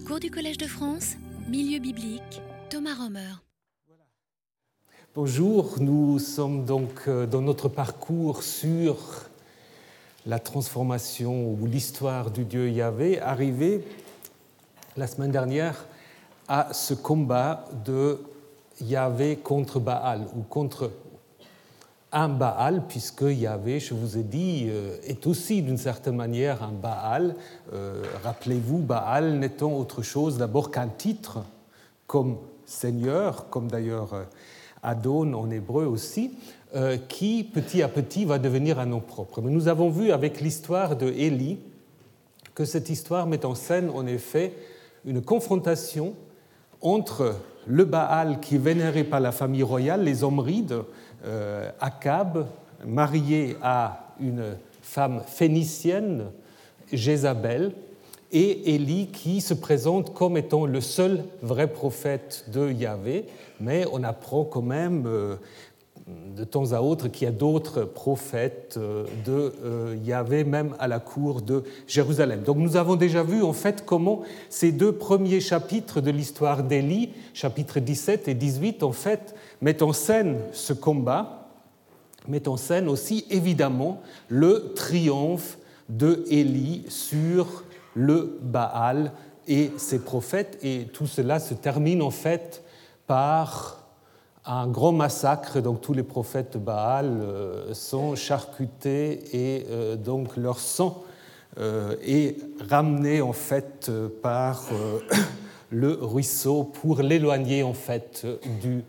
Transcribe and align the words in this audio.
Cours 0.00 0.20
du 0.20 0.30
Collège 0.30 0.56
de 0.56 0.66
France, 0.66 1.16
Milieu 1.48 1.78
biblique, 1.78 2.40
Thomas 2.70 2.94
Romer. 2.94 3.34
Bonjour, 5.14 5.74
nous 5.80 6.18
sommes 6.18 6.64
donc 6.64 7.02
euh, 7.08 7.26
dans 7.26 7.42
notre 7.42 7.68
parcours 7.68 8.42
sur 8.42 8.96
la 10.24 10.38
transformation 10.38 11.46
ou 11.46 11.66
l'histoire 11.66 12.30
du 12.30 12.44
Dieu 12.44 12.70
Yahvé, 12.70 13.20
arrivé 13.20 13.84
la 14.96 15.06
semaine 15.06 15.30
dernière 15.30 15.84
à 16.48 16.72
ce 16.72 16.94
combat 16.94 17.68
de 17.84 18.18
Yahvé 18.80 19.36
contre 19.36 19.78
Baal 19.78 20.26
ou 20.34 20.42
contre 20.42 20.90
un 22.12 22.28
Baal, 22.28 22.82
puisque 22.86 23.22
Yahvé, 23.22 23.80
je 23.80 23.94
vous 23.94 24.18
ai 24.18 24.22
dit, 24.22 24.66
euh, 24.68 24.96
est 25.04 25.26
aussi 25.26 25.62
d'une 25.62 25.78
certaine 25.78 26.16
manière 26.16 26.62
un 26.62 26.72
Baal. 26.72 27.34
Euh, 27.72 28.02
rappelez-vous, 28.22 28.78
Baal 28.78 29.38
n'étant 29.38 29.72
autre 29.72 30.02
chose 30.02 30.36
d'abord 30.36 30.70
qu'un 30.70 30.88
titre 30.88 31.38
comme 32.06 32.36
Seigneur, 32.66 33.48
comme 33.48 33.68
d'ailleurs 33.68 34.12
euh, 34.12 34.24
Adon 34.82 35.32
en 35.32 35.50
hébreu 35.50 35.86
aussi, 35.86 36.32
qui 37.10 37.44
petit 37.44 37.82
à 37.82 37.88
petit 37.88 38.24
va 38.24 38.38
devenir 38.38 38.78
un 38.78 38.86
nom 38.86 39.00
propre. 39.00 39.42
Mais 39.42 39.50
nous 39.50 39.68
avons 39.68 39.90
vu 39.90 40.10
avec 40.10 40.40
l'histoire 40.40 40.96
de 40.96 41.06
Élie 41.06 41.58
que 42.54 42.64
cette 42.64 42.88
histoire 42.88 43.26
met 43.26 43.44
en 43.44 43.54
scène 43.54 43.90
en 43.90 44.06
effet 44.06 44.54
une 45.04 45.20
confrontation 45.20 46.14
entre 46.80 47.36
le 47.66 47.84
Baal 47.84 48.40
qui 48.40 48.54
est 48.54 48.58
vénéré 48.58 49.04
par 49.04 49.20
la 49.20 49.32
famille 49.32 49.62
royale, 49.62 50.02
les 50.02 50.24
Omrides, 50.24 50.82
Akab, 51.80 52.46
marié 52.84 53.56
à 53.62 54.14
une 54.20 54.56
femme 54.82 55.22
phénicienne, 55.26 56.26
Jézabel, 56.92 57.72
et 58.32 58.74
Élie 58.74 59.08
qui 59.08 59.40
se 59.40 59.54
présente 59.54 60.14
comme 60.14 60.36
étant 60.36 60.64
le 60.64 60.80
seul 60.80 61.24
vrai 61.42 61.66
prophète 61.66 62.46
de 62.52 62.72
Yahvé, 62.72 63.26
mais 63.60 63.84
on 63.92 64.02
apprend 64.02 64.44
quand 64.44 64.62
même 64.62 65.04
euh, 65.06 65.36
de 66.34 66.42
temps 66.42 66.72
à 66.72 66.80
autre 66.80 67.08
qu'il 67.08 67.26
y 67.26 67.28
a 67.28 67.32
d'autres 67.32 67.82
prophètes 67.82 68.76
euh, 68.78 69.04
de 69.26 69.96
Yahvé, 70.02 70.44
même 70.44 70.74
à 70.78 70.88
la 70.88 70.98
cour 70.98 71.42
de 71.42 71.62
Jérusalem. 71.86 72.42
Donc 72.42 72.56
nous 72.56 72.76
avons 72.76 72.96
déjà 72.96 73.22
vu 73.22 73.42
en 73.42 73.52
fait 73.52 73.84
comment 73.84 74.22
ces 74.48 74.72
deux 74.72 74.92
premiers 74.92 75.40
chapitres 75.40 76.00
de 76.00 76.10
l'histoire 76.10 76.62
d'Élie, 76.62 77.10
chapitres 77.34 77.80
17 77.80 78.28
et 78.28 78.34
18, 78.34 78.82
en 78.82 78.92
fait, 78.92 79.34
met 79.62 79.82
en 79.82 79.94
scène 79.94 80.40
ce 80.52 80.74
combat, 80.74 81.48
met 82.28 82.46
en 82.48 82.58
scène 82.58 82.88
aussi 82.88 83.24
évidemment 83.30 84.02
le 84.28 84.74
triomphe 84.74 85.56
de 85.88 86.24
Élie 86.28 86.84
sur 86.88 87.64
le 87.94 88.38
Baal 88.42 89.12
et 89.48 89.70
ses 89.76 90.00
prophètes. 90.00 90.58
Et 90.62 90.88
tout 90.92 91.06
cela 91.06 91.38
se 91.38 91.54
termine 91.54 92.02
en 92.02 92.10
fait 92.10 92.62
par 93.06 93.86
un 94.44 94.66
grand 94.66 94.92
massacre. 94.92 95.60
Donc 95.60 95.80
tous 95.80 95.92
les 95.92 96.02
prophètes 96.02 96.56
Baal 96.56 97.20
euh, 97.22 97.72
sont 97.72 98.16
charcutés 98.16 99.20
et 99.32 99.66
euh, 99.70 99.96
donc 99.96 100.36
leur 100.36 100.58
sang 100.58 101.04
euh, 101.58 101.94
est 102.04 102.36
ramené 102.68 103.20
en 103.20 103.32
fait 103.32 103.90
par 104.22 104.64
le 105.70 105.92
ruisseau 105.92 106.64
pour 106.64 107.00
l'éloigner 107.02 107.62
en 107.62 107.74
fait 107.74 108.26
du 108.60 108.82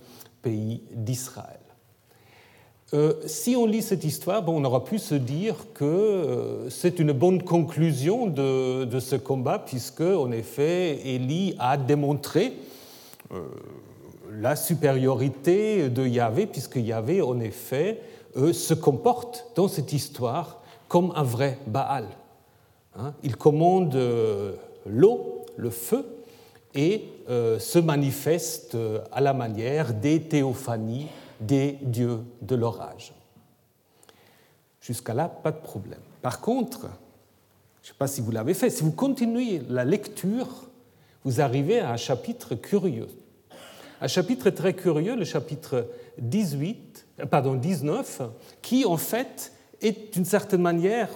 pays 0.44 0.84
d'Israël. 0.92 1.60
Euh, 2.94 3.14
si 3.26 3.56
on 3.56 3.66
lit 3.66 3.82
cette 3.82 4.04
histoire, 4.04 4.44
bon, 4.44 4.62
on 4.62 4.66
aura 4.66 4.84
pu 4.84 5.00
se 5.00 5.16
dire 5.16 5.56
que 5.74 5.84
euh, 5.84 6.70
c'est 6.70 7.00
une 7.00 7.12
bonne 7.12 7.42
conclusion 7.42 8.28
de, 8.28 9.00
ce 9.00 9.16
combat, 9.16 9.58
puisque, 9.58 10.02
en 10.02 10.32
effet, 10.32 11.00
Élie 11.04 11.56
a 11.58 11.76
démontré 11.78 12.54
euh, 13.32 13.42
la 14.32 14.56
supériorité 14.56 15.90
de 15.90 16.06
Yahvé, 16.06 16.46
puisque 16.46 16.76
Yahvé, 16.76 17.24
en 17.24 17.40
effet, 17.40 18.00
se 18.36 18.74
comporte 18.74 19.48
dans 19.56 19.68
cette 19.68 19.94
histoire 19.94 20.62
comme 20.88 21.14
un 21.16 21.24
vrai 21.24 21.58
Baal. 21.68 22.06
Hein. 22.96 23.14
il 23.24 23.36
commande 23.36 23.98
l'eau, 24.86 25.46
le 25.56 25.70
feu, 25.70 26.06
et 26.76 27.06
se 27.60 27.80
manifeste 27.80 28.76
euh, 28.76 29.00
à 29.12 29.22
la 29.22 29.34
manière 29.34 29.94
des 29.94 30.22
théophanies 30.22 31.08
des 31.40 31.78
dieux 31.82 32.20
de 32.42 32.56
l'orage. 32.56 33.14
Jusqu'à 34.82 35.14
là, 35.14 35.30
pas 35.30 35.52
de 35.52 35.62
problème. 35.62 36.02
Par 36.22 36.42
contre, 36.42 36.82
je 37.82 37.90
ne 37.90 37.94
sais 37.94 37.98
pas 37.98 38.08
si 38.08 38.22
vous 38.22 38.32
l'avez 38.32 38.54
fait, 38.54 38.70
si 38.70 38.84
vous 38.84 38.92
continuez 38.92 39.62
la 39.70 39.86
lecture, 39.86 40.48
vous 41.24 41.42
arrivez 41.42 41.80
à 41.80 41.92
un 41.92 41.98
chapitre 41.98 42.56
curieux. 42.56 43.08
Un 44.02 44.08
chapitre 44.08 44.50
très 44.50 44.74
curieux, 44.74 45.16
le 45.16 45.26
chapitre 45.26 45.88
18, 46.18 47.06
euh, 47.22 47.26
pardon, 47.26 47.56
19, 47.56 48.22
qui 48.62 48.86
en 48.86 48.98
fait 48.98 49.54
est 49.82 50.14
d'une 50.14 50.26
certaine 50.26 50.62
manière 50.62 51.10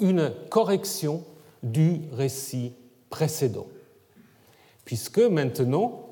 une 0.00 0.32
correction 0.50 1.24
du 1.62 2.02
récit 2.12 2.72
précédent 3.10 3.66
puisque 4.84 5.18
maintenant, 5.18 6.08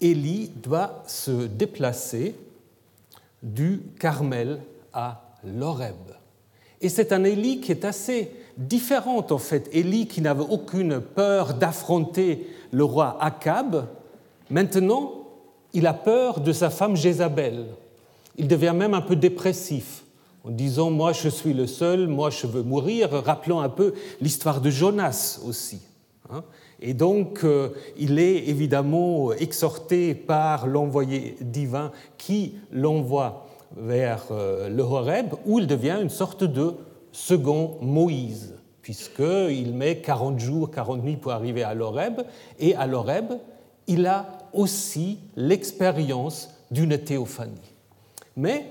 Élie 0.00 0.50
doit 0.62 1.02
se 1.06 1.46
déplacer 1.46 2.34
du 3.42 3.82
Carmel 3.98 4.60
à 4.92 5.22
l'Horeb. 5.44 5.96
Et 6.80 6.88
c'est 6.88 7.12
un 7.12 7.24
Élie 7.24 7.60
qui 7.60 7.72
est 7.72 7.84
assez 7.84 8.30
différent 8.56 9.24
en 9.30 9.38
fait. 9.38 9.68
Élie 9.72 10.06
qui 10.06 10.20
n'avait 10.20 10.44
aucune 10.48 11.00
peur 11.00 11.54
d'affronter 11.54 12.46
le 12.72 12.84
roi 12.84 13.18
Akab, 13.20 13.86
maintenant 14.48 15.12
il 15.72 15.86
a 15.86 15.94
peur 15.94 16.40
de 16.40 16.52
sa 16.52 16.70
femme 16.70 16.96
Jézabel. 16.96 17.66
Il 18.36 18.48
devient 18.48 18.74
même 18.74 18.94
un 18.94 19.00
peu 19.00 19.16
dépressif 19.16 20.04
en 20.44 20.50
disant 20.50 20.90
Moi 20.90 21.12
je 21.12 21.28
suis 21.28 21.52
le 21.52 21.66
seul, 21.66 22.08
moi 22.08 22.30
je 22.30 22.46
veux 22.46 22.62
mourir, 22.62 23.10
rappelant 23.10 23.60
un 23.60 23.68
peu 23.68 23.94
l'histoire 24.20 24.60
de 24.60 24.70
Jonas 24.70 25.40
aussi. 25.44 25.80
Et 26.80 26.94
donc, 26.94 27.44
euh, 27.44 27.70
il 27.98 28.18
est 28.18 28.48
évidemment 28.48 29.32
exhorté 29.32 30.14
par 30.14 30.66
l'envoyé 30.66 31.36
divin 31.40 31.92
qui 32.16 32.54
l'envoie 32.72 33.46
vers 33.76 34.24
euh, 34.30 34.68
le 34.68 34.82
Horeb, 34.82 35.34
où 35.44 35.58
il 35.58 35.66
devient 35.66 35.98
une 36.00 36.08
sorte 36.08 36.42
de 36.42 36.74
second 37.12 37.76
Moïse, 37.82 38.54
puisqu'il 38.82 39.74
met 39.74 39.98
40 39.98 40.38
jours, 40.38 40.70
40 40.70 41.04
nuits 41.04 41.16
pour 41.16 41.32
arriver 41.32 41.62
à 41.62 41.74
l'Horeb, 41.74 42.22
et 42.58 42.74
à 42.74 42.86
l'Horeb, 42.86 43.32
il 43.86 44.06
a 44.06 44.26
aussi 44.52 45.18
l'expérience 45.36 46.50
d'une 46.70 46.96
théophanie. 46.98 47.74
Mais 48.36 48.66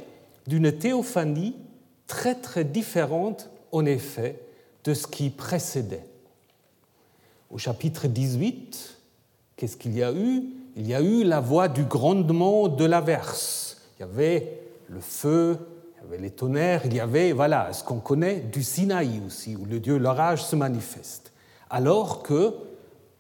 d'une 0.48 0.72
théophanie 0.72 1.56
très 2.08 2.36
très 2.36 2.64
différente, 2.64 3.50
en 3.72 3.86
effet, 3.86 4.42
de 4.84 4.94
ce 4.94 5.06
qui 5.06 5.30
précédait. 5.30 6.09
Au 7.50 7.58
chapitre 7.58 8.08
18, 8.08 8.98
qu'est-ce 9.56 9.76
qu'il 9.76 9.98
y 9.98 10.04
a 10.04 10.14
eu? 10.14 10.44
Il 10.76 10.88
y 10.88 10.94
a 10.94 11.02
eu 11.02 11.24
la 11.24 11.40
voix 11.40 11.68
du 11.68 11.84
grondement 11.84 12.68
de 12.68 12.86
l'averse. 12.86 13.82
Il 13.98 14.02
y 14.02 14.04
avait 14.04 14.62
le 14.88 15.00
feu, 15.00 15.58
il 15.96 16.04
y 16.04 16.08
avait 16.08 16.22
les 16.22 16.30
tonnerres, 16.30 16.84
il 16.86 16.94
y 16.94 17.00
avait 17.00 17.32
voilà 17.32 17.74
ce 17.74 17.84
qu'on 17.84 18.00
connaît 18.00 18.40
du 18.40 18.62
Sinaï 18.62 19.20
aussi, 19.26 19.56
où 19.56 19.66
le 19.66 19.80
dieu 19.80 19.98
l'orage 19.98 20.44
se 20.44 20.56
manifeste. 20.56 21.32
Alors 21.72 22.22
que 22.22 22.54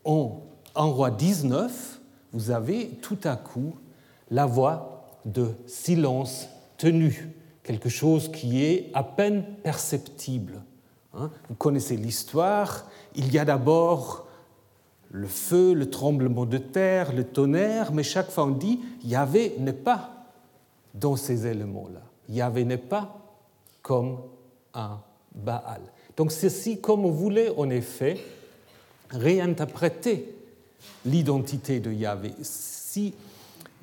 en, 0.03 0.43
en 0.75 0.91
roi 0.91 1.09
19, 1.09 1.99
vous 2.31 2.51
avez 2.51 2.89
tout 3.01 3.17
à 3.23 3.35
coup 3.35 3.73
la 4.29 4.45
voix 4.45 5.17
de 5.25 5.47
silence 5.65 6.49
tenu, 6.77 7.29
quelque 7.63 7.89
chose 7.89 8.31
qui 8.31 8.63
est 8.63 8.91
à 8.93 9.03
peine 9.03 9.43
perceptible. 9.63 10.61
Hein. 11.13 11.31
Vous 11.49 11.55
connaissez 11.55 11.97
l'histoire, 11.97 12.85
il 13.15 13.31
y 13.31 13.39
a 13.39 13.45
d'abord 13.45 14.27
le 15.11 15.27
feu, 15.27 15.73
le 15.73 15.89
tremblement 15.89 16.45
de 16.45 16.59
terre, 16.59 17.13
le 17.13 17.23
tonnerre, 17.23 17.91
mais 17.91 18.03
chaque 18.03 18.29
fois 18.29 18.45
on 18.45 18.51
dit 18.51 18.79
Yahvé 19.03 19.55
n'est 19.59 19.73
pas 19.73 20.11
dans 20.93 21.15
ces 21.15 21.47
éléments-là. 21.47 22.01
Yahvé 22.29 22.63
n'est 22.63 22.77
pas 22.77 23.17
comme 23.81 24.19
un 24.73 24.99
Baal. 25.33 25.81
Donc 26.15 26.31
ceci, 26.31 26.79
comme 26.79 27.05
on 27.05 27.11
voulait 27.11 27.53
en 27.57 27.69
effet 27.69 28.19
réinterpréter 29.09 30.35
l'identité 31.05 31.79
de 31.79 31.91
Yahvé. 31.91 32.33
Si 32.41 33.13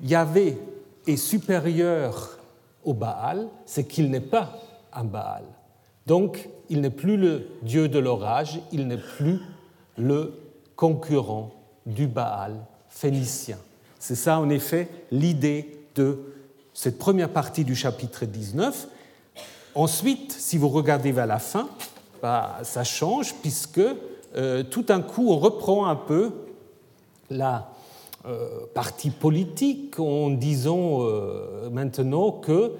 Yahvé 0.01 0.57
est 1.05 1.17
supérieur 1.17 2.37
au 2.85 2.93
Baal, 2.93 3.47
c'est 3.65 3.85
qu'il 3.85 4.09
n'est 4.09 4.21
pas 4.21 4.57
un 4.93 5.03
Baal. 5.03 5.43
Donc 6.05 6.47
il 6.69 6.81
n'est 6.81 6.89
plus 6.89 7.17
le 7.17 7.47
dieu 7.61 7.87
de 7.87 7.99
l'orage, 7.99 8.59
il 8.71 8.87
n'est 8.87 8.97
plus 8.97 9.39
le 9.97 10.33
concurrent 10.75 11.51
du 11.85 12.07
Baal 12.07 12.55
phénicien. 12.89 13.57
C'est 13.99 14.15
ça 14.15 14.39
en 14.39 14.49
effet 14.49 14.89
l'idée 15.11 15.79
de 15.95 16.19
cette 16.73 16.99
première 16.99 17.29
partie 17.29 17.63
du 17.63 17.75
chapitre 17.75 18.25
19. 18.25 18.87
Ensuite, 19.73 20.31
si 20.31 20.57
vous 20.57 20.69
regardez 20.69 21.11
vers 21.11 21.25
la 21.25 21.39
fin, 21.39 21.69
bah, 22.21 22.59
ça 22.63 22.83
change 22.83 23.33
puisque 23.41 23.81
euh, 24.35 24.63
tout 24.63 24.83
d'un 24.83 25.01
coup, 25.01 25.29
on 25.31 25.37
reprend 25.37 25.87
un 25.87 25.95
peu 25.95 26.31
la 27.29 27.71
euh, 28.25 28.47
partie 28.73 29.09
politique 29.09 29.99
en 29.99 30.29
disant 30.29 30.99
euh, 31.01 31.69
maintenant 31.71 32.31
que 32.31 32.73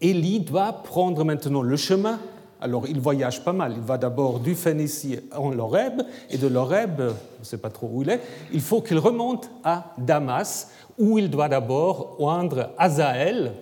Élie 0.00 0.40
doit 0.40 0.72
prendre 0.72 1.24
maintenant 1.24 1.62
le 1.62 1.76
chemin. 1.76 2.18
Alors 2.60 2.86
il 2.86 3.00
voyage 3.00 3.44
pas 3.44 3.52
mal. 3.52 3.74
Il 3.76 3.82
va 3.82 3.98
d'abord 3.98 4.40
du 4.40 4.54
Phénicie 4.54 5.18
en 5.34 5.50
Loreb 5.50 6.02
et 6.30 6.38
de 6.38 6.46
Loreb, 6.46 7.00
on 7.00 7.40
ne 7.40 7.44
sait 7.44 7.58
pas 7.58 7.70
trop 7.70 7.88
où 7.92 8.02
il 8.02 8.10
est, 8.10 8.20
il 8.52 8.60
faut 8.60 8.80
qu'il 8.80 8.98
remonte 8.98 9.50
à 9.62 9.94
Damas 9.98 10.70
où 10.98 11.18
il 11.18 11.30
doit 11.30 11.48
d'abord 11.48 12.16
oindre 12.18 12.70
Azaël, 12.78 13.52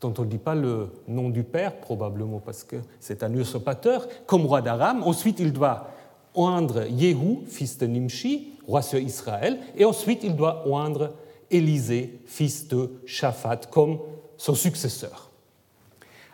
dont 0.00 0.14
on 0.18 0.22
ne 0.22 0.28
dit 0.28 0.38
pas 0.38 0.54
le 0.54 0.88
nom 1.08 1.28
du 1.28 1.42
père, 1.42 1.76
probablement 1.76 2.38
parce 2.38 2.62
que 2.62 2.76
c'est 3.00 3.22
un 3.22 3.32
usurpateur, 3.34 4.06
comme 4.26 4.46
roi 4.46 4.62
d'Aram. 4.62 5.02
Ensuite, 5.02 5.40
il 5.40 5.52
doit 5.52 5.88
oindre 6.34 6.84
Yéhou, 6.88 7.42
fils 7.46 7.78
de 7.78 7.86
Nimshi, 7.86 8.52
roi 8.66 8.82
sur 8.82 8.98
Israël, 8.98 9.58
et 9.76 9.84
ensuite 9.84 10.22
il 10.22 10.36
doit 10.36 10.66
oindre 10.68 11.12
Élisée, 11.50 12.20
fils 12.26 12.68
de 12.68 12.92
Shaphat, 13.04 13.62
comme 13.70 13.98
son 14.36 14.54
successeur. 14.54 15.31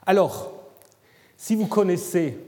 Alors, 0.08 0.50
si 1.36 1.54
vous 1.54 1.66
connaissez 1.66 2.38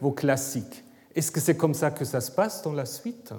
vos 0.00 0.10
classiques, 0.10 0.82
est-ce 1.14 1.30
que 1.30 1.38
c'est 1.38 1.56
comme 1.56 1.74
ça 1.74 1.92
que 1.92 2.04
ça 2.04 2.20
se 2.20 2.32
passe 2.32 2.60
dans 2.62 2.72
la 2.72 2.84
suite? 2.84 3.32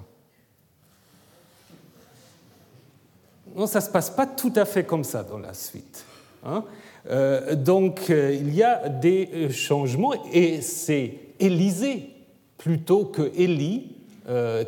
Non, 3.54 3.66
ça 3.66 3.80
ne 3.80 3.84
se 3.84 3.90
passe 3.90 4.08
pas 4.08 4.26
tout 4.26 4.54
à 4.56 4.64
fait 4.64 4.84
comme 4.84 5.04
ça 5.04 5.22
dans 5.24 5.36
la 5.36 5.52
suite. 5.52 6.06
Hein. 6.42 6.64
Euh, 7.10 7.54
donc, 7.54 8.08
euh, 8.08 8.32
il 8.32 8.54
y 8.54 8.62
a 8.62 8.88
des 8.88 9.28
euh, 9.34 9.50
changements 9.50 10.14
et 10.32 10.62
c'est 10.62 11.18
Élisée 11.38 12.08
plutôt 12.56 13.04
que 13.04 13.30
Élie 13.36 13.97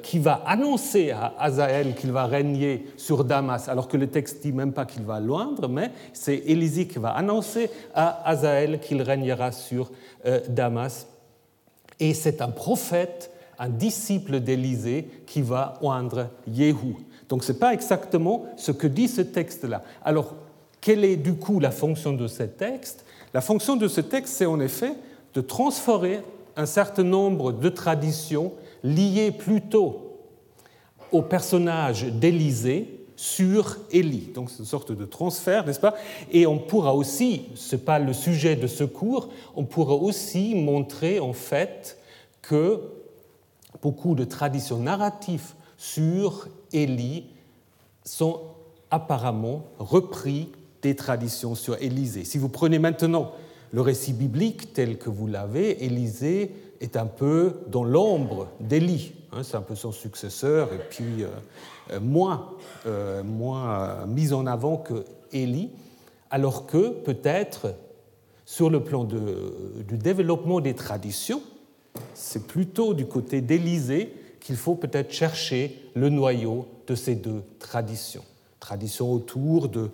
qui 0.02 0.18
va 0.18 0.42
annoncer 0.46 1.10
à 1.10 1.34
Azaël 1.38 1.94
qu'il 1.94 2.12
va 2.12 2.24
régner 2.24 2.86
sur 2.96 3.24
Damas, 3.24 3.68
alors 3.68 3.88
que 3.88 3.96
le 3.96 4.06
texte 4.06 4.42
dit 4.42 4.52
même 4.52 4.72
pas 4.72 4.86
qu'il 4.86 5.02
va 5.02 5.20
loindre, 5.20 5.68
mais 5.68 5.90
c'est 6.12 6.36
Élisée 6.36 6.86
qui 6.86 6.98
va 6.98 7.10
annoncer 7.10 7.70
à 7.94 8.28
Azaël 8.28 8.80
qu'il 8.80 9.02
régnera 9.02 9.52
sur 9.52 9.90
Damas. 10.48 11.06
Et 11.98 12.14
c'est 12.14 12.40
un 12.40 12.48
prophète, 12.48 13.30
un 13.58 13.68
disciple 13.68 14.40
d'Élisée 14.40 15.08
qui 15.26 15.42
va 15.42 15.74
oindre 15.82 16.28
Yéhou. 16.48 16.96
Donc 17.28 17.44
ce 17.44 17.52
n'est 17.52 17.58
pas 17.58 17.74
exactement 17.74 18.46
ce 18.56 18.72
que 18.72 18.86
dit 18.86 19.08
ce 19.08 19.20
texte-là. 19.20 19.82
Alors, 20.02 20.34
quelle 20.80 21.04
est 21.04 21.16
du 21.16 21.34
coup 21.34 21.60
la 21.60 21.70
fonction 21.70 22.14
de 22.14 22.26
ce 22.26 22.44
texte? 22.44 23.04
La 23.34 23.42
fonction 23.42 23.76
de 23.76 23.86
ce 23.86 24.00
texte, 24.00 24.34
c'est 24.34 24.46
en 24.46 24.58
effet 24.60 24.94
de 25.34 25.42
transférer 25.42 26.22
un 26.56 26.66
certain 26.66 27.04
nombre 27.04 27.52
de 27.52 27.68
traditions 27.68 28.52
liées 28.82 29.32
plutôt 29.32 30.18
au 31.12 31.22
personnage 31.22 32.04
d'Élisée 32.04 33.00
sur 33.16 33.76
Élie. 33.90 34.30
Donc 34.34 34.48
c'est 34.48 34.60
une 34.60 34.64
sorte 34.64 34.92
de 34.92 35.04
transfert, 35.04 35.66
n'est-ce 35.66 35.80
pas? 35.80 35.94
Et 36.32 36.46
on 36.46 36.58
pourra 36.58 36.94
aussi, 36.94 37.48
ce 37.54 37.76
n'est 37.76 37.82
pas 37.82 37.98
le 37.98 38.14
sujet 38.14 38.56
de 38.56 38.66
ce 38.66 38.84
cours, 38.84 39.28
on 39.54 39.64
pourra 39.64 39.94
aussi 39.94 40.54
montrer 40.54 41.20
en 41.20 41.34
fait 41.34 41.98
que 42.40 42.80
beaucoup 43.82 44.14
de 44.14 44.24
traditions 44.24 44.78
narratives 44.78 45.52
sur 45.76 46.48
Élie 46.72 47.26
sont 48.04 48.40
apparemment 48.90 49.64
repris 49.78 50.48
des 50.80 50.96
traditions 50.96 51.54
sur 51.54 51.80
Élisée. 51.82 52.24
Si 52.24 52.38
vous 52.38 52.48
prenez 52.48 52.78
maintenant 52.78 53.32
le 53.72 53.82
récit 53.82 54.14
biblique 54.14 54.72
tel 54.72 54.98
que 54.98 55.10
vous 55.10 55.26
l'avez, 55.26 55.84
Élisée 55.84 56.52
est 56.80 56.96
un 56.96 57.06
peu 57.06 57.60
dans 57.68 57.84
l'ombre 57.84 58.48
d'Élie. 58.58 59.12
Hein, 59.32 59.42
c'est 59.42 59.56
un 59.56 59.62
peu 59.62 59.74
son 59.74 59.92
successeur 59.92 60.72
et 60.72 60.78
puis 60.90 61.22
euh, 61.22 61.28
euh, 61.92 62.00
moins, 62.00 62.50
euh, 62.86 64.06
mis 64.06 64.32
en 64.32 64.46
avant 64.46 64.76
que 64.76 65.04
Élie, 65.32 65.70
alors 66.30 66.66
que 66.66 66.90
peut-être 66.90 67.74
sur 68.44 68.70
le 68.70 68.82
plan 68.82 69.04
du 69.04 69.96
développement 69.96 70.60
des 70.60 70.74
traditions, 70.74 71.42
c'est 72.14 72.48
plutôt 72.48 72.94
du 72.94 73.06
côté 73.06 73.40
d'Élisée 73.40 74.12
qu'il 74.40 74.56
faut 74.56 74.74
peut-être 74.74 75.12
chercher 75.12 75.90
le 75.94 76.08
noyau 76.08 76.66
de 76.88 76.96
ces 76.96 77.14
deux 77.14 77.42
traditions. 77.60 78.24
Traditions 78.58 79.12
autour 79.12 79.68
de 79.68 79.90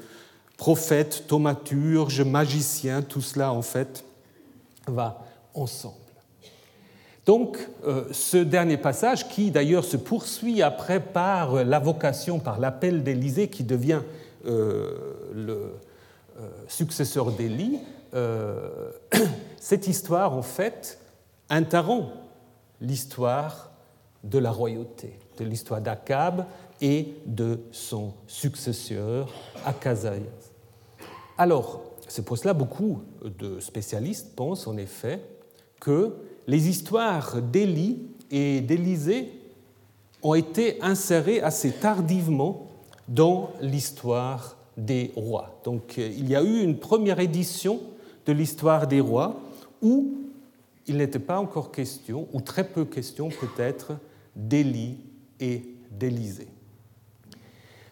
prophètes, 0.57 1.25
thaumaturges, 1.27 2.23
magiciens, 2.23 3.03
tout 3.03 3.21
cela 3.21 3.53
en 3.53 3.63
fait 3.63 4.05
va 4.87 5.23
ensemble. 5.55 6.06
Donc 7.27 7.59
euh, 7.85 8.05
ce 8.13 8.37
dernier 8.37 8.77
passage, 8.77 9.29
qui 9.29 9.51
d'ailleurs 9.51 9.85
se 9.85 9.97
poursuit 9.97 10.63
après 10.63 11.01
par 11.01 11.65
la 11.65 11.81
vocation, 11.81 12.39
par 12.39 12.61
l'appel 12.61 13.03
d'Élysée, 13.03 13.49
qui 13.49 13.65
devient 13.65 14.03
euh, 14.47 14.95
le 15.35 15.73
euh, 16.41 16.49
successeur 16.69 17.33
d'Élie, 17.33 17.81
cette 19.61 19.89
histoire 19.89 20.33
en 20.33 20.41
fait 20.41 20.99
interrompt 21.51 22.13
l'histoire 22.81 23.73
de 24.25 24.39
la 24.39 24.51
royauté, 24.51 25.19
de 25.39 25.45
l'histoire 25.45 25.83
d'Akab 25.83 26.47
et 26.81 27.13
de 27.27 27.61
son 27.73 28.15
successeur, 28.27 29.29
Akazayas. 29.67 30.23
Alors, 31.37 31.83
c'est 32.09 32.25
pour 32.25 32.39
cela 32.39 32.55
beaucoup 32.55 33.03
de 33.23 33.61
spécialistes 33.61 34.35
pensent 34.35 34.67
en 34.67 34.79
effet 34.79 35.21
que 35.79 36.15
les 36.47 36.69
histoires 36.69 37.41
d'Élie 37.43 37.99
et 38.31 38.61
d'Élisée 38.61 39.33
ont 40.23 40.35
été 40.35 40.81
insérées 40.83 41.41
assez 41.41 41.73
tardivement 41.73 42.69
dans 43.09 43.51
l'histoire 43.61 44.57
des 44.77 45.13
rois. 45.17 45.61
Donc 45.65 45.97
il 45.97 46.29
y 46.29 46.37
a 46.37 46.43
eu 46.43 46.63
une 46.63 46.79
première 46.79 47.21
édition 47.21 47.81
de 48.27 48.33
l'histoire 48.33 48.87
des 48.87 49.01
rois 49.01 49.41
où 49.83 50.15
il 50.87 50.97
n'était 50.97 51.19
pas 51.19 51.39
encore 51.39 51.73
question, 51.73 52.29
ou 52.33 52.41
très 52.41 52.65
peu 52.65 52.85
question 52.85 53.29
peut-être, 53.29 53.93
d'Élie 54.35 54.99
et 55.41 55.63
d'Élisée. 55.91 56.49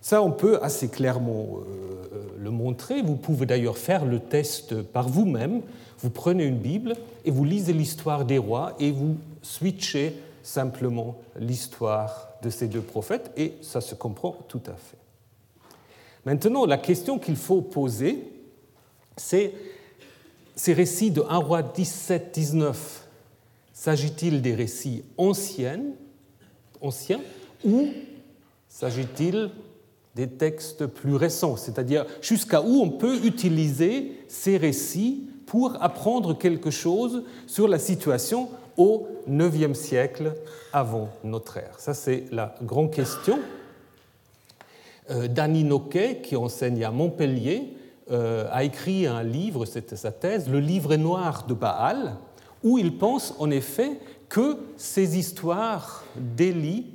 Ça, 0.05 0.21
on 0.21 0.33
peut 0.33 0.59
assez 0.61 0.89
clairement 0.89 1.61
euh, 1.61 2.27
le 2.37 2.51
montrer. 2.51 3.01
Vous 3.01 3.17
pouvez 3.17 3.47
d'ailleurs 3.47 3.79
faire 3.79 4.05
le 4.05 4.21
test 4.21 4.83
par 4.83 5.09
vous-même. 5.09 5.63
Vous 6.01 6.11
prenez 6.11 6.45
une 6.45 6.59
Bible 6.59 6.95
et 7.25 7.31
vous 7.31 7.43
lisez 7.43 7.73
l'histoire 7.73 8.27
des 8.27 8.37
rois 8.37 8.75
et 8.79 8.91
vous 8.91 9.17
switchez 9.41 10.15
simplement 10.43 11.17
l'histoire 11.41 12.29
de 12.43 12.51
ces 12.51 12.69
deux 12.69 12.83
prophètes 12.83 13.33
et 13.39 13.55
ça 13.63 13.81
se 13.81 13.95
comprend 13.95 14.33
tout 14.47 14.61
à 14.67 14.75
fait. 14.75 14.99
Maintenant, 16.27 16.67
la 16.67 16.77
question 16.77 17.19
qu'il 17.19 17.37
faut 17.37 17.63
poser, 17.63 18.31
c'est 19.17 19.55
ces 20.55 20.75
récits 20.75 21.13
de 21.13 21.23
1 21.27 21.39
roi 21.39 21.63
17-19, 21.63 22.75
s'agit-il 23.73 24.43
des 24.43 24.55
récits 24.55 25.03
anciens, 25.17 25.81
anciens 26.83 27.23
ou 27.65 27.89
s'agit-il 28.69 29.49
des 30.15 30.29
textes 30.29 30.87
plus 30.87 31.17
récents, 31.17 31.57
c'est-à-dire 31.57 32.07
jusqu'à 32.21 32.63
où 32.63 32.81
on 32.81 32.91
peut 32.91 33.25
utiliser 33.25 34.13
ces 34.29 34.57
récits 34.57 35.29
pour 35.47 35.77
apprendre 35.83 36.37
quelque 36.39 36.71
chose 36.71 37.25
sur 37.47 37.69
la 37.69 37.79
situation 37.79 38.49
au 38.77 39.07
IXe 39.29 39.79
siècle 39.79 40.35
avant 40.73 41.09
notre 41.23 41.59
ère. 41.59 41.79
Ça, 41.79 41.95
c'est 41.95 42.25
la 42.31 42.55
grande 42.63 42.91
question. 42.91 43.39
Euh, 45.11 45.29
Danny 45.29 45.65
Noquet, 45.65 46.21
qui 46.23 46.37
enseigne 46.37 46.85
à 46.85 46.91
Montpellier, 46.91 47.77
euh, 48.11 48.47
a 48.51 48.65
écrit 48.65 49.07
un 49.07 49.23
livre, 49.23 49.65
c'était 49.65 49.97
sa 49.97 50.13
thèse, 50.13 50.49
Le 50.49 50.61
livre 50.61 50.97
noir 50.97 51.47
de 51.47 51.55
Baal, 51.55 52.17
où 52.63 52.79
il 52.79 52.97
pense 52.99 53.35
en 53.39 53.51
effet 53.51 53.99
que 54.29 54.57
ces 54.77 55.19
histoires 55.19 56.05
d'Élie 56.17 56.87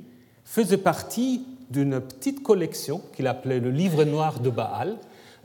faisaient 0.44 0.76
partie 0.76 1.46
d'une 1.70 2.00
petite 2.00 2.42
collection 2.42 3.00
qu'il 3.14 3.26
appelait 3.26 3.60
le 3.60 3.70
Livre 3.70 4.04
noir 4.04 4.40
de 4.40 4.50
Baal, 4.50 4.98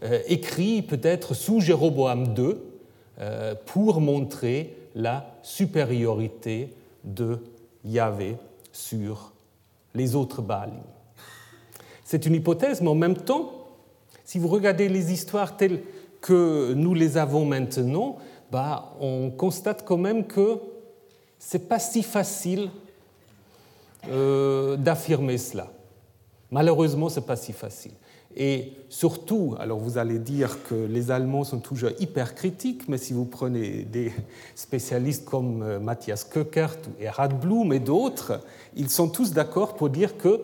euh, 0.03 0.19
écrit 0.27 0.81
peut-être 0.81 1.33
sous 1.33 1.61
Jéroboam 1.61 2.33
II 2.37 2.55
euh, 3.19 3.55
pour 3.65 4.01
montrer 4.01 4.75
la 4.95 5.25
supériorité 5.41 6.73
de 7.03 7.39
Yahvé 7.85 8.37
sur 8.71 9.31
les 9.93 10.15
autres 10.15 10.41
Baalim. 10.41 10.81
C'est 12.03 12.25
une 12.25 12.35
hypothèse, 12.35 12.81
mais 12.81 12.89
en 12.89 12.95
même 12.95 13.17
temps, 13.17 13.51
si 14.25 14.39
vous 14.39 14.47
regardez 14.47 14.89
les 14.89 15.13
histoires 15.13 15.55
telles 15.55 15.81
que 16.21 16.73
nous 16.73 16.93
les 16.93 17.17
avons 17.17 17.45
maintenant, 17.45 18.17
bah, 18.51 18.95
on 18.99 19.29
constate 19.29 19.85
quand 19.85 19.97
même 19.97 20.25
que 20.25 20.59
ce 21.39 21.57
n'est 21.57 21.63
pas 21.63 21.79
si 21.79 22.03
facile 22.03 22.69
euh, 24.09 24.75
d'affirmer 24.77 25.37
cela. 25.37 25.67
Malheureusement, 26.55 27.09
ce 27.09 27.19
n'est 27.19 27.25
pas 27.25 27.35
si 27.35 27.51
facile. 27.51 27.91
Et 28.33 28.71
surtout, 28.87 29.55
alors 29.59 29.77
vous 29.77 29.97
allez 29.97 30.19
dire 30.19 30.63
que 30.63 30.73
les 30.73 31.11
Allemands 31.11 31.43
sont 31.43 31.59
toujours 31.59 31.89
hyper 31.99 32.33
critiques, 32.33 32.87
mais 32.87 32.97
si 32.97 33.11
vous 33.11 33.25
prenez 33.25 33.83
des 33.83 34.13
spécialistes 34.55 35.25
comme 35.25 35.61
euh, 35.63 35.79
Matthias 35.81 36.23
Köckert 36.23 36.77
ou 36.87 37.03
Erhard 37.03 37.37
Blum 37.37 37.73
et 37.73 37.79
d'autres, 37.79 38.39
ils 38.77 38.89
sont 38.89 39.09
tous 39.09 39.33
d'accord 39.33 39.75
pour 39.75 39.89
dire 39.89 40.15
que 40.15 40.43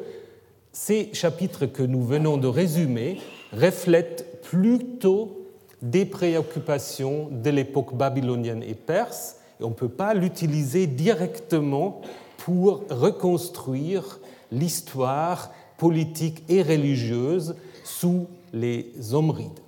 ces 0.73 1.11
chapitres 1.13 1.65
que 1.65 1.81
nous 1.81 2.03
venons 2.03 2.35
de 2.35 2.47
résumer 2.47 3.21
reflètent 3.53 4.41
plutôt 4.41 5.47
des 5.81 6.03
préoccupations 6.03 7.29
de 7.31 7.51
l'époque 7.51 7.95
babylonienne 7.95 8.63
et 8.63 8.75
perse, 8.75 9.37
et 9.61 9.63
on 9.63 9.69
ne 9.69 9.75
peut 9.75 9.87
pas 9.87 10.13
l'utiliser 10.13 10.87
directement 10.87 12.01
pour 12.35 12.83
reconstruire 12.89 14.19
l'histoire 14.51 15.51
politique 15.81 16.43
et 16.47 16.61
religieuse 16.61 17.55
sous 17.83 18.27
les 18.53 18.93
Omrides. 19.13 19.59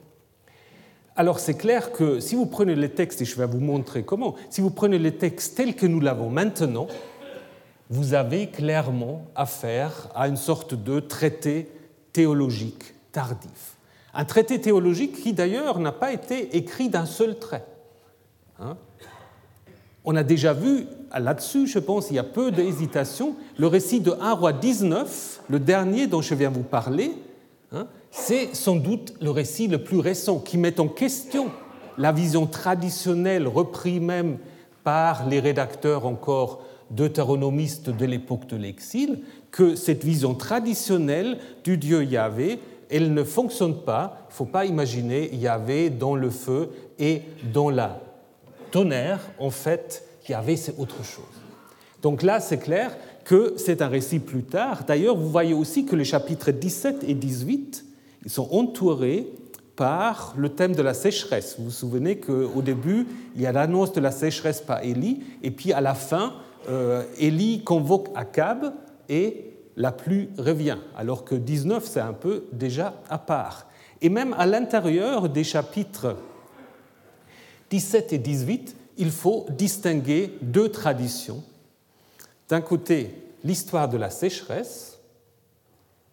Alors 1.15 1.39
c'est 1.39 1.55
clair 1.55 1.91
que 1.91 2.19
si 2.19 2.35
vous 2.35 2.45
prenez 2.45 2.75
les 2.75 2.89
textes, 2.89 3.23
et 3.23 3.25
je 3.25 3.35
vais 3.35 3.47
vous 3.47 3.59
montrer 3.59 4.03
comment, 4.03 4.35
si 4.51 4.61
vous 4.61 4.69
prenez 4.69 4.99
les 4.99 5.15
textes 5.15 5.57
tels 5.57 5.75
que 5.75 5.87
nous 5.87 5.99
l'avons 5.99 6.29
maintenant, 6.29 6.85
vous 7.89 8.13
avez 8.13 8.45
clairement 8.51 9.25
affaire 9.35 10.09
à 10.13 10.27
une 10.27 10.37
sorte 10.37 10.75
de 10.75 10.99
traité 10.99 11.67
théologique 12.11 12.93
tardif. 13.11 13.77
Un 14.13 14.25
traité 14.25 14.61
théologique 14.61 15.19
qui 15.19 15.33
d'ailleurs 15.33 15.79
n'a 15.79 15.91
pas 15.91 16.13
été 16.13 16.55
écrit 16.55 16.89
d'un 16.89 17.07
seul 17.07 17.39
trait. 17.39 17.65
Hein. 18.59 18.77
On 20.05 20.15
a 20.15 20.21
déjà 20.21 20.53
vu 20.53 20.85
là-dessus, 21.19 21.67
je 21.67 21.79
pense, 21.79 22.09
il 22.09 22.15
y 22.15 22.19
a 22.19 22.23
peu 22.23 22.51
d'hésitation, 22.51 23.35
le 23.57 23.67
récit 23.67 23.99
de 23.99 24.11
1 24.19 24.33
roi 24.33 24.53
19, 24.53 25.41
le 25.49 25.59
dernier 25.59 26.07
dont 26.07 26.21
je 26.21 26.35
viens 26.35 26.49
vous 26.49 26.63
parler, 26.63 27.11
hein, 27.71 27.87
c'est 28.11 28.55
sans 28.55 28.75
doute 28.75 29.13
le 29.21 29.29
récit 29.29 29.67
le 29.67 29.83
plus 29.83 29.99
récent 29.99 30.39
qui 30.39 30.57
met 30.57 30.79
en 30.79 30.87
question 30.87 31.47
la 31.97 32.11
vision 32.11 32.45
traditionnelle 32.45 33.47
reprise 33.47 33.99
même 33.99 34.37
par 34.83 35.27
les 35.27 35.39
rédacteurs 35.39 36.05
encore 36.05 36.61
deutéronomistes 36.91 37.89
de 37.89 38.05
l'époque 38.05 38.47
de 38.47 38.57
l'exil, 38.57 39.19
que 39.51 39.75
cette 39.75 40.03
vision 40.03 40.35
traditionnelle 40.35 41.37
du 41.63 41.77
Dieu 41.77 42.03
Yahvé, 42.03 42.59
elle 42.89 43.13
ne 43.13 43.23
fonctionne 43.23 43.81
pas. 43.81 44.17
Il 44.27 44.31
ne 44.31 44.35
faut 44.35 44.45
pas 44.45 44.65
imaginer 44.65 45.33
Yahvé 45.35 45.89
dans 45.89 46.15
le 46.15 46.29
feu 46.29 46.69
et 46.99 47.21
dans 47.51 47.69
la 47.69 47.99
tonnerre. 48.71 49.19
En 49.39 49.49
fait, 49.49 50.05
Yahvé, 50.29 50.55
c'est 50.55 50.77
autre 50.77 51.03
chose. 51.03 51.23
Donc 52.01 52.21
là, 52.21 52.39
c'est 52.39 52.57
clair 52.57 52.95
que 53.23 53.53
c'est 53.57 53.81
un 53.81 53.87
récit 53.87 54.19
plus 54.19 54.43
tard. 54.43 54.83
D'ailleurs, 54.85 55.15
vous 55.15 55.29
voyez 55.29 55.53
aussi 55.53 55.85
que 55.85 55.95
les 55.95 56.03
chapitres 56.03 56.51
17 56.51 57.03
et 57.07 57.13
18 57.13 57.85
ils 58.25 58.31
sont 58.31 58.47
entourés 58.51 59.27
par 59.75 60.33
le 60.37 60.49
thème 60.49 60.75
de 60.75 60.81
la 60.81 60.93
sécheresse. 60.93 61.55
Vous 61.57 61.65
vous 61.65 61.71
souvenez 61.71 62.17
qu'au 62.17 62.61
début, 62.61 63.07
il 63.35 63.41
y 63.41 63.45
a 63.45 63.51
l'annonce 63.51 63.91
de 63.93 64.01
la 64.01 64.11
sécheresse 64.11 64.61
par 64.61 64.83
Élie, 64.83 65.23
et 65.41 65.51
puis 65.51 65.73
à 65.73 65.81
la 65.81 65.95
fin, 65.95 66.33
euh, 66.69 67.03
Élie 67.17 67.63
convoque 67.63 68.09
Akab 68.15 68.73
et 69.09 69.51
la 69.75 69.91
pluie 69.91 70.29
revient, 70.37 70.77
alors 70.95 71.25
que 71.25 71.35
19, 71.35 71.83
c'est 71.85 71.99
un 71.99 72.13
peu 72.13 72.45
déjà 72.53 72.93
à 73.09 73.17
part. 73.17 73.65
Et 74.01 74.09
même 74.09 74.35
à 74.37 74.45
l'intérieur 74.45 75.27
des 75.29 75.43
chapitres 75.43 76.17
17 77.71 78.13
et 78.13 78.17
18, 78.19 78.75
il 78.97 79.11
faut 79.11 79.45
distinguer 79.49 80.37
deux 80.41 80.69
traditions. 80.69 81.43
D'un 82.49 82.61
côté, 82.61 83.15
l'histoire 83.43 83.89
de 83.89 83.97
la 83.97 84.09
sécheresse 84.09 84.99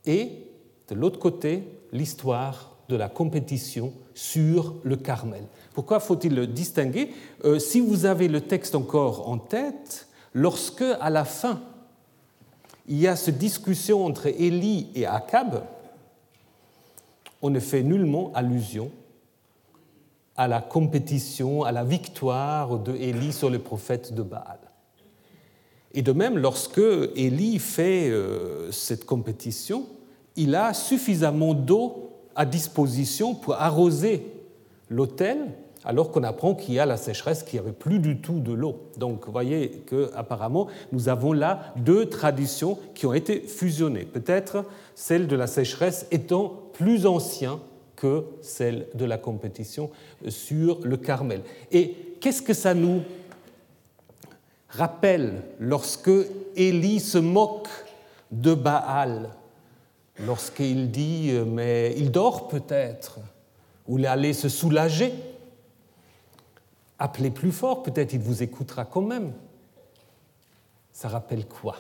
et 0.07 0.47
de 0.89 0.95
l'autre 0.95 1.19
côté, 1.19 1.65
l'histoire 1.93 2.77
de 2.89 2.97
la 2.97 3.09
compétition 3.09 3.93
sur 4.15 4.75
le 4.83 4.97
Carmel. 4.97 5.45
Pourquoi 5.75 6.01
faut-il 6.01 6.35
le 6.35 6.47
distinguer? 6.47 7.11
Euh, 7.45 7.59
Si 7.59 7.81
vous 7.81 8.05
avez 8.05 8.27
le 8.29 8.41
texte 8.41 8.75
encore 8.75 9.29
en 9.29 9.39
tête, 9.39 10.09
lorsque 10.35 10.83
à 10.83 11.11
la 11.11 11.25
fin 11.25 11.61
il 12.89 12.99
y 12.99 13.07
a 13.07 13.15
cette 13.15 13.39
discussion 13.39 14.05
entre 14.05 14.27
Élie 14.27 14.89
et 14.97 15.07
Akab, 15.07 15.65
on 17.41 17.51
ne 17.51 17.61
fait 17.61 17.85
nullement 17.85 18.33
allusion 18.35 18.91
à 20.41 20.49
la 20.49 20.63
compétition, 20.63 21.65
à 21.65 21.71
la 21.71 21.85
victoire 21.85 22.79
de 22.79 22.95
Élie 22.95 23.31
sur 23.31 23.51
le 23.51 23.59
prophète 23.59 24.15
de 24.15 24.23
Baal. 24.23 24.57
Et 25.93 26.01
de 26.01 26.13
même, 26.13 26.39
lorsque 26.39 26.81
Élie 27.15 27.59
fait 27.59 28.09
euh, 28.09 28.73
cette 28.73 29.05
compétition, 29.05 29.85
il 30.37 30.55
a 30.55 30.73
suffisamment 30.73 31.53
d'eau 31.53 32.13
à 32.35 32.47
disposition 32.47 33.35
pour 33.35 33.53
arroser 33.57 34.33
l'autel, 34.89 35.37
alors 35.85 36.11
qu'on 36.11 36.23
apprend 36.23 36.55
qu'il 36.55 36.73
y 36.73 36.79
a 36.79 36.87
la 36.87 36.97
sécheresse, 36.97 37.43
qu'il 37.43 37.61
n'y 37.61 37.67
avait 37.67 37.77
plus 37.77 37.99
du 37.99 38.23
tout 38.23 38.41
de 38.41 38.55
l'eau. 38.55 38.77
Donc 38.97 39.27
vous 39.27 39.33
voyez 39.33 39.85
qu'apparemment, 39.91 40.69
nous 40.91 41.11
avons 41.11 41.35
là 41.35 41.75
deux 41.77 42.07
traditions 42.07 42.79
qui 42.95 43.05
ont 43.05 43.13
été 43.13 43.43
fusionnées. 43.43 44.07
Peut-être 44.07 44.65
celle 44.95 45.27
de 45.27 45.37
la 45.37 45.47
sécheresse 45.47 46.07
étant 46.11 46.55
plus 46.73 47.05
ancienne 47.05 47.59
que 48.01 48.25
celle 48.41 48.87
de 48.95 49.05
la 49.05 49.19
compétition 49.19 49.91
sur 50.29 50.81
le 50.83 50.97
Carmel. 50.97 51.43
Et 51.71 52.17
qu'est-ce 52.19 52.41
que 52.41 52.55
ça 52.55 52.73
nous 52.73 53.03
rappelle 54.71 55.43
lorsque 55.59 56.11
Élie 56.57 57.01
se 57.01 57.19
moque 57.19 57.69
de 58.31 58.55
Baal? 58.55 59.29
Lorsqu'il 60.25 60.91
dit 60.91 61.29
euh, 61.31 61.45
Mais 61.45 61.95
il 61.97 62.11
dort 62.11 62.49
peut-être, 62.49 63.19
ou 63.87 63.99
il 63.99 64.05
est 64.05 64.09
allé 64.09 64.33
se 64.33 64.49
soulager. 64.49 65.13
Appelez 66.99 67.31
plus 67.31 67.53
fort, 67.53 67.83
peut-être 67.83 68.15
il 68.15 68.21
vous 68.21 68.43
écoutera 68.43 68.87
quand 68.87 69.03
même. 69.03 69.33
Ça 70.93 71.09
rappelle 71.09 71.47
quoi? 71.47 71.77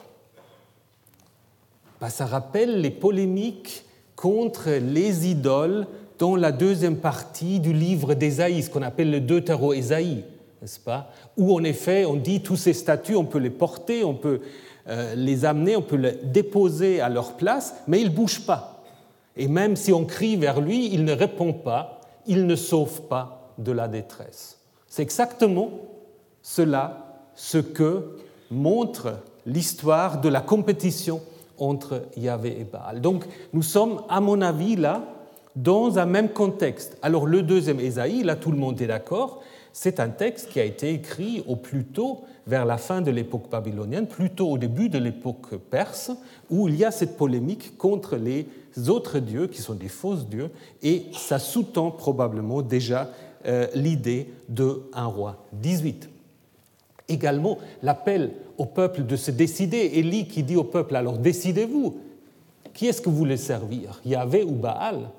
Bah, 2.01 2.11
Ça 2.11 2.27
rappelle 2.27 2.81
les 2.81 2.91
polémiques 2.91 3.85
contre 4.17 4.71
les 4.71 5.29
idoles 5.29 5.87
dans 6.21 6.37
la 6.37 6.53
deuxième 6.53 6.99
partie 6.99 7.61
du 7.61 7.73
livre 7.73 8.13
d'Ésaïe, 8.13 8.63
ce 8.63 8.69
qu'on 8.69 8.83
appelle 8.83 9.11
le 9.11 9.23
Deutéro-Ésaïe, 9.23 10.23
n'est-ce 10.61 10.79
pas? 10.79 11.11
Où 11.39 11.57
en 11.57 11.65
effet 11.65 12.05
on 12.05 12.15
dit 12.15 12.43
tous 12.43 12.57
ces 12.57 12.75
statues, 12.75 13.17
on 13.17 13.25
peut 13.25 13.39
les 13.39 13.49
porter, 13.49 14.05
on 14.05 14.15
peut 14.15 14.43
euh, 14.89 15.15
les 15.15 15.47
amener, 15.47 15.77
on 15.77 15.83
peut 15.83 15.97
les 15.97 16.19
déposer 16.23 17.01
à 17.01 17.09
leur 17.09 17.39
place, 17.39 17.75
mais 17.89 18.03
il 18.03 18.11
ne 18.11 18.15
bouge 18.15 18.41
pas. 18.45 18.83
Et 19.35 19.49
même 19.49 19.77
si 19.77 19.95
on 19.95 20.05
crie 20.05 20.37
vers 20.37 20.61
lui, 20.61 20.93
il 20.93 21.07
ne 21.07 21.15
répond 21.15 21.55
pas, 21.55 22.03
il 22.27 22.47
ne 22.47 22.55
sauve 22.55 23.03
pas 23.09 23.55
de 23.57 23.73
la 23.73 23.89
détresse. 23.89 24.59
C'est 24.89 25.03
exactement 25.03 25.71
cela 26.43 27.23
ce 27.35 27.57
que 27.57 28.19
montre 28.51 29.15
l'histoire 29.47 30.21
de 30.21 30.29
la 30.29 30.43
compétition 30.43 31.23
entre 31.57 32.03
Yahvé 32.19 32.61
et 32.61 32.65
Baal. 32.65 33.01
Donc 33.01 33.25
nous 33.55 33.63
sommes, 33.63 34.03
à 34.11 34.21
mon 34.21 34.43
avis, 34.43 34.77
là, 34.77 35.03
dans 35.57 35.99
un 35.99 36.07
même 36.07 36.29
contexte. 36.29 36.97
Alors 37.03 37.27
le 37.27 37.43
deuxième 37.43 37.81
Ésaïe, 37.81 38.23
là 38.23 38.37
tout 38.37 38.51
le 38.51 38.59
monde 38.59 38.81
est 38.81 38.87
d'accord, 38.87 39.43
c'est 39.73 40.01
un 40.01 40.09
texte 40.09 40.49
qui 40.51 40.61
a 40.61 40.65
été 40.65 40.93
écrit 40.93 41.45
au 41.47 41.57
plus 41.57 41.85
tôt 41.85 42.23
vers 42.47 42.65
la 42.65 42.77
fin 42.77 43.01
de 43.01 43.11
l'époque 43.11 43.49
babylonienne, 43.51 44.07
plutôt 44.07 44.49
au 44.49 44.59
début 44.59 44.89
de 44.89 44.99
l'époque 44.99 45.55
perse, 45.71 46.11
où 46.51 46.69
il 46.69 46.77
y 46.77 46.85
a 46.85 46.91
cette 46.91 47.17
polémique 47.17 47.77
contre 47.79 48.17
les 48.17 48.47
autres 48.89 49.21
dieux 49.21 49.47
qui 49.47 49.63
sont 49.63 49.75
des 49.75 49.89
fausses 49.89 50.27
dieux, 50.27 50.51
et 50.83 51.05
ça 51.13 51.39
sous-tend 51.39 51.91
probablement 51.93 52.63
déjà 52.63 53.11
euh, 53.47 53.69
l'idée 53.75 54.33
de 54.49 54.83
un 54.93 55.07
roi 55.07 55.45
18. 55.53 56.09
Également, 57.09 57.59
l'appel 57.83 58.33
au 58.59 58.67
peuple 58.67 59.05
de 59.05 59.17
se 59.17 59.31
décider. 59.31 59.93
Élie 59.95 60.27
qui 60.27 60.43
dit 60.43 60.57
au 60.57 60.65
peuple 60.65 60.97
alors 60.97 61.19
décidez-vous, 61.19 61.99
qui 62.75 62.87
est-ce 62.87 63.01
que 63.01 63.09
vous 63.09 63.17
voulez 63.17 63.37
servir, 63.37 64.01
Yahvé 64.05 64.45
ou 64.45 64.53
Baal? 64.53 65.11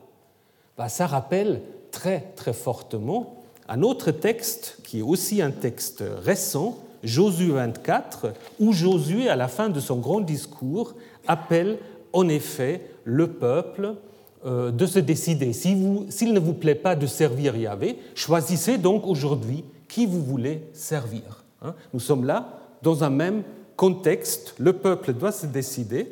Bah, 0.78 0.90
Ça 0.90 1.08
rappelle 1.08 1.62
très 1.92 2.32
très 2.36 2.54
fortement 2.54 3.42
un 3.68 3.84
autre 3.84 4.12
texte 4.12 4.78
qui 4.84 5.00
est 5.00 5.04
aussi 5.04 5.42
un 5.42 5.52
texte 5.52 6.04
récent, 6.24 6.78
Josué 7.04 7.52
24, 7.52 8.34
où 8.60 8.74
Josué, 8.74 9.30
à 9.30 9.38
la 9.38 9.48
fin 9.48 9.70
de 9.70 9.80
son 9.80 9.98
grand 9.98 10.20
discours, 10.20 10.94
appelle 11.26 11.78
en 12.12 12.28
effet 12.28 12.82
le 13.06 13.28
peuple 13.28 13.96
euh, 14.46 14.72
de 14.72 14.86
se 14.86 15.00
décider. 15.00 15.54
S'il 15.54 16.34
ne 16.34 16.40
vous 16.40 16.54
plaît 16.54 16.76
pas 16.76 16.98
de 16.98 17.08
servir 17.08 17.56
Yahvé, 17.56 17.98
choisissez 18.14 18.78
donc 18.78 19.08
aujourd'hui 19.08 19.64
qui 19.88 20.06
vous 20.06 20.22
voulez 20.22 20.64
servir. 20.74 21.46
Hein. 21.62 21.74
Nous 21.94 22.00
sommes 22.02 22.26
là 22.26 22.60
dans 22.82 23.04
un 23.06 23.10
même 23.10 23.44
contexte. 23.78 24.54
Le 24.58 24.74
peuple 24.74 25.14
doit 25.14 25.32
se 25.32 25.46
décider 25.46 26.12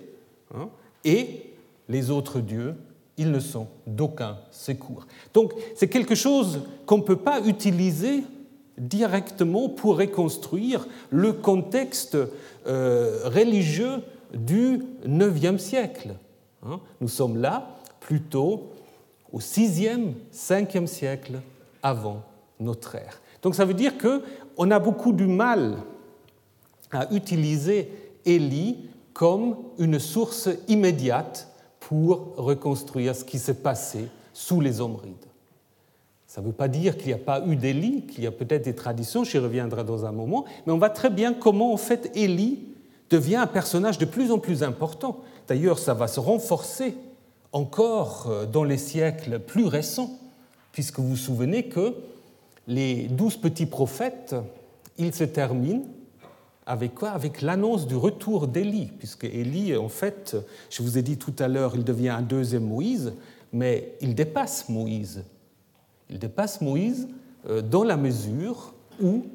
hein, 0.55 0.69
et 1.03 1.53
les 1.89 2.09
autres 2.09 2.39
dieux, 2.39 2.75
ils 3.19 3.31
ne 3.31 3.39
sont 3.41 3.67
d'aucun 3.85 4.37
secours. 4.49 5.05
Donc 5.33 5.53
c'est 5.75 5.89
quelque 5.89 6.15
chose 6.15 6.61
qu'on 6.85 6.99
ne 6.99 7.03
peut 7.03 7.17
pas 7.17 7.41
utiliser 7.45 8.23
directement 8.77 9.67
pour 9.67 9.97
reconstruire 9.97 10.87
le 11.11 11.33
contexte 11.33 12.17
euh, 12.65 13.19
religieux 13.25 14.01
du 14.33 14.81
IXe 15.05 15.61
siècle. 15.61 16.15
Hein. 16.65 16.79
Nous 17.01 17.09
sommes 17.09 17.37
là 17.37 17.75
plutôt 17.99 18.69
au 19.33 19.39
6e, 19.39 20.13
5e 20.33 20.87
siècle 20.87 21.41
avant 21.83 22.21
notre 22.57 22.95
ère. 22.95 23.21
Donc 23.41 23.53
ça 23.53 23.65
veut 23.65 23.73
dire 23.73 23.93
qu'on 23.97 24.71
a 24.71 24.79
beaucoup 24.79 25.11
du 25.11 25.27
mal 25.27 25.77
à 26.91 27.13
utiliser 27.13 27.91
Élie 28.25 28.89
comme 29.11 29.57
une 29.77 29.99
source 29.99 30.47
immédiate 30.69 31.48
pour 31.89 32.35
reconstruire 32.37 33.15
ce 33.15 33.23
qui 33.23 33.39
s'est 33.39 33.55
passé 33.55 34.09
sous 34.31 34.61
les 34.61 34.79
Omrides. 34.79 35.25
Ça 36.27 36.39
ne 36.39 36.45
veut 36.45 36.53
pas 36.53 36.67
dire 36.67 36.95
qu'il 36.95 37.07
n'y 37.07 37.13
a 37.13 37.17
pas 37.17 37.43
eu 37.47 37.55
d'Élie, 37.55 38.03
qu'il 38.05 38.23
y 38.23 38.27
a 38.27 38.31
peut-être 38.31 38.65
des 38.65 38.75
traditions, 38.75 39.23
j'y 39.23 39.39
reviendrai 39.39 39.83
dans 39.83 40.05
un 40.05 40.11
moment, 40.11 40.45
mais 40.67 40.71
on 40.71 40.77
voit 40.77 40.91
très 40.91 41.09
bien 41.09 41.33
comment 41.33 41.73
en 41.73 41.77
fait 41.77 42.15
Élie 42.15 42.59
devient 43.09 43.37
un 43.37 43.47
personnage 43.47 43.97
de 43.97 44.05
plus 44.05 44.31
en 44.31 44.37
plus 44.37 44.61
important. 44.61 45.21
D'ailleurs, 45.47 45.79
ça 45.79 45.95
va 45.95 46.07
se 46.07 46.19
renforcer 46.19 46.95
encore 47.53 48.27
euh, 48.29 48.45
dans 48.45 48.63
les 48.63 48.77
siècles 48.77 49.39
plus 49.39 49.65
récents, 49.65 50.11
puisque 50.71 50.99
vous 50.99 51.09
vous 51.09 51.17
souvenez 51.17 51.69
que 51.69 51.95
les 52.67 53.07
douze 53.07 53.35
petits 53.35 53.65
prophètes, 53.65 54.35
ils 54.99 55.15
se 55.15 55.23
terminent 55.23 55.87
avec 56.69 56.93
quoi? 56.93 57.09
Avec 57.09 57.41
l'annonce 57.41 57.87
du 57.87 57.95
retour 57.95 58.47
d'Élie, 58.47 58.91
puisque 58.99 59.23
Élie, 59.23 59.75
en 59.75 59.89
fait, 59.89 60.37
je 60.69 60.83
vous 60.83 60.99
ai 60.99 61.01
dit 61.01 61.17
tout 61.17 61.33
à 61.39 61.47
l'heure, 61.47 61.73
il 61.75 61.83
devient 61.83 62.09
un 62.09 62.21
deuxième 62.21 62.67
Moïse, 62.67 63.13
mais 63.51 63.95
il 64.01 64.13
dépasse 64.13 64.69
Moïse. 64.69 65.23
Il 66.11 66.19
dépasse 66.19 66.61
Moïse 66.61 67.07
euh, 67.49 67.63
dans 67.63 67.83
la 67.83 67.97
mesure 67.97 68.75
où 69.01 69.25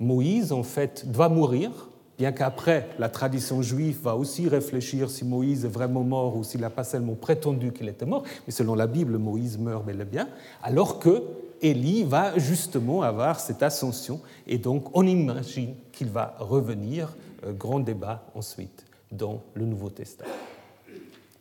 Moïse, 0.00 0.50
en 0.50 0.64
fait, 0.64 1.08
doit 1.08 1.28
mourir, 1.28 1.70
bien 2.18 2.32
qu'après, 2.32 2.88
la 2.98 3.08
tradition 3.08 3.62
juive 3.62 4.00
va 4.02 4.16
aussi 4.16 4.48
réfléchir 4.48 5.08
si 5.08 5.24
Moïse 5.24 5.64
est 5.64 5.68
vraiment 5.68 6.02
mort 6.02 6.36
ou 6.36 6.42
s'il 6.42 6.62
n'a 6.62 6.70
pas 6.70 6.84
seulement 6.84 7.14
prétendu 7.14 7.72
qu'il 7.72 7.88
était 7.88 8.06
mort, 8.06 8.24
mais 8.44 8.52
selon 8.52 8.74
la 8.74 8.88
Bible, 8.88 9.18
Moïse 9.18 9.56
meurt 9.56 9.84
bel 9.84 10.00
et 10.00 10.04
bien, 10.04 10.28
alors 10.64 10.98
que 10.98 11.22
Élie 11.62 12.04
va 12.04 12.38
justement 12.38 13.02
avoir 13.02 13.40
cette 13.40 13.62
ascension, 13.62 14.20
et 14.46 14.58
donc 14.58 14.96
on 14.96 15.06
imagine 15.06 15.74
qu'il 15.92 16.08
va 16.08 16.36
revenir, 16.38 17.14
euh, 17.44 17.52
grand 17.52 17.80
débat 17.80 18.24
ensuite, 18.34 18.84
dans 19.12 19.42
le 19.54 19.64
Nouveau 19.64 19.90
Testament. 19.90 20.30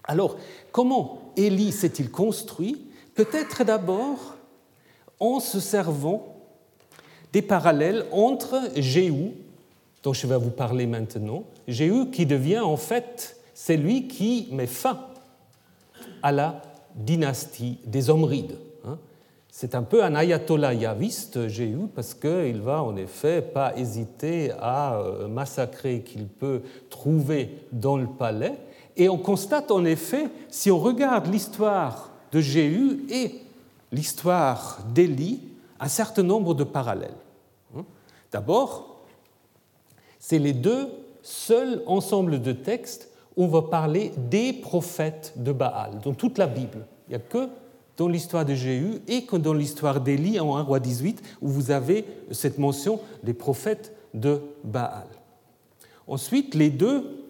Alors, 0.04 0.38
comment 0.72 1.34
Élie 1.36 1.72
s'est-il 1.72 2.12
construit? 2.12 2.88
Peut-être 3.16 3.64
d'abord 3.64 4.36
en 5.20 5.40
se 5.40 5.60
servant 5.60 6.36
des 7.34 7.42
parallèles 7.42 8.06
entre 8.12 8.62
Jéhu, 8.76 9.32
dont 10.04 10.14
je 10.14 10.28
vais 10.28 10.38
vous 10.38 10.52
parler 10.52 10.86
maintenant, 10.86 11.44
Jéhu 11.68 12.12
qui 12.12 12.26
devient 12.26 12.60
en 12.60 12.78
fait 12.78 13.38
celui 13.54 14.08
qui 14.08 14.48
met 14.52 14.68
fin 14.68 15.00
à 16.22 16.32
la 16.32 16.62
dynastie 16.96 17.80
des 17.86 18.10
Omrides. 18.10 18.58
C'est 19.58 19.74
un 19.74 19.84
peu 19.84 20.04
un 20.04 20.16
ayatollah 20.16 20.74
yaviste, 20.74 21.48
Jéhu, 21.48 21.88
parce 21.96 22.14
qu'il 22.14 22.60
va 22.60 22.84
en 22.84 22.98
effet 22.98 23.42
pas 23.42 23.74
hésiter 23.78 24.52
à 24.60 24.98
euh, 24.98 25.30
massacrer 25.30 26.02
qu'il 26.02 26.28
peut 26.28 26.62
trouver 26.90 27.60
dans 27.72 27.96
le 27.96 28.08
palais. 28.08 28.58
Et 28.98 29.08
on 29.08 29.18
constate 29.18 29.72
en 29.72 29.86
effet, 29.86 30.28
si 30.50 30.72
on 30.72 30.78
regarde 30.78 31.28
l'histoire 31.28 32.12
de 32.34 32.42
Jéhu 32.42 33.06
et 33.10 33.44
l'histoire 33.94 34.80
d'Élie, 34.94 35.40
un 35.80 35.88
certain 35.88 36.24
nombre 36.24 36.54
de 36.54 36.66
parallèles. 36.66 37.16
Hein? 37.78 37.86
D'abord, 38.34 39.06
c'est 40.20 40.38
les 40.38 40.52
deux 40.52 40.90
seuls 41.22 41.82
ensembles 41.86 42.42
de 42.42 42.52
textes 42.52 43.10
où 43.38 43.46
on 43.46 43.48
va 43.48 43.62
parler 43.62 44.12
des 44.18 44.52
prophètes 44.52 45.32
de 45.38 45.54
Baal, 45.54 46.02
dans 46.04 46.14
toute 46.14 46.38
la 46.38 46.48
Bible. 46.48 46.86
Il 47.08 47.12
n'y 47.12 47.16
a 47.16 47.20
que 47.20 47.48
dans 47.98 48.08
l'histoire 48.08 48.46
de 48.46 48.54
Jéhu 48.54 49.02
et 49.08 49.26
que 49.26 49.36
dans 49.36 49.54
l'histoire 49.54 50.02
d'Élie 50.02 50.40
en 50.40 50.56
1 50.58 50.62
roi 50.62 50.80
18, 50.80 51.22
où 51.42 51.48
vous 51.48 51.72
avez 51.72 52.06
cette 52.32 52.58
mention 52.58 53.00
des 53.24 53.34
prophètes 53.34 53.94
de 54.14 54.42
Baal. 54.64 55.08
Ensuite, 56.08 56.56
les 56.56 56.70
deux 56.70 57.26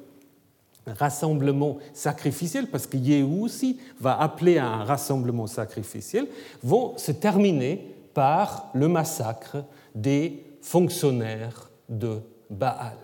rassemblements 0.85 1.77
sacrificiels, 1.93 2.67
parce 2.67 2.87
que 2.87 2.97
Jéhu 2.97 3.23
aussi 3.23 3.79
va 3.99 4.19
appeler 4.19 4.57
à 4.57 4.67
un 4.67 4.83
rassemblement 4.83 5.47
sacrificiel, 5.47 6.27
vont 6.63 6.97
se 6.97 7.11
terminer 7.11 7.95
par 8.13 8.69
le 8.73 8.87
massacre 8.87 9.63
des 9.93 10.43
fonctionnaires 10.61 11.69
de 11.89 12.19
Baal. 12.49 12.97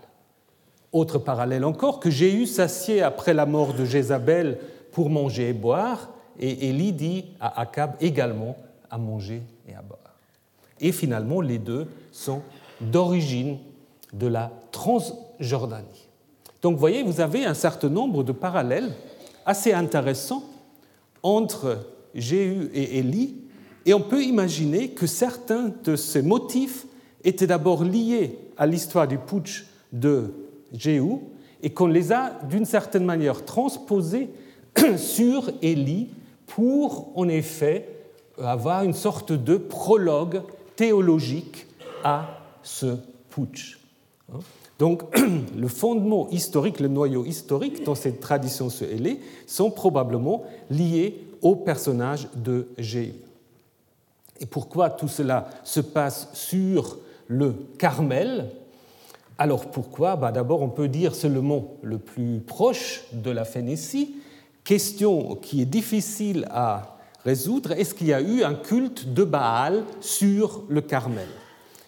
Autre 0.92 1.20
parallèle 1.20 1.64
encore, 1.64 2.00
que 2.00 2.10
Jéhu 2.10 2.46
s'assied 2.46 3.02
après 3.02 3.34
la 3.34 3.46
mort 3.46 3.74
de 3.74 3.86
Jézabel 3.86 4.60
pour 4.92 5.10
manger 5.10 5.50
et 5.50 5.54
boire, 5.54 6.10
et 6.40 6.70
Élie 6.70 6.94
dit 6.94 7.26
à 7.40 7.62
Akab 7.62 7.96
également 8.02 8.58
à 8.90 8.98
manger 8.98 9.42
et 9.68 9.74
à 9.74 9.82
boire. 9.82 10.00
Et 10.80 10.92
finalement, 10.92 11.42
les 11.42 11.60
deux 11.60 11.88
sont 12.12 12.42
d'origine 12.82 13.58
de 14.14 14.28
la 14.28 14.52
Transjordanie. 14.72 16.08
Donc 16.62 16.74
vous 16.74 16.80
voyez, 16.80 17.04
vous 17.04 17.22
avez 17.22 17.46
un 17.46 17.54
certain 17.54 17.90
nombre 17.90 18.24
de 18.24 18.32
parallèles 18.32 18.92
assez 19.46 19.74
intéressants 19.74 20.44
entre 21.24 21.86
Jéhu 22.14 22.70
et 22.74 23.00
Élie, 23.00 23.38
et 23.86 23.94
on 23.94 24.02
peut 24.02 24.24
imaginer 24.24 24.90
que 24.90 25.08
certains 25.08 25.72
de 25.84 25.96
ces 25.96 26.22
motifs 26.22 26.86
étaient 27.24 27.48
d'abord 27.48 27.84
liés 27.84 28.38
à 28.58 28.68
l'histoire 28.68 29.08
du 29.08 29.18
putsch 29.18 29.66
de 29.92 30.34
Jéhu, 30.72 31.18
et 31.64 31.72
qu'on 31.72 31.88
les 31.88 32.12
a 32.12 32.40
d'une 32.50 32.66
certaine 32.66 33.06
manière 33.06 33.46
transposés 33.46 34.30
sur 34.98 35.50
Élie 35.62 36.10
pour 36.56 37.12
en 37.16 37.28
effet 37.30 37.88
avoir 38.38 38.84
une 38.84 38.94
sorte 38.94 39.32
de 39.32 39.58
prologue 39.58 40.42
théologique 40.76 41.68
à 42.04 42.28
ce 42.64 42.98
putsch. 43.30 43.80
Donc 44.80 45.04
le 45.56 45.68
fondement 45.68 46.28
historique, 46.30 46.80
le 46.80 46.88
noyau 46.88 47.26
historique 47.26 47.84
dans 47.84 47.96
cette 47.96 48.20
tradition 48.20 48.70
suélée 48.70 49.20
sont 49.48 49.72
probablement 49.72 50.44
liés 50.70 51.24
au 51.42 51.56
personnage 51.56 52.28
de 52.36 52.68
Jéhu. 52.78 53.14
Et 54.40 54.46
pourquoi 54.46 54.90
tout 54.90 55.08
cela 55.08 55.50
se 55.64 55.80
passe 55.80 56.30
sur 56.34 56.98
le 57.28 57.54
Carmel? 57.78 58.50
Alors 59.38 59.68
pourquoi? 59.68 60.16
Bah, 60.16 60.32
D'abord 60.32 60.62
on 60.62 60.70
peut 60.70 60.88
dire 60.88 61.16
c'est 61.16 61.30
le 61.30 61.42
mot 61.42 61.78
le 61.82 61.98
plus 61.98 62.40
proche 62.40 63.04
de 63.14 63.32
la 63.32 63.46
Phénicie, 63.46 64.16
question 64.64 65.36
qui 65.36 65.62
est 65.62 65.66
difficile 65.66 66.48
à 66.52 66.98
résoudre, 67.24 67.72
est-ce 67.74 67.94
qu'il 67.94 68.08
y 68.08 68.14
a 68.14 68.22
eu 68.22 68.44
un 68.44 68.56
culte 68.56 69.14
de 69.14 69.24
Baal 69.24 69.84
sur 70.00 70.64
le 70.70 70.82
Carmel? 70.82 71.28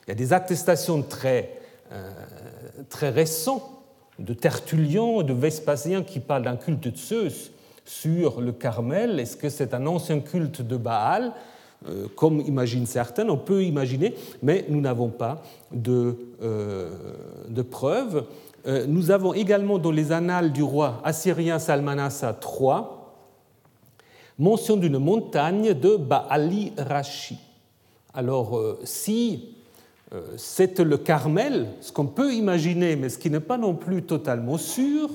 Il 0.06 0.10
y 0.10 0.12
a 0.12 0.16
des 0.16 0.34
attestations 0.34 1.02
très, 1.02 1.60
euh, 1.92 2.12
très 2.90 3.10
récentes 3.10 3.64
de 4.20 4.34
Tertullian 4.34 5.22
et 5.22 5.24
de 5.24 5.34
Vespasien 5.34 6.04
qui 6.04 6.20
parlent 6.20 6.44
d'un 6.44 6.58
culte 6.58 6.88
de 6.88 6.96
Zeus 6.96 7.52
sur 7.86 8.42
le 8.42 8.52
Carmel. 8.52 9.20
Est-ce 9.20 9.38
que 9.38 9.50
c'est 9.50 9.74
un 9.74 9.88
ancien 9.88 10.20
culte 10.20 10.62
de 10.62 10.78
Baal? 10.78 11.34
Euh, 11.88 12.08
Comme 12.16 12.42
imaginent 12.42 12.86
certains, 12.86 13.28
on 13.30 13.38
peut 13.38 13.64
imaginer, 13.64 14.14
mais 14.42 14.66
nous 14.70 14.82
n'avons 14.82 15.10
pas 15.10 15.42
de, 15.72 16.16
euh, 16.42 16.92
de 17.50 17.62
preuves. 17.62 18.26
Euh, 18.66 18.86
nous 18.88 19.12
avons 19.12 19.34
également 19.34 19.78
dans 19.78 19.92
les 19.92 20.12
annales 20.12 20.54
du 20.54 20.64
roi 20.64 21.02
assyrien 21.04 21.60
Salmanassa 21.60 22.38
III 22.42 22.84
mention 24.40 24.78
d'une 24.78 25.00
montagne 25.00 25.74
de 25.74 25.96
Baali 25.98 26.74
Rashi. 26.78 27.38
Alors, 28.14 28.58
euh, 28.58 28.80
si 28.84 29.56
euh, 30.14 30.22
c'est 30.38 30.80
le 30.80 30.98
Carmel, 30.98 31.68
ce 31.82 31.92
qu'on 31.92 32.06
peut 32.08 32.34
imaginer, 32.34 32.96
mais 32.96 33.10
ce 33.10 33.18
qui 33.18 33.30
n'est 33.30 33.40
pas 33.40 33.58
non 33.58 33.76
plus 33.76 34.04
totalement 34.04 34.58
sûr, 34.58 35.10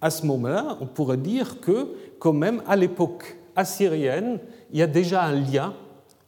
à 0.00 0.10
ce 0.10 0.26
moment-là, 0.26 0.78
on 0.80 0.86
pourrait 0.86 1.18
dire 1.18 1.60
que, 1.60 1.88
quand 2.18 2.32
même, 2.32 2.62
à 2.66 2.74
l'époque 2.74 3.36
assyrienne, 3.54 4.38
il 4.72 4.78
y 4.78 4.82
a 4.82 4.86
déjà 4.86 5.24
un 5.24 5.32
lien 5.32 5.74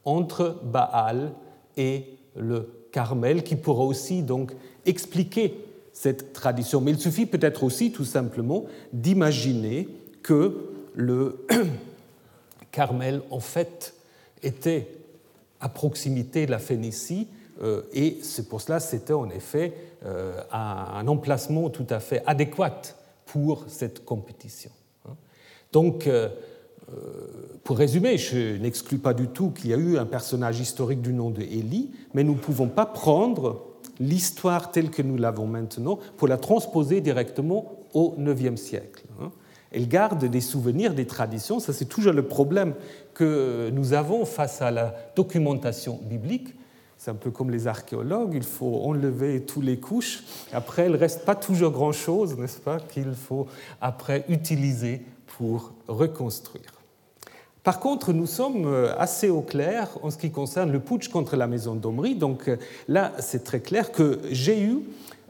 entre 0.05 0.61
Baal 0.63 1.33
et 1.77 2.19
le 2.37 2.69
Carmel 2.93 3.43
qui 3.43 3.57
pourra 3.57 3.85
aussi 3.85 4.23
donc 4.23 4.53
expliquer 4.87 5.64
cette 5.95 6.35
tradition. 6.35 6.83
Mais 6.83 6.91
il 6.91 6.99
suffit 6.99 7.25
peut-être 7.25 7.63
aussi 7.63 7.93
tout 7.93 8.05
simplement 8.05 8.67
d'imaginer 8.93 9.89
que 10.23 10.69
le 10.95 11.47
Carmel, 12.73 13.23
en 13.31 13.41
fait, 13.41 13.95
était 14.43 14.89
à 15.61 15.69
proximité 15.71 16.45
de 16.45 16.51
la 16.51 16.59
Phénicie, 16.59 17.29
euh, 17.63 17.83
et 17.93 18.19
c'est 18.23 18.49
pour 18.49 18.61
cela 18.61 18.81
c'était 18.81 19.13
en 19.13 19.31
effet 19.31 19.73
euh, 20.05 20.41
un 20.53 21.07
emplacement 21.07 21.71
tout 21.71 21.87
à 21.89 22.01
fait 22.01 22.23
adéquat 22.27 22.83
pour 23.27 23.65
cette 23.69 24.05
compétition. 24.05 24.73
Hein. 25.09 25.13
Donc, 25.73 26.09
euh, 26.09 26.29
pour 27.63 27.79
résumer, 27.79 28.19
je 28.19 28.57
n'exclus 28.57 28.99
pas 28.99 29.15
du 29.15 29.29
tout 29.29 29.51
qu'il 29.51 29.71
y 29.71 29.75
a 29.75 29.79
eu 29.79 29.97
un 29.97 30.05
personnage 30.05 30.59
historique 30.61 31.01
du 31.01 31.13
nom 31.13 31.31
de 31.31 31.41
Élie, 31.41 31.93
mais 32.13 32.25
nous 32.25 32.35
ne 32.35 32.39
pouvons 32.39 32.69
pas 32.69 32.85
prendre 32.85 33.74
l'histoire 33.99 34.71
telle 34.71 34.91
que 34.91 35.03
nous 35.03 35.17
l'avons 35.17 35.47
maintenant 35.47 35.99
pour 36.17 36.29
la 36.29 36.37
transposer 36.37 37.01
directement 37.01 37.79
au 37.93 38.15
IXe 38.19 38.61
siècle. 38.61 39.05
Hein. 39.21 39.31
elle 39.71 39.89
garde 39.89 40.25
des 40.25 40.41
souvenirs, 40.41 40.95
des 40.95 41.07
traditions. 41.07 41.61
Ça, 41.61 41.73
c'est 41.73 41.85
toujours 41.85 42.13
le 42.13 42.27
problème 42.27 42.75
que 43.15 43.71
nous 43.73 43.93
avons 43.93 44.25
face 44.25 44.61
à 44.63 44.71
la 44.71 44.95
documentation 45.15 46.01
biblique. 46.03 46.49
C'est 46.97 47.11
un 47.11 47.15
peu 47.15 47.31
comme 47.31 47.51
les 47.51 47.67
archéologues, 47.67 48.33
il 48.35 48.45
faut 48.45 48.81
enlever 48.85 49.43
toutes 49.43 49.65
les 49.65 49.79
couches. 49.79 50.25
Après, 50.53 50.87
il 50.87 50.93
ne 50.93 50.97
reste 50.97 51.25
pas 51.25 51.35
toujours 51.35 51.71
grand-chose, 51.71 52.37
n'est-ce 52.39 52.61
pas, 52.61 52.79
qu'il 52.81 53.13
faut 53.15 53.47
après 53.81 54.25
utiliser 54.29 55.03
pour 55.27 55.73
reconstruire. 55.87 56.74
Par 57.65 57.81
contre, 57.81 58.13
nous 58.13 58.27
sommes 58.27 58.67
euh, 58.67 58.95
assez 58.99 59.31
au 59.31 59.41
clair 59.41 59.89
en 60.03 60.11
ce 60.11 60.19
qui 60.19 60.31
concerne 60.31 60.71
le 60.71 60.81
putsch 60.81 61.09
contre 61.09 61.35
la 61.35 61.47
maison 61.47 61.75
d'Omri. 61.75 62.15
Donc 62.15 62.47
euh, 62.49 62.59
là, 62.89 63.13
c'est 63.21 63.43
très 63.43 63.61
clair 63.61 63.91
que 63.91 64.21
Jéhu, 64.31 64.81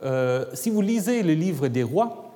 euh, 0.03 0.45
si 0.53 0.69
vous 0.69 0.83
lisez 0.83 1.23
le 1.23 1.35
livre 1.35 1.69
des 1.69 1.85
rois, 1.85 2.33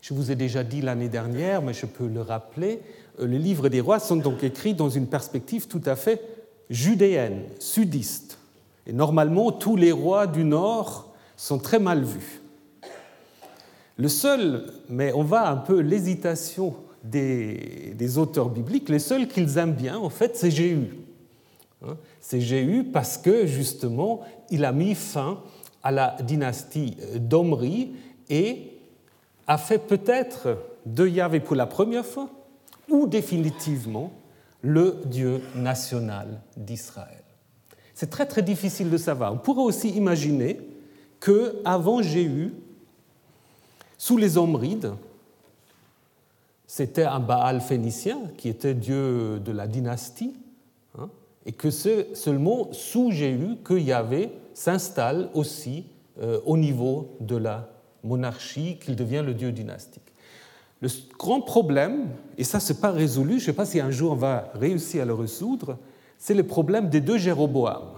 je 0.00 0.14
vous 0.14 0.30
ai 0.30 0.36
déjà 0.36 0.62
dit 0.62 0.82
l'année 0.82 1.08
dernière, 1.08 1.62
mais 1.62 1.74
je 1.74 1.84
peux 1.84 2.06
le 2.06 2.22
rappeler, 2.22 2.80
les 3.18 3.40
livres 3.40 3.68
des 3.68 3.80
rois 3.80 3.98
sont 3.98 4.14
donc 4.14 4.44
écrits 4.44 4.74
dans 4.74 4.88
une 4.88 5.08
perspective 5.08 5.66
tout 5.66 5.82
à 5.84 5.96
fait 5.96 6.22
judéenne, 6.70 7.42
sudiste. 7.58 8.38
Et 8.86 8.92
normalement, 8.92 9.50
tous 9.50 9.74
les 9.74 9.90
rois 9.90 10.28
du 10.28 10.44
Nord 10.44 11.12
sont 11.36 11.58
très 11.58 11.80
mal 11.80 12.04
vus. 12.04 12.40
Le 13.96 14.06
seul, 14.06 14.72
mais 14.88 15.12
on 15.12 15.24
va 15.24 15.50
un 15.50 15.56
peu 15.56 15.80
l'hésitation 15.80 16.76
des, 17.10 18.18
auteurs 18.18 18.48
bibliques, 18.48 18.88
les 18.88 18.98
seuls 18.98 19.28
qu'ils 19.28 19.58
aiment 19.58 19.74
bien, 19.74 19.98
en 19.98 20.10
fait, 20.10 20.36
c'est 20.36 20.50
Jéhu. 20.50 20.94
Hein, 21.84 21.96
c'est 22.20 22.40
Jéhu 22.40 22.84
parce 22.84 23.18
que, 23.18 23.46
justement, 23.46 24.20
il 24.50 24.64
a 24.64 24.72
mis 24.72 24.94
fin 24.94 25.40
à 25.82 25.92
la 25.92 26.16
dynastie 26.22 26.96
d'Omri 27.16 27.94
et 28.28 28.72
a 29.46 29.58
fait 29.58 29.78
peut-être 29.78 30.58
de 30.84 31.06
Yahvé 31.06 31.40
pour 31.40 31.56
la 31.56 31.66
première 31.66 32.06
fois, 32.06 32.28
ou 32.88 33.06
définitivement, 33.06 34.12
le 34.62 35.00
Dieu 35.04 35.42
national 35.54 36.40
d'Israël. 36.56 37.22
C'est 37.94 38.10
très 38.10 38.26
très 38.26 38.42
difficile 38.42 38.90
de 38.90 38.98
savoir. 38.98 39.32
On 39.32 39.38
pourrait 39.38 39.62
aussi 39.62 39.90
imaginer 39.90 40.60
que 41.20 41.60
avant 41.64 42.02
Jéhu, 42.02 42.52
sous 43.96 44.16
les 44.16 44.36
Omrides, 44.36 44.92
c'était 46.66 47.04
un 47.04 47.20
Baal 47.20 47.60
phénicien 47.60 48.18
qui 48.36 48.48
était 48.48 48.74
dieu 48.74 49.38
de 49.38 49.52
la 49.52 49.66
dynastie, 49.66 50.34
hein, 50.98 51.08
et 51.44 51.52
que 51.52 51.70
c'est 51.70 52.14
seulement 52.16 52.72
sous 52.72 53.10
Jéhu 53.10 53.56
que 53.62 53.74
Yahvé 53.74 54.30
s'installe 54.54 55.28
aussi 55.34 55.86
euh, 56.20 56.40
au 56.44 56.56
niveau 56.56 57.16
de 57.20 57.36
la 57.36 57.68
monarchie, 58.02 58.78
qu'il 58.78 58.96
devient 58.96 59.22
le 59.24 59.34
dieu 59.34 59.52
dynastique. 59.52 60.02
Le 60.80 60.88
grand 61.18 61.40
problème, 61.40 62.08
et 62.36 62.44
ça 62.44 62.60
c'est 62.60 62.80
pas 62.80 62.90
résolu, 62.90 63.32
je 63.32 63.34
ne 63.36 63.40
sais 63.40 63.52
pas 63.52 63.64
si 63.64 63.80
un 63.80 63.90
jour 63.90 64.12
on 64.12 64.16
va 64.16 64.50
réussir 64.54 65.02
à 65.02 65.04
le 65.06 65.14
résoudre, 65.14 65.78
c'est 66.18 66.34
le 66.34 66.42
problème 66.42 66.88
des 66.88 67.00
deux 67.00 67.18
Jéroboam. 67.18 67.88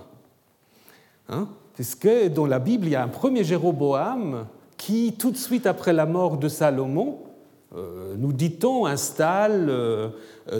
Hein, 1.29 1.49
puisque 1.75 2.09
dans 2.33 2.47
la 2.47 2.59
Bible, 2.59 2.87
il 2.87 2.93
y 2.93 2.97
a 2.97 3.03
un 3.03 3.09
premier 3.09 3.45
Jéroboam 3.45 4.47
qui, 4.77 5.15
tout 5.19 5.31
de 5.31 5.37
suite 5.37 5.67
après 5.67 5.93
la 5.93 6.07
mort 6.07 6.39
de 6.39 6.49
Salomon, 6.49 7.19
nous 8.17 8.33
dit-on, 8.33 8.87
installe 8.87 9.67
euh, 9.69 10.11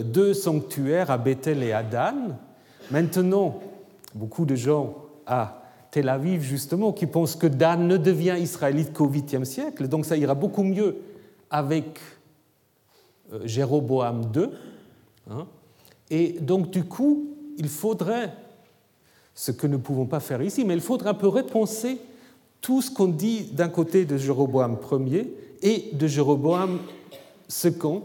deux 0.03 0.33
sanctuaires 0.33 1.09
à 1.09 1.17
Bethel 1.17 1.63
et 1.63 1.71
à 1.71 1.81
Dan. 1.81 2.37
Maintenant, 2.91 3.59
beaucoup 4.13 4.45
de 4.45 4.55
gens 4.55 4.95
à 5.25 5.63
Tel 5.91 6.07
Aviv, 6.07 6.41
justement, 6.41 6.93
qui 6.93 7.07
pensent 7.07 7.35
que 7.35 7.47
Dan 7.47 7.87
ne 7.87 7.97
devient 7.97 8.35
israélite 8.39 8.93
qu'au 8.93 9.07
8e 9.07 9.43
siècle, 9.43 9.87
donc 9.87 10.05
ça 10.05 10.17
ira 10.17 10.35
beaucoup 10.35 10.63
mieux 10.63 10.97
avec 11.49 11.99
euh, 13.33 13.39
Jéroboam 13.45 14.31
II. 14.35 14.49
Hein. 15.31 15.47
Et 16.11 16.33
donc, 16.39 16.69
du 16.69 16.83
coup, 16.83 17.29
il 17.57 17.69
faudrait, 17.69 18.33
ce 19.33 19.51
que 19.51 19.65
nous 19.65 19.77
ne 19.77 19.81
pouvons 19.81 20.05
pas 20.05 20.19
faire 20.19 20.43
ici, 20.43 20.63
mais 20.63 20.75
il 20.75 20.81
faudrait 20.81 21.09
un 21.09 21.15
peu 21.15 21.27
repenser 21.27 21.99
tout 22.61 22.81
ce 22.81 22.91
qu'on 22.91 23.07
dit 23.07 23.51
d'un 23.53 23.69
côté 23.69 24.05
de 24.05 24.17
Jéroboam 24.17 24.77
Ier 25.07 25.33
et 25.61 25.89
de 25.93 26.07
Jéroboam 26.07 26.79
II, 27.63 28.01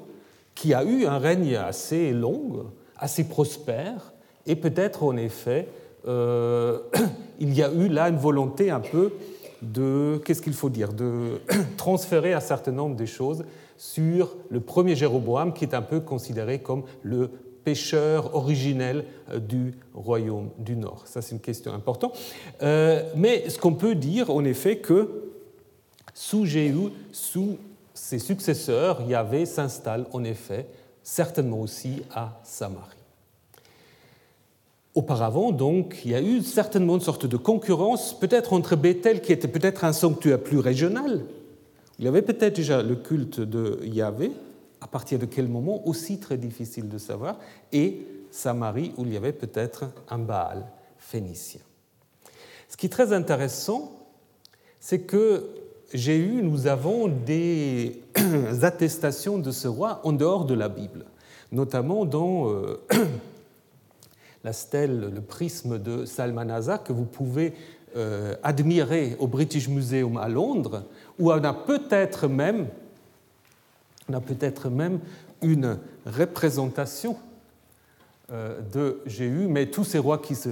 qui 0.54 0.74
a 0.74 0.84
eu 0.84 1.06
un 1.06 1.18
règne 1.18 1.56
assez 1.56 2.12
long, 2.12 2.66
assez 2.96 3.24
prospère, 3.24 4.12
et 4.46 4.56
peut-être 4.56 5.02
en 5.02 5.16
effet, 5.16 5.68
euh, 6.06 6.78
il 7.40 7.54
y 7.54 7.62
a 7.62 7.72
eu 7.72 7.88
là 7.88 8.08
une 8.08 8.16
volonté 8.16 8.70
un 8.70 8.80
peu 8.80 9.12
de, 9.62 10.20
qu'est-ce 10.24 10.42
qu'il 10.42 10.52
faut 10.52 10.70
dire, 10.70 10.92
de 10.92 11.40
transférer 11.76 12.32
un 12.32 12.40
certain 12.40 12.72
nombre 12.72 12.96
de 12.96 13.06
choses 13.06 13.44
sur 13.76 14.36
le 14.50 14.60
premier 14.60 14.94
Jéroboam, 14.94 15.52
qui 15.52 15.64
est 15.64 15.74
un 15.74 15.82
peu 15.82 16.00
considéré 16.00 16.60
comme 16.60 16.84
le 17.02 17.30
pécheur 17.64 18.34
originel 18.34 19.04
euh, 19.32 19.38
du 19.38 19.74
royaume 19.94 20.50
du 20.58 20.76
Nord. 20.76 21.02
Ça, 21.06 21.22
c'est 21.22 21.34
une 21.34 21.40
question 21.40 21.72
importante. 21.72 22.16
Euh, 22.62 23.02
mais 23.16 23.48
ce 23.48 23.58
qu'on 23.58 23.74
peut 23.74 23.94
dire, 23.94 24.30
en 24.30 24.44
effet, 24.44 24.76
que 24.78 25.30
sous 26.12 26.44
Jéhu, 26.44 26.90
sous 27.10 27.56
ses 27.94 28.18
successeurs, 28.18 29.02
Yahvé 29.02 29.46
s'installe 29.46 30.06
en 30.12 30.24
effet 30.24 30.66
certainement 31.04 31.60
aussi 31.60 32.02
à 32.12 32.40
Samarie. 32.42 32.96
Auparavant, 34.94 35.52
donc, 35.52 36.00
il 36.04 36.12
y 36.12 36.14
a 36.14 36.22
eu 36.22 36.40
certainement 36.42 36.94
une 36.94 37.00
sorte 37.00 37.26
de 37.26 37.36
concurrence, 37.36 38.18
peut-être 38.18 38.52
entre 38.52 38.76
Bethel, 38.76 39.20
qui 39.20 39.32
était 39.32 39.48
peut-être 39.48 39.84
un 39.84 39.92
sanctuaire 39.92 40.42
plus 40.42 40.58
régional. 40.58 41.24
Il 41.98 42.04
y 42.04 42.08
avait 42.08 42.22
peut-être 42.22 42.56
déjà 42.56 42.82
le 42.82 42.96
culte 42.96 43.40
de 43.40 43.80
Yahvé, 43.84 44.32
à 44.80 44.86
partir 44.86 45.18
de 45.18 45.26
quel 45.26 45.48
moment, 45.48 45.86
aussi 45.86 46.18
très 46.20 46.36
difficile 46.36 46.88
de 46.88 46.98
savoir, 46.98 47.38
et 47.72 48.06
Samarie, 48.30 48.92
où 48.96 49.04
il 49.04 49.12
y 49.12 49.16
avait 49.16 49.32
peut-être 49.32 49.84
un 50.08 50.18
Baal 50.18 50.66
phénicien. 50.96 51.60
Ce 52.68 52.76
qui 52.76 52.86
est 52.86 52.90
très 52.90 53.12
intéressant, 53.12 53.92
c'est 54.80 55.00
que 55.00 55.48
j'ai 55.92 56.18
eu, 56.18 56.42
nous 56.42 56.66
avons 56.66 57.08
des 57.08 58.02
attestations 58.62 59.38
de 59.38 59.50
ce 59.50 59.68
roi 59.68 60.00
en 60.04 60.12
dehors 60.12 60.44
de 60.44 60.54
la 60.54 60.68
Bible, 60.68 61.04
notamment 61.52 62.04
dans 62.04 62.50
euh, 62.50 62.80
la 64.44 64.52
stèle, 64.52 65.12
le 65.14 65.20
prisme 65.20 65.78
de 65.78 66.04
Salmanazar 66.04 66.82
que 66.82 66.92
vous 66.92 67.04
pouvez 67.04 67.54
euh, 67.96 68.34
admirer 68.42 69.16
au 69.18 69.26
British 69.26 69.68
Museum 69.68 70.16
à 70.16 70.28
Londres, 70.28 70.84
où 71.18 71.30
on 71.30 71.44
a 71.44 71.54
peut-être 71.54 72.26
même, 72.26 72.66
on 74.08 74.14
a 74.14 74.20
peut-être 74.20 74.68
même 74.68 74.98
une 75.42 75.78
représentation 76.06 77.16
euh, 78.32 78.58
de 78.72 79.00
Jéhu, 79.06 79.46
mais 79.48 79.66
tous 79.66 79.84
ces 79.84 79.98
rois 79.98 80.18
qui 80.18 80.34
se 80.34 80.48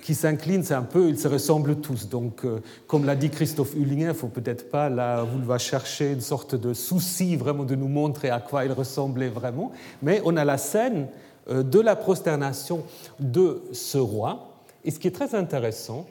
qui 0.00 0.14
s'inclinent, 0.14 0.64
c'est 0.64 0.74
un 0.74 0.82
peu, 0.82 1.08
ils 1.08 1.18
se 1.18 1.28
ressemblent 1.28 1.80
tous. 1.80 2.08
Donc, 2.08 2.44
euh, 2.44 2.60
comme 2.86 3.04
l'a 3.04 3.16
dit 3.16 3.30
Christophe 3.30 3.74
Hullinger, 3.74 4.02
il 4.02 4.08
ne 4.08 4.12
faut 4.12 4.28
peut-être 4.28 4.70
pas 4.70 4.88
là 4.88 5.24
va 5.44 5.58
chercher 5.58 6.12
une 6.12 6.20
sorte 6.20 6.54
de 6.54 6.74
souci 6.74 7.36
vraiment 7.36 7.64
de 7.64 7.74
nous 7.74 7.88
montrer 7.88 8.30
à 8.30 8.40
quoi 8.40 8.64
il 8.64 8.72
ressemblait 8.72 9.28
vraiment, 9.28 9.72
mais 10.02 10.20
on 10.24 10.36
a 10.36 10.44
la 10.44 10.58
scène 10.58 11.08
euh, 11.48 11.62
de 11.62 11.80
la 11.80 11.96
prosternation 11.96 12.84
de 13.18 13.62
ce 13.72 13.98
roi. 13.98 14.56
Et 14.84 14.90
ce 14.90 14.98
qui 14.98 15.08
est 15.08 15.14
très 15.14 15.34
intéressant, 15.34 16.06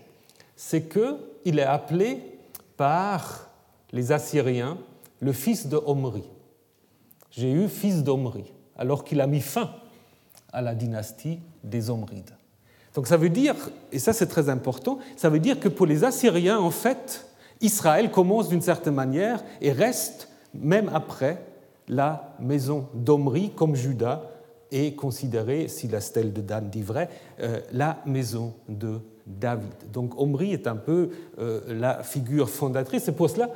c'est 0.55 0.89
qu'il 0.89 1.59
est 1.59 1.63
appelé 1.63 2.21
par 2.77 3.49
les 3.91 4.11
Assyriens 4.11 4.77
le 5.19 5.33
fils 5.33 5.67
de. 5.67 5.79
J'ai 7.31 7.51
eu 7.51 7.67
fils 7.67 8.03
d'Omri, 8.03 8.51
alors 8.77 9.03
qu'il 9.03 9.21
a 9.21 9.27
mis 9.27 9.41
fin 9.41 9.71
à 10.51 10.61
la 10.61 10.75
dynastie 10.75 11.39
des 11.63 11.89
Omrides. 11.89 12.38
Donc 12.99 13.07
ça 13.07 13.15
veut 13.15 13.29
dire, 13.29 13.55
et 13.93 13.97
ça 13.97 14.11
c'est 14.11 14.25
très 14.25 14.49
important, 14.49 14.99
ça 15.15 15.29
veut 15.29 15.39
dire 15.39 15.61
que 15.61 15.69
pour 15.69 15.85
les 15.85 16.03
Assyriens, 16.03 16.59
en 16.59 16.69
fait, 16.69 17.27
Israël 17.61 18.11
commence 18.11 18.49
d'une 18.49 18.61
certaine 18.61 18.95
manière 18.95 19.41
et 19.61 19.71
reste, 19.71 20.27
même 20.53 20.91
après 20.93 21.41
la 21.87 22.35
maison 22.41 22.89
d'Omri, 22.93 23.53
comme 23.55 23.73
Judas 23.73 24.23
est 24.69 24.97
considérée, 24.97 25.69
si 25.69 25.87
la 25.87 26.01
stèle 26.01 26.33
de 26.33 26.41
Dan 26.41 26.69
dit 26.69 26.81
vrai, 26.81 27.07
euh, 27.39 27.61
la 27.71 28.01
maison 28.05 28.53
de 28.67 28.99
David. 29.25 29.71
Donc 29.93 30.19
Omri 30.19 30.51
est 30.51 30.67
un 30.67 30.75
peu 30.75 31.11
euh, 31.39 31.61
la 31.69 32.03
figure 32.03 32.49
fondatrice. 32.49 33.03
C'est 33.05 33.15
pour 33.15 33.29
cela, 33.29 33.49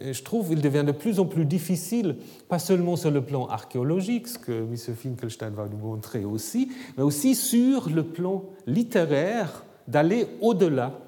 je 0.00 0.22
trouve, 0.22 0.48
qu'il 0.48 0.60
devient 0.60 0.84
de 0.86 0.92
plus 0.92 1.20
en 1.20 1.26
plus 1.26 1.44
difficile, 1.44 2.16
pas 2.48 2.58
seulement 2.58 2.96
sur 2.96 3.10
le 3.10 3.22
plan 3.22 3.46
archéologique, 3.46 4.28
ce 4.28 4.38
que 4.38 4.52
M. 4.52 4.76
Finkelstein 4.76 5.50
va 5.50 5.68
nous 5.68 5.78
montrer 5.78 6.24
aussi, 6.24 6.70
mais 6.96 7.02
aussi 7.02 7.34
sur 7.34 7.88
le 7.88 8.04
plan 8.04 8.44
littéraire, 8.66 9.64
d'aller 9.88 10.26
au-delà 10.40 10.98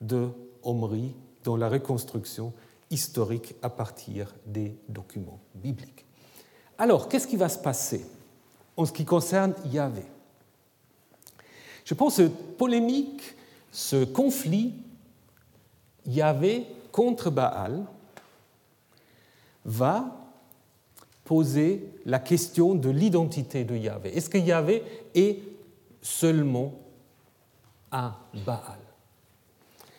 de 0.00 0.28
Omri 0.62 1.12
dans 1.44 1.56
la 1.56 1.68
reconstruction 1.68 2.52
historique 2.90 3.54
à 3.62 3.70
partir 3.70 4.34
des 4.46 4.76
documents 4.88 5.40
bibliques. 5.54 6.04
Alors, 6.78 7.08
qu'est-ce 7.08 7.26
qui 7.26 7.36
va 7.36 7.48
se 7.48 7.58
passer 7.58 8.04
en 8.76 8.84
ce 8.84 8.92
qui 8.92 9.04
concerne 9.04 9.54
Yahvé? 9.72 10.02
Je 11.84 11.94
pense 11.94 12.18
que 12.18 12.28
polémique, 12.28 13.34
ce 13.70 14.04
conflit 14.04 14.74
Yahvé 16.06 16.66
contre 16.90 17.30
Baal 17.30 17.84
va 19.64 20.22
poser 21.24 21.88
la 22.04 22.18
question 22.18 22.74
de 22.74 22.90
l'identité 22.90 23.64
de 23.64 23.76
Yahvé. 23.76 24.16
Est-ce 24.16 24.28
que 24.28 24.38
Yahvé 24.38 24.82
est 25.14 25.38
seulement 26.00 26.74
un 27.90 28.14
Baal? 28.44 28.78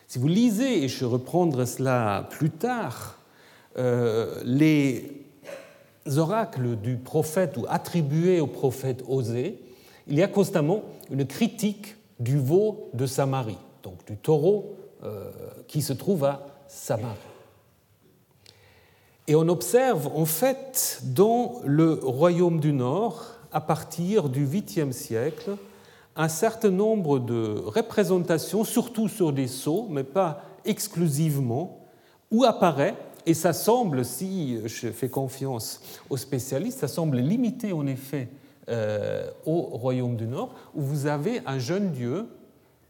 Si 0.08 0.20
vous 0.20 0.28
lisez, 0.28 0.84
et 0.84 0.88
je 0.88 1.06
reprendrai 1.06 1.66
cela 1.66 2.28
plus 2.30 2.52
tard, 2.52 3.18
euh, 3.78 4.42
les 4.46 5.26
oracles 6.18 6.76
du 6.76 6.98
prophète 6.98 7.58
ou 7.58 7.66
attribués 7.68 8.40
au 8.40 8.48
prophète 8.48 9.04
Osée, 9.08 9.60
il 10.08 10.16
y 10.16 10.22
a 10.22 10.28
constamment 10.28 10.84
une 11.10 11.26
critique 11.26 11.96
du 12.20 12.38
veau 12.38 12.90
de 12.94 13.06
Samarie, 13.06 13.58
donc 13.82 14.06
du 14.06 14.18
taureau 14.18 14.76
euh, 15.04 15.32
qui 15.68 15.82
se 15.82 15.94
trouve 15.94 16.26
à 16.26 16.46
Samarie. 16.68 17.33
Et 19.28 19.36
on 19.36 19.48
observe 19.48 20.08
en 20.14 20.26
fait 20.26 21.02
dans 21.04 21.62
le 21.64 21.94
royaume 21.94 22.60
du 22.60 22.74
Nord, 22.74 23.36
à 23.54 23.62
partir 23.62 24.28
du 24.28 24.46
8e 24.46 24.92
siècle, 24.92 25.56
un 26.16 26.28
certain 26.28 26.70
nombre 26.70 27.20
de 27.20 27.62
représentations, 27.66 28.66
surtout 28.66 29.08
sur 29.08 29.32
des 29.32 29.48
sceaux, 29.48 29.88
mais 29.90 30.04
pas 30.04 30.44
exclusivement, 30.66 31.86
où 32.32 32.44
apparaît, 32.44 32.96
et 33.26 33.34
ça 33.34 33.54
semble, 33.54 34.04
si 34.04 34.60
je 34.66 34.90
fais 34.90 35.08
confiance 35.08 35.82
aux 36.10 36.18
spécialistes, 36.18 36.80
ça 36.80 36.90
semble 36.90 37.18
limité 37.18 37.72
en 37.72 37.88
effet 37.88 38.28
euh, 38.70 39.30
au 39.46 39.62
royaume 39.62 40.18
du 40.18 40.28
Nord, 40.28 40.54
où 40.76 40.82
vous 40.82 41.06
avez 41.06 41.42
un 41.46 41.60
jeune 41.60 41.92
dieu 41.92 42.28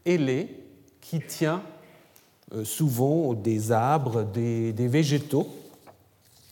ailé 0.04 0.64
qui 1.00 1.20
tient 1.20 1.62
euh, 2.52 2.64
souvent 2.64 3.34
des 3.34 3.70
arbres, 3.70 4.24
des, 4.24 4.72
des 4.72 4.88
végétaux, 4.88 5.46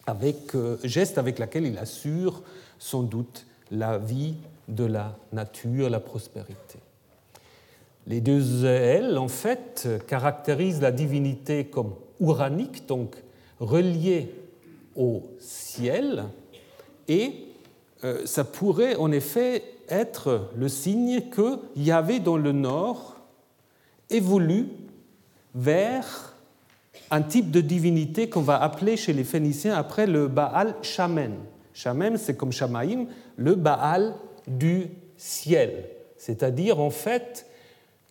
avec 0.06 0.54
euh, 0.54 0.78
geste 0.84 1.18
avec 1.18 1.38
laquelle 1.38 1.66
il 1.66 1.78
assure 1.78 2.42
sans 2.78 3.02
doute 3.02 3.46
la 3.70 3.98
vie 3.98 4.34
de 4.68 4.84
la 4.84 5.16
nature, 5.32 5.90
la 5.90 6.00
prospérité. 6.00 6.78
Les 8.06 8.20
deux 8.20 8.64
ailes, 8.64 9.16
en 9.16 9.28
fait, 9.28 9.88
caractérisent 10.06 10.80
la 10.80 10.90
divinité 10.90 11.66
comme 11.66 11.94
uranique, 12.20 12.86
donc 12.88 13.14
reliée 13.60 14.34
au 14.96 15.22
ciel, 15.38 16.24
et 17.08 17.46
euh, 18.04 18.26
ça 18.26 18.44
pourrait 18.44 18.96
en 18.96 19.12
effet 19.12 19.62
être 19.88 20.48
le 20.56 20.68
signe 20.68 21.22
que 21.30 21.58
Yahvé 21.76 22.18
dans 22.18 22.36
le 22.36 22.52
nord 22.52 23.16
évolue 24.10 24.68
vers 25.54 26.31
un 27.12 27.20
type 27.20 27.50
de 27.50 27.60
divinité 27.60 28.30
qu'on 28.30 28.40
va 28.40 28.60
appeler 28.60 28.96
chez 28.96 29.12
les 29.12 29.22
Phéniciens 29.22 29.74
après 29.74 30.06
le 30.06 30.28
Baal 30.28 30.74
Shamen. 30.80 31.34
Shamen, 31.74 32.16
c'est 32.16 32.36
comme 32.36 32.52
Shamaim, 32.52 33.04
le 33.36 33.54
Baal 33.54 34.14
du 34.48 34.88
ciel. 35.18 35.84
C'est-à-dire, 36.16 36.80
en 36.80 36.88
fait, 36.88 37.46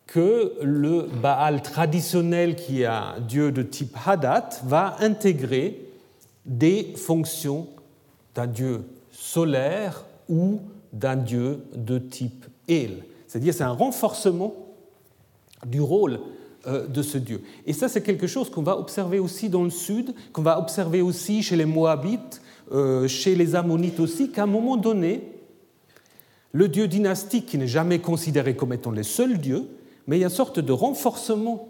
que 0.06 0.54
le 0.62 1.08
Baal 1.20 1.62
traditionnel, 1.62 2.54
qui 2.54 2.82
est 2.82 2.86
un 2.86 3.18
dieu 3.18 3.50
de 3.50 3.62
type 3.62 3.96
Hadat, 4.06 4.50
va 4.64 4.96
intégrer 5.00 5.84
des 6.46 6.94
fonctions 6.96 7.66
d'un 8.36 8.46
dieu 8.46 8.82
solaire 9.10 10.04
ou 10.28 10.60
d'un 10.92 11.16
dieu 11.16 11.64
de 11.74 11.98
type 11.98 12.46
El. 12.68 13.02
C'est-à-dire, 13.26 13.52
c'est 13.52 13.64
un 13.64 13.72
renforcement 13.72 14.54
du 15.66 15.80
rôle 15.80 16.20
de 16.66 17.02
ce 17.02 17.18
Dieu. 17.18 17.42
Et 17.66 17.72
ça, 17.72 17.88
c'est 17.88 18.02
quelque 18.02 18.26
chose 18.26 18.48
qu'on 18.48 18.62
va 18.62 18.78
observer 18.78 19.18
aussi 19.18 19.48
dans 19.48 19.64
le 19.64 19.70
sud, 19.70 20.14
qu'on 20.32 20.42
va 20.42 20.58
observer 20.60 21.02
aussi 21.02 21.42
chez 21.42 21.56
les 21.56 21.64
Moabites, 21.64 22.40
euh, 22.72 23.08
chez 23.08 23.34
les 23.34 23.54
Ammonites 23.54 24.00
aussi, 24.00 24.30
qu'à 24.30 24.44
un 24.44 24.46
moment 24.46 24.76
donné, 24.76 25.22
le 26.52 26.68
Dieu 26.68 26.88
dynastique, 26.88 27.46
qui 27.46 27.58
n'est 27.58 27.66
jamais 27.66 27.98
considéré 27.98 28.56
comme 28.56 28.72
étant 28.72 28.90
le 28.90 29.02
seul 29.02 29.38
Dieu, 29.38 29.68
mais 30.06 30.18
il 30.18 30.20
y 30.20 30.24
a 30.24 30.28
une 30.28 30.32
sorte 30.32 30.58
de 30.60 30.72
renforcement 30.72 31.68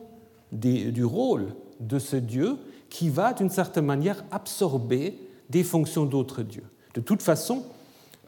du 0.53 1.05
rôle 1.05 1.55
de 1.81 1.99
ce 1.99 2.17
Dieu 2.17 2.57
qui 2.91 3.09
va, 3.09 3.33
d'une 3.33 3.51
certaine 3.51 3.87
manière, 3.87 4.23
absorber 4.31 5.19
des 5.49 5.65
fonctions 5.65 6.05
d'autres 6.05 6.43
dieux. 6.43 6.65
De 6.95 7.01
toute 7.01 7.23
façon, 7.23 7.65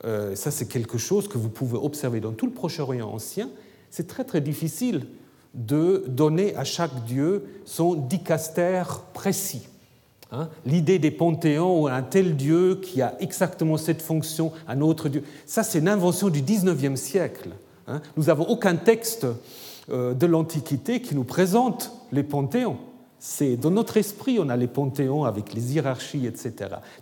euh, 0.05 0.35
ça 0.35 0.51
c'est 0.51 0.67
quelque 0.67 0.99
chose 0.99 1.29
que 1.29 1.39
vous 1.39 1.51
pouvez 1.51 1.77
observer 1.77 2.21
dans 2.21 2.33
tout 2.33 2.47
le 2.47 2.53
Proche-Orient 2.53 3.09
ancien, 3.09 3.51
c'est 3.91 4.07
très 4.07 4.25
très 4.25 4.41
difficile 4.41 5.07
de 5.55 6.05
donner 6.09 6.55
à 6.57 6.65
chaque 6.65 7.05
dieu 7.05 7.45
son 7.65 7.95
dicastère 7.95 9.01
précis. 9.13 9.69
Hein. 10.33 10.49
L'idée 10.67 10.99
des 10.99 11.11
panthéons 11.11 11.83
où 11.83 11.87
un 11.87 12.03
tel 12.03 12.37
dieu 12.37 12.81
qui 12.83 13.03
a 13.03 13.15
exactement 13.21 13.77
cette 13.77 14.03
fonction, 14.03 14.53
un 14.67 14.81
autre 14.81 15.09
dieu, 15.09 15.23
ça 15.47 15.63
c'est 15.63 15.79
une 15.79 15.89
invention 15.89 16.29
du 16.29 16.43
19e 16.43 16.97
siècle. 16.97 17.51
Hein. 17.87 18.01
Nous 18.17 18.25
n'avons 18.25 18.49
aucun 18.49 18.77
texte 18.77 19.27
euh, 19.91 20.15
de 20.15 20.27
l'Antiquité 20.27 21.01
qui 21.01 21.15
nous 21.15 21.25
présente 21.25 21.93
les 22.11 22.23
panthéons. 22.23 22.79
C'est 23.27 23.57
dans 23.57 23.71
notre 23.71 23.97
esprit, 23.97 24.39
on 24.39 24.51
a 24.51 24.57
les 24.57 24.67
panthéons 24.67 25.25
avec 25.25 25.55
les 25.55 25.73
hiérarchies, 25.73 26.27
etc. 26.27 26.53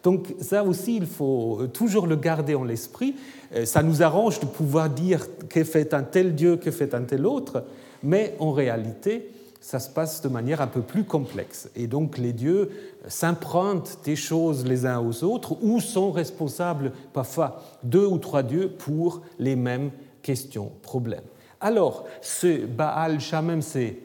Donc 0.05 0.33
ça 0.41 0.63
aussi, 0.63 0.95
il 0.95 1.07
faut 1.07 1.67
toujours 1.75 2.07
le 2.07 2.15
garder 2.15 2.55
en 2.55 2.63
l'esprit. 2.63 3.17
Euh, 3.57 3.65
ça 3.65 3.83
nous 3.83 4.05
arrange 4.05 4.39
de 4.39 4.47
pouvoir 4.47 4.89
dire 4.89 5.27
que 5.49 5.65
fait 5.65 5.93
un 5.93 6.05
tel 6.05 6.37
Dieu, 6.37 6.59
que 6.59 6.71
fait 6.71 6.95
un 6.95 7.03
tel 7.03 7.27
autre, 7.27 7.65
mais 8.05 8.37
en 8.39 8.53
réalité, 8.53 9.33
ça 9.61 9.81
se 9.81 9.91
passe 9.91 10.23
de 10.23 10.29
manière 10.29 10.61
un 10.61 10.69
peu 10.69 10.83
plus 10.83 11.03
complexe. 11.03 11.69
Et 11.75 11.89
donc 11.89 12.19
les 12.19 12.33
dieux 12.33 12.71
s'empruntent 13.09 13.99
des 14.05 14.15
choses 14.15 14.65
les 14.65 14.87
uns 14.87 15.01
aux 15.01 15.25
autres 15.25 15.57
ou 15.61 15.81
sont 15.81 16.13
responsables 16.13 16.93
parfois 17.13 17.61
deux 17.83 18.07
ou 18.07 18.19
trois 18.19 18.45
dieux 18.45 18.69
pour 18.69 19.23
les 19.41 19.57
mêmes 19.57 19.91
questions, 20.23 20.71
problèmes. 20.83 21.25
Alors, 21.61 22.05
ce 22.21 22.65
Baal 22.65 23.19
Shamem, 23.19 23.61
c'est 23.61 23.99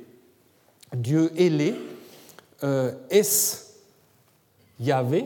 Dieu 0.95 1.31
ailé, 1.39 1.75
euh, 2.63 2.93
est-ce 3.09 3.65
Yahvé 4.79 5.25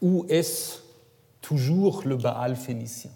ou 0.00 0.24
est-ce 0.28 0.78
toujours 1.40 2.02
le 2.04 2.16
Baal 2.16 2.56
phénicien 2.56 3.10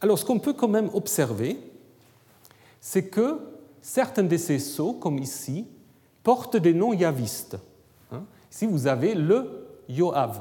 Alors, 0.00 0.18
ce 0.18 0.24
qu'on 0.24 0.38
peut 0.38 0.52
quand 0.52 0.68
même 0.68 0.90
observer, 0.94 1.58
c'est 2.80 3.06
que 3.08 3.40
certains 3.80 4.22
de 4.22 4.36
ces 4.36 4.58
sceaux, 4.58 4.92
comme 4.92 5.18
ici, 5.18 5.66
portent 6.22 6.56
des 6.56 6.74
noms 6.74 6.92
yavistes. 6.92 7.58
Hein. 8.10 8.24
Ici, 8.50 8.66
vous 8.66 8.86
avez 8.86 9.14
le 9.14 9.66
Yoav 9.88 10.40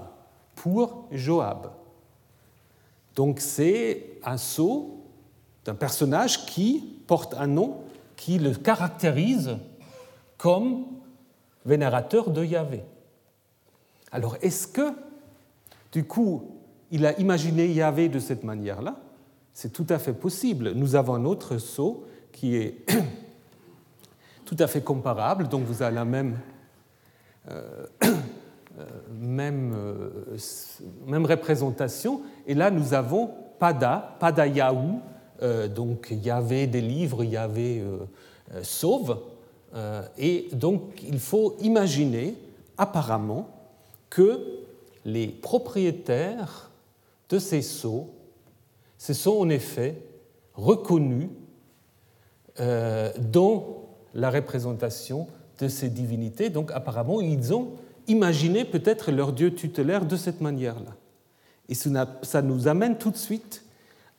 pour 0.56 1.08
Joab. 1.12 1.72
Donc, 3.16 3.40
c'est 3.40 4.20
un 4.24 4.38
sceau 4.38 5.02
d'un 5.66 5.76
personnage 5.76 6.46
qui 6.46 7.00
porte 7.08 7.34
un 7.34 7.48
nom 7.48 7.82
qui 8.16 8.38
le 8.38 8.54
caractérise 8.54 9.58
comme 10.38 10.86
vénérateur 11.65 12.30
de 12.30 12.43
Yahvé. 12.43 12.84
Alors, 14.12 14.38
est-ce 14.41 14.67
que, 14.67 14.93
du 15.91 16.04
coup, 16.04 16.60
il 16.91 17.06
a 17.06 17.17
imaginé 17.19 17.67
Yahvé 17.67 18.10
de 18.10 18.19
cette 18.19 18.43
manière-là? 18.43 18.97
C'est 19.54 19.71
tout 19.74 19.86
à 19.89 20.00
fait 20.00 20.13
possible. 20.13 20.71
Nous 20.71 20.95
avons 20.95 21.15
un 21.15 21.26
autre 21.26 21.58
sceau 21.58 22.06
qui 22.32 22.56
est 22.56 22.86
tout 24.45 24.56
à 24.60 24.67
fait 24.67 24.82
comparable. 24.82 25.47
Donc 25.47 25.63
vous 25.63 25.82
avez 25.82 25.95
la 25.95 26.06
même, 26.06 26.39
euh, 27.50 27.86
euh, 28.04 28.86
même, 29.13 29.74
euh, 29.76 30.38
même, 31.06 31.26
représentation. 31.26 32.21
Et 32.47 32.54
là, 32.54 32.71
nous 32.71 32.93
avons 32.93 33.32
Pada, 33.60 34.15
Pada 34.19 34.47
Yahou. 34.47 35.02
donc 35.76 36.08
il 36.12 36.24
y 36.24 36.32
avait 36.32 36.67
des 36.67 36.82
livres, 36.82 37.24
il 37.24 37.32
y 37.32 37.38
avait 37.38 37.84
Sauve. 38.63 39.19
Et 40.18 40.50
donc 40.52 41.02
il 41.08 41.20
faut 41.20 41.56
imaginer 41.62 42.36
apparemment 42.78 43.48
que 44.10 44.40
les 45.06 45.28
propriétaires 45.28 46.72
de 47.30 47.40
ces 47.40 47.62
sceaux 47.62 48.10
se 48.98 49.14
sont 49.14 49.38
en 49.38 49.50
effet 49.50 49.96
reconnus 50.56 51.30
dans 52.58 53.88
la 54.14 54.30
représentation 54.30 55.28
de 55.60 55.68
ces 55.68 55.90
divinités. 55.90 56.50
Donc 56.50 56.72
apparemment, 56.72 57.22
ils 57.22 57.54
ont 57.54 57.70
imaginé 58.08 58.66
peut-être 58.66 59.12
leur 59.12 59.32
dieu 59.32 59.54
tutélaire 59.54 60.06
de 60.06 60.16
cette 60.16 60.42
manière-là. 60.42 60.96
Et 61.70 61.76
ça 61.76 62.42
nous 62.42 62.68
amène 62.68 62.98
tout 62.98 63.12
de 63.12 63.18
suite 63.18 63.64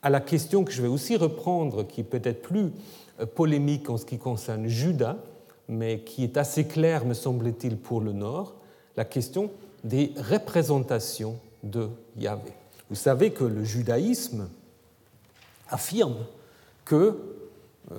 à 0.03 0.11
la 0.11 0.21
question 0.21 0.65
que 0.65 0.73
je 0.73 0.83
vais 0.83 0.89
aussi 0.89 1.17
reprendre, 1.17 1.87
qui 1.87 2.01
est 2.01 2.05
peut-être 2.05 2.43
plus 2.43 2.73
euh, 3.21 3.27
polémique 3.27 3.91
en 3.91 3.97
ce 3.97 4.05
qui 4.05 4.19
concerne 4.19 4.67
Judas, 4.67 5.17
mais 5.69 6.01
qui 6.01 6.25
est 6.25 6.37
assez 6.37 6.67
claire, 6.67 7.05
me 7.05 7.15
semble-t-il, 7.15 7.77
pour 7.77 8.01
le 8.01 8.13
Nord, 8.13 8.55
la 8.97 9.05
question 9.05 9.51
des 9.85 10.13
représentations 10.17 11.39
de 11.63 11.89
Yahvé. 12.17 12.53
Vous 12.91 12.97
savez 12.97 13.33
que 13.33 13.45
le 13.45 13.65
judaïsme 13.65 14.49
affirme 15.69 16.17
que 16.85 17.19
euh, 17.91 17.95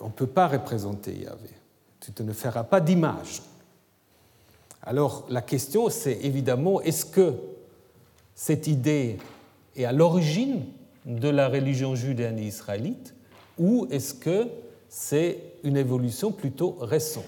on 0.00 0.06
ne 0.06 0.12
peut 0.12 0.26
pas 0.26 0.48
représenter 0.48 1.14
Yahvé. 1.14 1.50
Tu 2.00 2.22
ne 2.22 2.32
feras 2.32 2.64
pas 2.64 2.80
d'image. 2.80 3.42
Alors 4.82 5.24
la 5.30 5.40
question, 5.40 5.88
c'est 5.88 6.18
évidemment, 6.22 6.80
est-ce 6.82 7.06
que 7.06 7.32
cette 8.34 8.66
idée 8.66 9.18
est 9.76 9.84
à 9.84 9.92
l'origine 9.92 10.64
de 11.06 11.28
la 11.28 11.48
religion 11.48 11.94
judéenne 11.94 12.38
et 12.38 12.46
israélite 12.46 13.14
ou 13.58 13.86
est-ce 13.90 14.14
que 14.14 14.48
c'est 14.96 15.42
une 15.64 15.76
évolution 15.76 16.30
plutôt 16.30 16.76
récente 16.80 17.24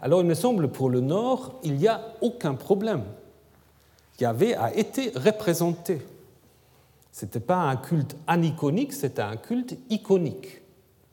Alors 0.00 0.22
il 0.22 0.26
me 0.26 0.32
semble 0.32 0.68
pour 0.68 0.88
le 0.88 1.00
Nord, 1.00 1.60
il 1.62 1.74
n'y 1.74 1.86
a 1.86 2.00
aucun 2.22 2.54
problème. 2.54 3.02
Yahvé 4.18 4.54
a 4.54 4.74
été 4.74 5.12
représenté. 5.14 6.00
Ce 7.12 7.26
n'était 7.26 7.38
pas 7.38 7.56
un 7.56 7.76
culte 7.76 8.16
aniconique, 8.26 8.94
c'était 8.94 9.20
un 9.20 9.36
culte 9.36 9.76
iconique. 9.90 10.62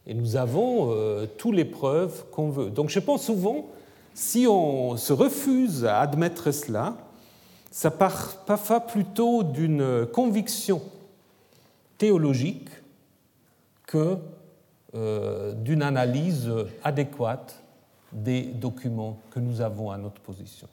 Et 0.06 0.13
nous 0.13 0.38
avons 0.38 0.93
euh, 0.93 1.25
toutes 1.38 1.56
les 1.56 1.65
preuves 1.65 2.23
qu'on 2.32 2.49
veut. 2.49 2.69
Donc 2.69 2.88
je 2.88 2.99
pense 2.99 3.25
souvent, 3.25 3.67
si 4.13 4.47
on 4.47 4.95
se 4.95 5.12
refuse 5.12 5.84
à 5.84 5.99
admettre 5.99 6.51
cela, 6.51 6.95
ça 7.71 7.91
part 7.91 8.38
parfois 8.45 8.80
plutôt 8.80 9.43
d'une 9.43 10.08
conviction 10.13 10.82
théologique 11.97 12.69
que 13.86 14.17
d'une 15.63 15.81
analyse 15.81 16.51
adéquate 16.83 17.62
des 18.12 18.41
documents 18.41 19.17
que 19.31 19.39
nous 19.39 19.62
avons 19.62 19.91
à 19.91 19.97
notre 19.97 20.21
position. 20.21 20.67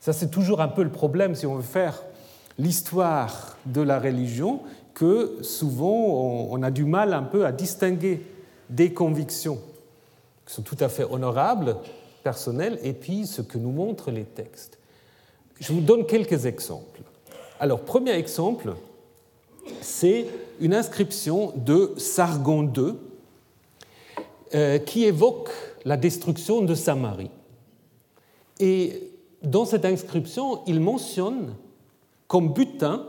Ça, 0.00 0.12
c'est 0.12 0.30
toujours 0.30 0.60
un 0.60 0.68
peu 0.68 0.82
le 0.82 0.90
problème 0.90 1.34
si 1.34 1.46
on 1.46 1.54
veut 1.56 1.62
faire 1.62 2.02
l'histoire 2.58 3.56
de 3.66 3.80
la 3.80 3.98
religion, 3.98 4.60
que 4.94 5.38
souvent 5.42 6.48
on 6.50 6.62
a 6.62 6.70
du 6.70 6.84
mal 6.84 7.12
un 7.12 7.22
peu 7.22 7.46
à 7.46 7.52
distinguer 7.52 8.22
des 8.68 8.92
convictions 8.92 9.58
qui 10.46 10.54
sont 10.54 10.62
tout 10.62 10.76
à 10.80 10.88
fait 10.88 11.04
honorables, 11.04 11.76
personnelles, 12.24 12.78
et 12.82 12.92
puis 12.92 13.26
ce 13.26 13.42
que 13.42 13.58
nous 13.58 13.70
montrent 13.70 14.10
les 14.10 14.24
textes. 14.24 14.78
Je 15.60 15.72
vous 15.72 15.80
donne 15.80 16.06
quelques 16.06 16.46
exemples. 16.46 17.00
Alors, 17.60 17.80
premier 17.80 18.12
exemple, 18.12 18.74
c'est 19.80 20.26
une 20.60 20.74
inscription 20.74 21.52
de 21.56 21.92
Sargon 21.96 22.62
II 22.64 22.82
euh, 22.84 22.92
qui 24.86 25.04
évoque 25.04 25.50
la 25.84 25.96
destruction 25.96 26.62
de 26.62 26.74
Samarie. 26.74 27.30
Et 28.60 29.12
dans 29.42 29.64
cette 29.64 29.84
inscription, 29.84 30.60
il 30.66 30.80
mentionne 30.80 31.54
comme 32.26 32.52
butin 32.52 33.06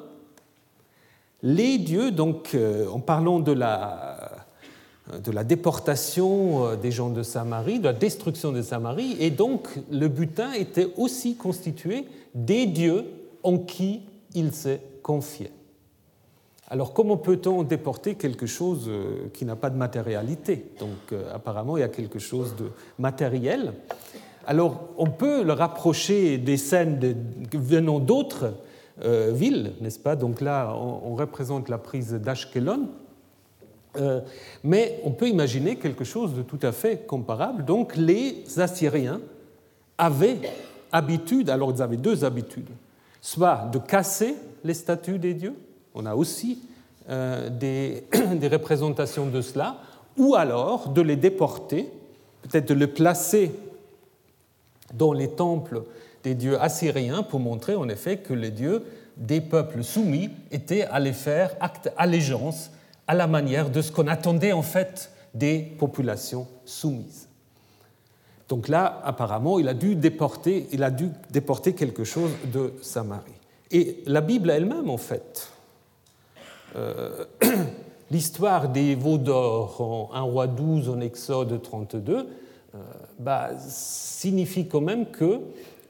les 1.42 1.78
dieux, 1.78 2.12
donc 2.12 2.52
euh, 2.54 2.88
en 2.90 3.00
parlant 3.00 3.40
de 3.40 3.52
la, 3.52 4.44
déportation 5.46 6.66
euh, 6.66 6.76
des 6.76 6.92
gens 6.92 7.10
de 7.10 7.24
Samarie, 7.24 7.80
de 7.80 7.86
la 7.86 7.94
destruction 7.94 8.52
de 8.52 8.62
Samarie, 8.62 9.16
et 9.20 9.30
donc 9.30 9.70
le 9.90 10.08
butin 10.08 10.52
était 10.54 10.90
aussi 10.98 11.36
constitué 11.36 12.06
des 12.36 12.66
dieux 12.66 13.06
en 13.44 13.58
qui 13.58 14.02
il 14.36 14.54
s'est 14.54 14.82
confié. 15.02 15.52
Alors 16.70 16.94
comment 16.94 17.18
peut-on 17.18 17.64
déporter 17.64 18.16
quelque 18.16 18.46
chose 18.46 18.86
euh, 18.88 19.30
qui 19.34 19.44
n'a 19.46 19.56
pas 19.56 19.70
de 19.70 19.78
matérialité? 19.78 20.66
Donc 20.80 21.20
apparemment 21.34 21.78
il 21.78 21.82
y 21.82 21.84
a 21.84 21.90
quelque 21.90 22.20
chose 22.20 22.56
de 22.56 22.70
matériel. 23.00 23.74
Alors 24.46 24.90
on 24.98 25.08
peut 25.08 25.44
le 25.44 25.54
rapprocher 25.54 26.38
des 26.38 26.58
scènes 26.58 27.16
venant 27.54 28.00
d'autres 28.00 28.54
euh, 29.04 29.32
villes, 29.32 29.74
n'est-ce 29.80 30.00
pas? 30.00 30.16
Donc 30.16 30.42
là 30.42 30.76
on, 30.76 31.16
représente 31.16 31.70
la 31.70 31.78
prise 31.78 32.14
d'Ashkelon. 32.14 32.90
Euh, 33.98 34.22
mais 34.64 35.00
on 35.04 35.12
peut 35.12 35.30
imaginer 35.30 35.76
quelque 35.78 36.04
chose 36.04 36.34
de 36.34 36.42
tout 36.42 36.60
à 36.64 36.72
fait 36.72 37.06
comparable. 37.06 37.64
Donc 37.64 37.96
les 37.96 38.44
Assyriens 38.58 39.22
avaient 39.98 40.40
habitude, 40.92 41.50
alors 41.50 41.72
ils 41.72 41.82
avaient 41.82 41.98
deux 41.98 42.26
habitudes, 42.26 42.70
soit 43.22 43.70
de 43.72 43.80
casser 43.80 44.36
les 44.64 44.74
statues 44.74 45.20
des 45.20 45.34
dieux, 45.34 45.56
on 45.94 46.06
a 46.06 46.16
aussi 46.16 46.60
euh, 47.10 47.50
des, 47.50 48.04
représentations 48.48 49.28
de 49.28 49.42
cela, 49.42 49.78
ou 50.18 50.36
alors 50.36 50.90
de 50.90 51.02
les 51.02 51.16
déporter, 51.16 51.90
peut-être 52.44 52.68
de 52.68 52.74
les 52.74 52.88
placer 52.88 53.52
dans 54.94 55.14
les 55.14 55.30
temples 55.30 55.84
des 56.24 56.36
dieux 56.36 56.60
assyriens 56.62 57.24
pour 57.24 57.40
montrer 57.40 57.76
en 57.76 57.88
effet 57.90 58.18
que 58.18 58.34
les 58.34 58.52
dieux 58.52 58.84
des 59.18 59.42
peuples 59.42 59.84
soumis 59.84 60.30
étaient 60.52 60.84
allés 60.84 61.14
faire 61.14 61.56
acte 61.60 61.92
allégeance 61.98 62.72
à 63.08 63.14
la 63.14 63.28
manière 63.28 63.70
de 63.70 63.82
ce 63.82 63.92
qu'on 63.92 64.08
attendait 64.08 64.52
en 64.52 64.62
fait 64.62 65.12
des 65.34 65.60
populations 65.78 66.48
soumises. 66.66 67.28
Donc 68.48 68.68
là, 68.68 69.02
apparemment, 69.04 69.60
il 69.60 69.68
a 69.68 69.74
dû 69.74 69.96
déporter, 69.96 70.68
il 70.72 70.84
a 70.84 70.90
dû 70.90 71.10
déporter 71.30 71.74
quelque 71.74 72.04
chose 72.04 72.32
de 72.52 72.74
Samarie. 72.82 73.32
Et 73.72 74.04
la 74.08 74.22
Bible 74.22 74.50
elle-même, 74.50 74.90
en 74.90 74.98
fait, 74.98 75.50
l'histoire 78.12 78.70
des 78.70 78.96
veaux 78.96 79.18
d'or 79.18 79.82
en 79.82 80.10
1 80.14 80.22
roi 80.22 80.48
12 80.48 80.90
en 80.90 81.00
Exode 81.02 81.62
32, 81.62 82.18
euh, 82.18 82.78
bah, 83.20 83.50
signifie 83.60 84.68
quand 84.68 84.82
même 84.82 85.06
que 85.08 85.42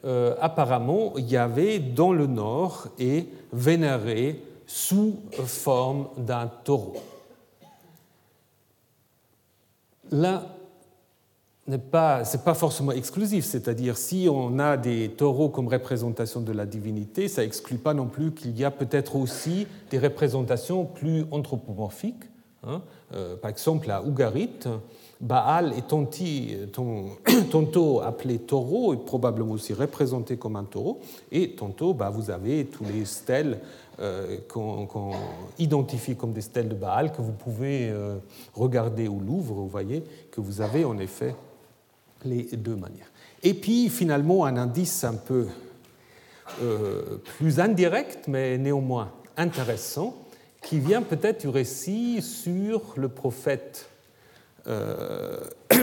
euh, 0.06 0.36
apparemment 0.40 1.18
Yahvé 1.18 1.80
dans 1.80 2.14
le 2.14 2.26
nord 2.26 2.88
est 3.00 3.28
vénéré 3.52 4.42
sous 4.66 5.18
forme 5.46 6.08
d'un 6.18 6.48
taureau. 6.64 6.96
N'est 11.70 11.78
pas, 11.78 12.24
pas 12.44 12.54
forcément 12.54 12.92
exclusif, 12.92 13.46
c'est-à-dire 13.46 13.98
si 13.98 14.28
on 14.30 14.60
a 14.60 14.76
des 14.76 15.10
taureaux 15.10 15.50
comme 15.50 15.68
représentation 15.68 16.42
de 16.42 16.52
la 16.52 16.66
divinité, 16.66 17.28
ça 17.28 17.44
n'exclut 17.44 17.78
pas 17.78 17.94
non 17.94 18.08
plus 18.08 18.32
qu'il 18.32 18.58
y 18.58 18.66
a 18.66 18.72
peut-être 18.72 19.16
aussi 19.16 19.68
des 19.92 20.00
représentations 20.00 20.86
plus 20.86 21.26
anthropomorphiques. 21.32 22.24
Hein. 22.68 22.82
Euh, 23.14 23.36
par 23.36 23.52
exemple, 23.52 23.90
à 23.90 24.04
Ougarit, 24.04 24.50
Baal 25.22 25.74
est 25.74 25.88
tantôt 25.88 28.02
appelé 28.02 28.40
taureau 28.40 28.94
et 28.94 28.98
probablement 28.98 29.54
aussi 29.54 29.74
représenté 29.74 30.38
comme 30.38 30.56
un 30.56 30.64
taureau, 30.64 31.00
et 31.32 31.52
tantôt 31.52 31.94
bah, 31.94 32.10
vous 32.10 32.32
avez 32.32 32.66
tous 32.66 32.86
les 32.86 33.06
stèles 33.06 33.60
euh, 34.00 34.38
qu'on 34.48 35.12
identifie 35.58 36.16
comme 36.16 36.32
des 36.32 36.42
stèles 36.42 36.70
de 36.70 36.76
Baal 36.76 37.12
que 37.12 37.22
vous 37.22 37.34
pouvez 37.34 37.90
euh, 37.90 38.18
regarder 38.54 39.08
au 39.08 39.20
Louvre, 39.20 39.56
vous 39.56 39.68
voyez 39.68 40.04
que 40.32 40.40
vous 40.40 40.62
avez 40.62 40.86
en 40.86 40.98
effet 41.00 41.36
les 42.26 42.44
deux 42.44 42.76
manières. 42.76 43.12
Et 43.44 43.54
puis 43.54 43.90
finalement 43.90 44.46
un 44.46 44.58
indice 44.58 45.04
un 45.04 45.16
peu 45.16 45.48
euh, 46.62 47.18
plus 47.38 47.60
indirect, 47.60 48.28
mais 48.28 48.58
néanmoins 48.58 49.12
intéressant, 49.38 50.16
qui 50.62 50.80
vient 50.80 51.02
peut-être 51.02 51.42
du 51.42 51.48
récit 51.48 52.22
sur 52.22 52.82
le 52.98 53.08
prophète 53.08 53.90
euh, 54.68 55.40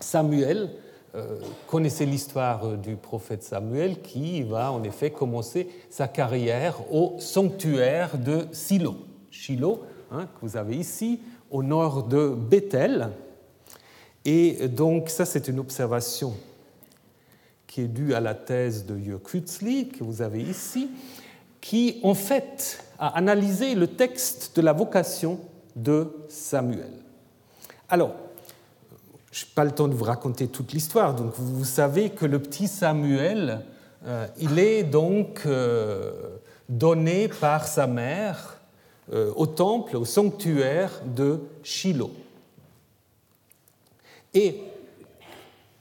Samuel, 0.00 0.70
euh, 1.14 1.38
connaissez 1.68 2.04
l'histoire 2.04 2.76
du 2.76 2.96
prophète 2.96 3.42
Samuel 3.42 4.02
qui 4.02 4.42
va 4.42 4.72
en 4.72 4.82
effet 4.82 5.10
commencer 5.10 5.68
sa 5.88 6.08
carrière 6.08 6.92
au 6.92 7.16
sanctuaire 7.18 8.18
de 8.18 8.46
Silo. 8.52 8.96
Shiloh, 9.30 9.82
hein, 10.10 10.26
que 10.26 10.46
vous 10.46 10.56
avez 10.56 10.76
ici, 10.76 11.20
au 11.50 11.62
nord 11.62 12.02
de 12.04 12.28
Bethel. 12.28 13.10
Et 14.24 14.68
donc 14.68 15.10
ça, 15.10 15.24
c'est 15.24 15.48
une 15.48 15.58
observation 15.58 16.34
qui 17.66 17.82
est 17.82 17.88
due 17.88 18.14
à 18.14 18.20
la 18.20 18.34
thèse 18.34 18.86
de 18.86 18.96
Jörg 18.98 19.20
que 19.22 20.04
vous 20.04 20.22
avez 20.22 20.40
ici, 20.40 20.88
qui 21.60 21.98
en 22.02 22.14
fait 22.14 22.78
a 22.98 23.08
analysé 23.16 23.74
le 23.74 23.88
texte 23.88 24.52
de 24.56 24.62
la 24.62 24.72
vocation 24.72 25.40
de 25.74 26.08
Samuel. 26.28 26.92
Alors, 27.88 28.14
je 29.32 29.44
n'ai 29.44 29.50
pas 29.54 29.64
le 29.64 29.72
temps 29.72 29.88
de 29.88 29.94
vous 29.94 30.04
raconter 30.04 30.46
toute 30.46 30.72
l'histoire, 30.72 31.14
donc 31.14 31.32
vous 31.36 31.64
savez 31.64 32.10
que 32.10 32.24
le 32.24 32.38
petit 32.38 32.68
Samuel, 32.68 33.62
euh, 34.06 34.26
il 34.40 34.58
est 34.58 34.84
donc 34.84 35.42
euh, 35.46 36.12
donné 36.68 37.28
par 37.28 37.66
sa 37.66 37.88
mère 37.88 38.60
euh, 39.12 39.32
au 39.34 39.46
temple, 39.46 39.96
au 39.96 40.04
sanctuaire 40.04 40.90
de 41.04 41.40
Shiloh. 41.64 42.12
Et 44.34 44.60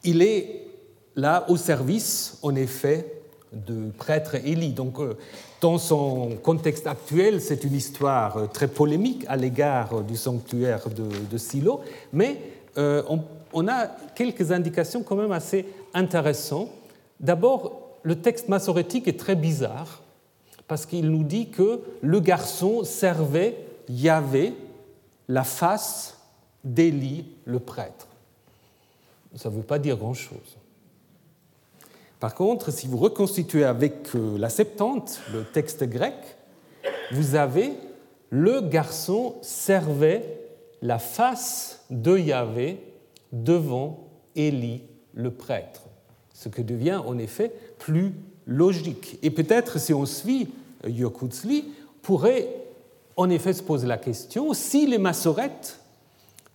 il 0.04 0.22
est 0.22 0.68
là 1.16 1.46
au 1.50 1.58
service, 1.58 2.38
en 2.42 2.56
effet, 2.56 3.24
de 3.52 3.92
prêtre 3.98 4.36
Élie. 4.36 4.72
Donc, 4.72 4.98
dans 5.62 5.78
son 5.78 6.38
contexte 6.42 6.88
actuel, 6.88 7.40
c'est 7.42 7.64
une 7.64 7.76
histoire 7.76 8.52
très 8.52 8.68
polémique 8.68 9.26
à 9.28 9.38
l'égard 9.38 10.02
du 10.02 10.18
sanctuaire 10.18 10.90
de, 10.90 11.38
Silo, 11.38 11.82
mais 12.12 12.38
euh, 12.78 13.04
on, 13.54 13.68
a 13.68 13.88
quelques 14.16 14.52
indications 14.52 15.04
quand 15.04 15.16
même 15.16 15.32
assez 15.32 15.66
intéressantes. 15.94 16.70
D'abord, 17.20 17.98
le 18.02 18.20
texte 18.20 18.50
massorétique 18.50 19.08
est 19.08 19.20
très 19.20 19.36
bizarre 19.36 20.02
parce 20.68 20.86
qu'il 20.86 21.10
nous 21.10 21.24
dit 21.24 21.50
que 21.50 21.82
le 22.02 22.20
garçon 22.20 22.84
servait 22.84 23.58
Yahvé 23.88 24.54
la 25.28 25.44
face 25.44 26.18
d'Élie, 26.64 27.26
le 27.46 27.60
prêtre. 27.60 28.08
Ça 29.36 29.50
ne 29.50 29.56
veut 29.56 29.64
pas 29.64 29.80
dire 29.80 29.98
grand-chose. 29.98 30.58
Par 32.20 32.36
contre, 32.36 32.72
si 32.72 32.88
vous 32.88 32.98
reconstituez 32.98 33.66
avec 33.66 34.16
euh, 34.16 34.38
la 34.38 34.50
Septante, 34.50 35.20
le 35.34 35.44
texte 35.44 35.84
grec, 35.84 36.14
vous 37.12 37.36
avez 37.36 37.74
le 38.30 38.62
garçon 38.62 39.36
servait 39.42 40.40
la 40.82 41.00
face 41.00 41.82
de 41.90 42.18
Yahvé 42.18 42.80
devant 43.32 44.08
Élie 44.36 44.82
le 45.14 45.32
prêtre, 45.32 45.82
ce 46.34 46.50
qui 46.50 46.64
devient 46.64 47.00
en 47.06 47.18
effet 47.18 47.52
plus 47.78 48.14
logique. 48.48 49.20
Et 49.22 49.30
peut-être 49.30 49.80
si 49.80 49.94
on 49.94 50.06
suit 50.06 50.50
Yokutsli, 50.86 51.66
pourrait 52.02 52.48
en 53.16 53.30
effet 53.30 53.54
se 53.54 53.64
poser 53.64 53.88
la 53.88 53.98
question 53.98 54.54
si 54.54 54.88
les 54.88 54.98
massorettes 54.98 55.80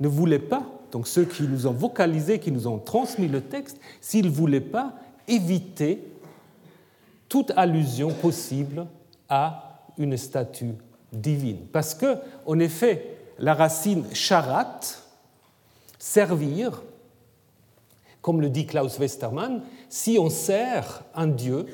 ne 0.01 0.09
voulaient 0.09 0.39
pas, 0.39 0.67
donc 0.91 1.07
ceux 1.07 1.25
qui 1.25 1.43
nous 1.43 1.67
ont 1.67 1.73
vocalisé, 1.73 2.39
qui 2.39 2.53
nous 2.53 2.67
ont 2.67 2.79
transmis 2.79 3.29
le 3.29 3.41
texte, 3.41 3.79
s'ils 4.01 4.27
ne 4.27 4.31
voulaient 4.31 4.61
pas 4.61 4.95
éviter 5.27 6.03
toute 7.29 7.53
allusion 7.57 8.13
possible 8.13 8.87
à 9.29 9.83
une 9.99 10.17
statue 10.17 10.75
divine. 11.13 11.67
Parce 11.73 11.95
que, 11.95 12.17
en 12.47 12.59
effet, 12.59 13.17
la 13.39 13.55
racine 13.55 14.05
charat, 14.15 14.81
servir, 15.99 16.83
comme 18.23 18.41
le 18.41 18.49
dit 18.49 18.67
Klaus 18.67 18.99
Westermann, 18.99 19.63
si 19.89 20.19
on 20.19 20.31
sert 20.31 21.03
un 21.15 21.27
Dieu, 21.27 21.67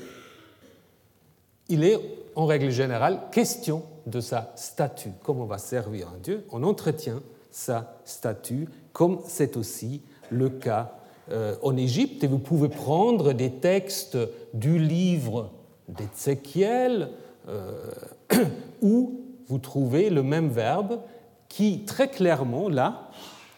il 1.68 1.84
est 1.84 1.98
en 2.34 2.46
règle 2.46 2.70
générale 2.70 3.20
question 3.30 3.84
de 4.06 4.20
sa 4.20 4.52
statue. 4.56 5.12
Comme 5.22 5.40
on 5.40 5.46
va 5.46 5.58
servir 5.58 6.08
un 6.08 6.18
Dieu, 6.18 6.44
on 6.50 6.62
entretient 6.62 7.22
sa 7.54 7.94
statue, 8.04 8.68
comme 8.92 9.20
c'est 9.28 9.56
aussi 9.56 10.02
le 10.28 10.48
cas 10.50 10.96
euh, 11.30 11.54
en 11.62 11.76
Égypte. 11.76 12.24
Et 12.24 12.26
vous 12.26 12.40
pouvez 12.40 12.68
prendre 12.68 13.32
des 13.32 13.52
textes 13.52 14.18
du 14.52 14.76
livre 14.76 15.52
d'Ézéchiel, 15.88 17.10
euh, 17.48 17.86
où 18.82 19.20
vous 19.46 19.58
trouvez 19.58 20.10
le 20.10 20.24
même 20.24 20.48
verbe 20.48 21.00
qui 21.48 21.84
très 21.84 22.08
clairement, 22.08 22.68
là, 22.68 23.10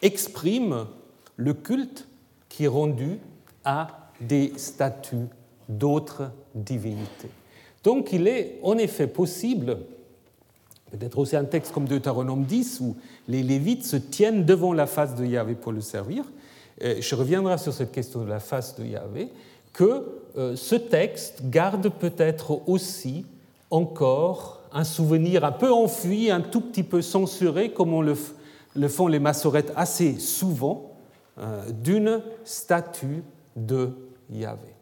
exprime 0.03 0.86
le 1.36 1.55
culte 1.55 2.07
qui 2.51 2.64
est 2.64 2.68
rendu 2.68 3.18
à 3.64 4.11
des 4.20 4.53
statues 4.59 5.28
d'autres 5.70 6.32
divinités. 6.55 7.30
Donc 7.82 8.12
il 8.12 8.28
est 8.28 8.59
en 8.62 8.76
effet 8.76 9.07
possible, 9.07 9.78
peut-être 10.97 11.18
aussi 11.18 11.36
un 11.36 11.44
texte 11.44 11.72
comme 11.72 11.86
Deutéronome 11.86 12.44
10, 12.44 12.80
où 12.80 12.97
les 13.28 13.42
Lévites 13.42 13.84
se 13.84 13.97
tiennent 13.97 14.44
devant 14.44 14.72
la 14.72 14.86
face 14.86 15.14
de 15.14 15.24
Yahvé 15.24 15.55
pour 15.55 15.72
le 15.72 15.80
servir, 15.80 16.24
je 16.80 17.14
reviendrai 17.14 17.57
sur 17.59 17.72
cette 17.72 17.92
question 17.92 18.22
de 18.22 18.28
la 18.28 18.40
face 18.40 18.76
de 18.76 18.84
Yahvé, 18.84 19.30
que 19.76 20.07
euh, 20.38 20.57
ce 20.57 20.74
texte 20.74 21.42
garde 21.51 21.90
peut-être 21.90 22.62
aussi 22.66 23.26
encore 23.70 24.62
un 24.72 24.84
souvenir 24.84 25.44
un 25.44 25.53
peu 25.53 25.70
enfui, 25.70 26.30
un 26.30 26.40
tout 26.40 26.62
petit 26.62 26.82
peu 26.82 27.03
censuré, 27.03 27.72
comme 27.72 27.92
on 27.92 28.01
le, 28.01 28.14
font 28.88 29.07
les 29.07 29.18
massorettes 29.18 29.72
assez 29.76 30.18
souvent, 30.18 30.92
euh, 31.38 31.70
d'une 31.70 32.22
statue 32.44 33.22
de 33.55 33.90
Yahvé. 34.30 34.75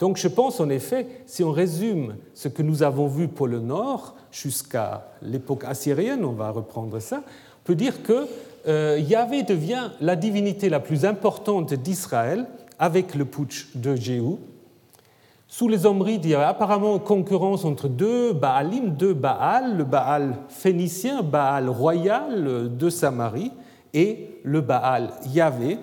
Donc 0.00 0.16
je 0.16 0.28
pense 0.28 0.60
en 0.60 0.70
effet, 0.70 1.06
si 1.26 1.44
on 1.44 1.52
résume 1.52 2.16
ce 2.34 2.48
que 2.48 2.62
nous 2.62 2.82
avons 2.82 3.06
vu 3.06 3.28
pour 3.28 3.46
le 3.46 3.60
Nord 3.60 4.16
jusqu'à 4.32 5.06
l'époque 5.20 5.64
assyrienne, 5.64 6.24
on 6.24 6.32
va 6.32 6.50
reprendre 6.50 6.98
ça, 7.00 7.18
on 7.18 7.64
peut 7.64 7.74
dire 7.74 8.02
que 8.02 8.26
euh, 8.66 8.98
Yahvé 8.98 9.42
devient 9.42 9.90
la 10.00 10.16
divinité 10.16 10.70
la 10.70 10.80
plus 10.80 11.04
importante 11.04 11.74
d'Israël 11.74 12.46
avec 12.78 13.14
le 13.14 13.26
putsch 13.26 13.76
de 13.76 13.94
Jéhu. 13.94 14.36
Sous 15.46 15.68
les 15.68 15.84
Omrides, 15.84 16.24
il 16.24 16.30
y 16.30 16.34
a 16.34 16.48
apparemment 16.48 16.98
concurrence 16.98 17.66
entre 17.66 17.88
deux 17.88 18.32
Baalim, 18.32 18.94
deux 18.94 19.14
Baal, 19.14 19.76
le 19.76 19.84
Baal 19.84 20.36
phénicien, 20.48 21.22
Baal 21.22 21.68
royal 21.68 22.74
de 22.74 22.88
Samarie, 22.88 23.52
et 23.92 24.38
le 24.44 24.60
Baal 24.60 25.10
Yahvé. 25.26 25.78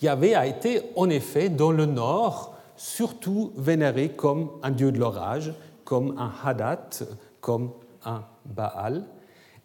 Yahvé 0.00 0.34
a 0.34 0.46
été 0.46 0.82
en 0.96 1.10
effet 1.10 1.48
dans 1.48 1.72
le 1.72 1.84
nord 1.84 2.51
surtout 2.82 3.52
vénéré 3.56 4.08
comme 4.08 4.50
un 4.64 4.72
dieu 4.72 4.90
de 4.90 4.98
l'orage, 4.98 5.54
comme 5.84 6.18
un 6.18 6.32
Hadat, 6.44 7.04
comme 7.40 7.70
un 8.04 8.24
Baal. 8.44 9.04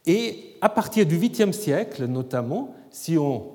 Et 0.05 0.55
à 0.61 0.69
partir 0.69 1.03
du 1.03 1.17
8e 1.19 1.51
siècle, 1.51 2.05
notamment, 2.05 2.75
si 2.91 3.17
on 3.17 3.53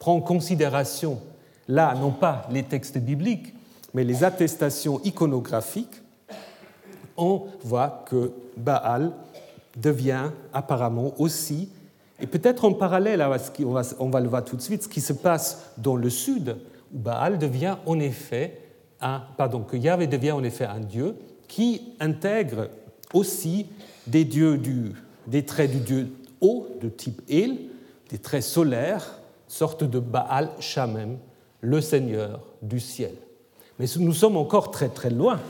prend 0.00 0.16
en 0.16 0.20
considération, 0.20 1.20
là, 1.68 1.94
non 1.94 2.10
pas 2.10 2.48
les 2.50 2.64
textes 2.64 2.98
bibliques, 2.98 3.54
mais 3.94 4.02
les 4.02 4.24
attestations 4.24 5.00
iconographiques, 5.04 6.02
on 7.16 7.44
voit 7.62 8.02
que 8.06 8.32
Baal 8.56 9.12
devient 9.76 10.30
apparemment 10.52 11.14
aussi, 11.18 11.68
et 12.18 12.26
peut-être 12.26 12.64
en 12.64 12.72
parallèle 12.72 13.20
à 13.20 13.38
ce 13.38 13.52
qui, 13.52 13.64
on 13.64 14.10
va 14.10 14.20
le 14.20 14.28
voir 14.28 14.44
tout 14.44 14.56
de 14.56 14.62
suite, 14.62 14.82
ce 14.82 14.88
qui 14.88 15.00
se 15.00 15.12
passe 15.12 15.70
dans 15.78 15.94
le 15.94 16.10
sud, 16.10 16.56
où 16.92 16.98
Baal 16.98 17.38
devient 17.38 17.76
en 17.86 18.00
effet 18.00 18.63
pardon, 19.36 19.60
que 19.60 19.76
Yahvé 19.76 20.06
devient 20.06 20.32
en 20.32 20.44
effet 20.44 20.64
un 20.64 20.80
dieu 20.80 21.16
qui 21.48 21.82
intègre 22.00 22.68
aussi 23.12 23.66
des, 24.06 24.24
dieux 24.24 24.58
du, 24.58 24.92
des 25.26 25.44
traits 25.44 25.70
du 25.70 25.78
dieu 25.78 26.12
haut 26.40 26.68
de 26.80 26.88
type 26.88 27.22
El, 27.30 27.58
des 28.10 28.18
traits 28.18 28.42
solaires, 28.42 29.18
sorte 29.48 29.84
de 29.84 29.98
Baal 29.98 30.50
Shamem, 30.58 31.18
le 31.60 31.80
Seigneur 31.80 32.40
du 32.60 32.80
ciel. 32.80 33.14
Mais 33.78 33.86
nous 33.98 34.12
sommes 34.12 34.36
encore 34.36 34.70
très 34.70 34.88
très 34.88 35.10
loin, 35.10 35.40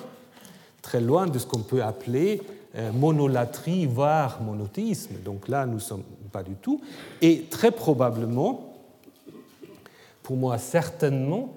très 0.82 1.00
loin 1.00 1.26
de 1.26 1.38
ce 1.38 1.46
qu'on 1.46 1.60
peut 1.60 1.82
appeler 1.82 2.42
euh, 2.76 2.92
monolatrie, 2.92 3.86
voire 3.86 4.42
monothéisme. 4.42 5.16
Donc 5.24 5.48
là, 5.48 5.66
nous 5.66 5.74
ne 5.74 5.78
sommes 5.78 6.04
pas 6.32 6.42
du 6.42 6.54
tout. 6.54 6.80
Et 7.22 7.44
très 7.50 7.70
probablement, 7.70 8.74
pour 10.22 10.36
moi 10.36 10.58
certainement, 10.58 11.54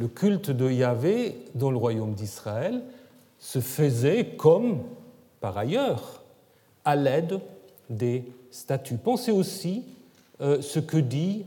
le 0.00 0.08
culte 0.08 0.50
de 0.50 0.70
Yahvé 0.70 1.36
dans 1.54 1.70
le 1.70 1.76
royaume 1.76 2.14
d'Israël 2.14 2.80
se 3.38 3.60
faisait 3.60 4.34
comme, 4.38 4.78
par 5.42 5.58
ailleurs, 5.58 6.22
à 6.86 6.96
l'aide 6.96 7.38
des 7.90 8.24
statues. 8.50 8.96
Pensez 8.96 9.30
aussi 9.30 9.84
euh, 10.40 10.62
ce 10.62 10.78
que 10.78 10.96
dit, 10.96 11.44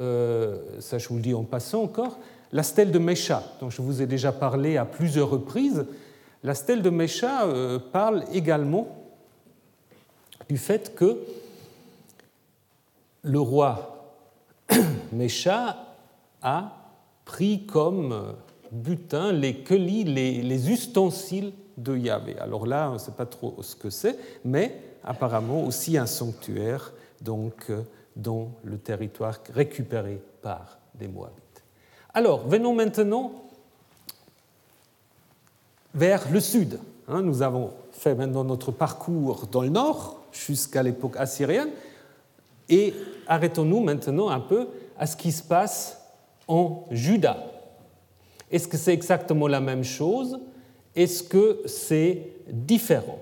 euh, 0.00 0.58
ça 0.80 0.98
je 0.98 1.08
vous 1.08 1.14
le 1.14 1.20
dis 1.20 1.34
en 1.34 1.44
passant 1.44 1.84
encore, 1.84 2.18
la 2.50 2.64
stèle 2.64 2.90
de 2.90 2.98
Mécha, 2.98 3.44
dont 3.60 3.70
je 3.70 3.80
vous 3.80 4.02
ai 4.02 4.06
déjà 4.06 4.32
parlé 4.32 4.76
à 4.76 4.86
plusieurs 4.86 5.30
reprises. 5.30 5.86
La 6.42 6.56
stèle 6.56 6.82
de 6.82 6.90
Mécha 6.90 7.44
euh, 7.44 7.78
parle 7.78 8.24
également 8.32 8.88
du 10.48 10.58
fait 10.58 10.96
que 10.96 11.20
le 13.22 13.38
roi 13.38 14.16
Mécha 15.12 15.76
a 16.42 16.80
pris 17.24 17.66
comme 17.66 18.34
butin 18.70 19.32
les 19.32 19.56
kelis, 19.56 20.04
les, 20.04 20.70
ustensiles 20.70 21.52
de 21.76 21.96
Yahvé. 21.96 22.38
Alors 22.38 22.66
là, 22.66 22.90
on 22.90 22.94
ne 22.94 22.98
sait 22.98 23.12
pas 23.12 23.26
trop 23.26 23.56
ce 23.62 23.74
que 23.74 23.90
c'est, 23.90 24.18
mais 24.44 24.80
apparemment 25.02 25.64
aussi 25.64 25.96
un 25.96 26.06
sanctuaire 26.06 26.92
donc, 27.20 27.70
dans 28.16 28.52
le 28.62 28.78
territoire 28.78 29.38
récupéré 29.52 30.20
par 30.42 30.78
des 30.94 31.08
Moabites. 31.08 31.62
Alors, 32.12 32.46
venons 32.46 32.74
maintenant 32.74 33.32
vers 35.94 36.30
le 36.30 36.40
sud. 36.40 36.78
Hein. 37.08 37.22
nous 37.22 37.42
avons 37.42 37.72
fait 37.92 38.14
maintenant 38.14 38.44
notre 38.44 38.72
parcours 38.72 39.46
dans 39.50 39.62
le 39.62 39.68
nord 39.68 40.20
jusqu'à 40.32 40.82
l'époque 40.82 41.16
assyrienne 41.16 41.70
et 42.68 42.94
arrêtons-nous 43.26 43.80
maintenant 43.80 44.30
un 44.30 44.40
peu 44.40 44.68
à 44.98 45.06
ce 45.06 45.16
qui 45.16 45.32
se 45.32 45.42
passe 45.42 46.03
en 46.48 46.84
Juda. 46.90 47.38
Est-ce 48.50 48.68
que 48.68 48.76
c'est 48.76 48.92
exactement 48.92 49.48
la 49.48 49.60
même 49.60 49.84
chose? 49.84 50.38
Est-ce 50.94 51.22
que 51.22 51.60
c'est 51.66 52.22
différent? 52.48 53.18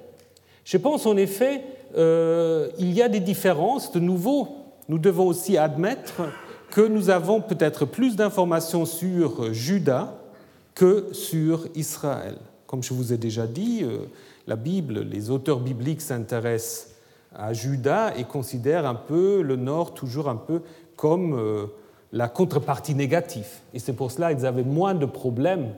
Je 0.64 0.76
pense 0.76 1.06
en 1.06 1.16
effet 1.16 1.62
euh, 1.96 2.68
il 2.78 2.92
y 2.92 3.02
a 3.02 3.08
des 3.08 3.20
différences. 3.20 3.92
De 3.92 4.00
nouveau, 4.00 4.48
nous 4.88 4.98
devons 4.98 5.26
aussi 5.26 5.56
admettre 5.56 6.22
que 6.70 6.80
nous 6.80 7.10
avons 7.10 7.40
peut-être 7.40 7.84
plus 7.84 8.16
d'informations 8.16 8.86
sur 8.86 9.52
Juda 9.52 10.18
que 10.74 11.08
sur 11.12 11.66
Israël. 11.74 12.36
Comme 12.66 12.82
je 12.82 12.94
vous 12.94 13.12
ai 13.12 13.18
déjà 13.18 13.46
dit, 13.46 13.80
euh, 13.82 14.06
la 14.46 14.56
Bible, 14.56 15.00
les 15.00 15.30
auteurs 15.30 15.60
bibliques 15.60 16.00
s'intéressent 16.00 16.88
à 17.34 17.52
Juda 17.52 18.14
et 18.16 18.24
considèrent 18.24 18.86
un 18.86 18.94
peu 18.94 19.42
le 19.42 19.56
nord 19.56 19.94
toujours 19.94 20.28
un 20.28 20.36
peu 20.36 20.62
comme 20.96 21.38
euh, 21.38 21.66
la 22.12 22.28
contrepartie 22.28 22.94
négative. 22.94 23.48
Et 23.74 23.78
c'est 23.78 23.94
pour 23.94 24.10
cela 24.10 24.34
qu'ils 24.34 24.46
avaient 24.46 24.62
moins 24.62 24.94
de 24.94 25.06
problèmes 25.06 25.74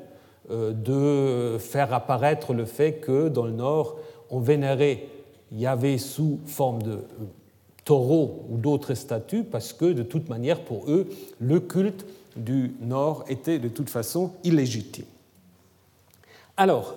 euh, 0.50 0.72
de 0.72 1.58
faire 1.58 1.94
apparaître 1.94 2.52
le 2.52 2.64
fait 2.64 2.94
que 2.94 3.28
dans 3.28 3.46
le 3.46 3.52
Nord, 3.52 3.96
on 4.30 4.40
vénérait 4.40 5.06
Yahvé 5.52 5.96
sous 5.98 6.40
forme 6.46 6.82
de 6.82 6.92
euh, 6.92 7.02
taureau 7.84 8.44
ou 8.50 8.56
d'autres 8.56 8.94
statues, 8.94 9.44
parce 9.44 9.72
que 9.72 9.86
de 9.92 10.02
toute 10.02 10.28
manière, 10.28 10.60
pour 10.60 10.90
eux, 10.90 11.08
le 11.38 11.60
culte 11.60 12.04
du 12.36 12.74
Nord 12.80 13.24
était 13.28 13.58
de 13.58 13.68
toute 13.68 13.90
façon 13.90 14.32
illégitime. 14.42 15.04
Alors, 16.56 16.96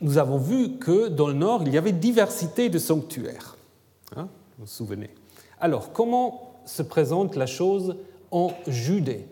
nous 0.00 0.18
avons 0.18 0.38
vu 0.38 0.78
que 0.78 1.08
dans 1.08 1.28
le 1.28 1.34
nord, 1.34 1.62
il 1.64 1.72
y 1.72 1.78
avait 1.78 1.92
diversité 1.92 2.68
de 2.68 2.78
sanctuaires. 2.78 3.56
Hein, 4.16 4.28
vous 4.58 4.64
vous 4.64 4.66
souvenez 4.66 5.10
Alors, 5.60 5.92
comment 5.92 6.53
se 6.66 6.82
présente 6.82 7.36
la 7.36 7.46
chose 7.46 7.96
en 8.30 8.52
Judée 8.66 9.26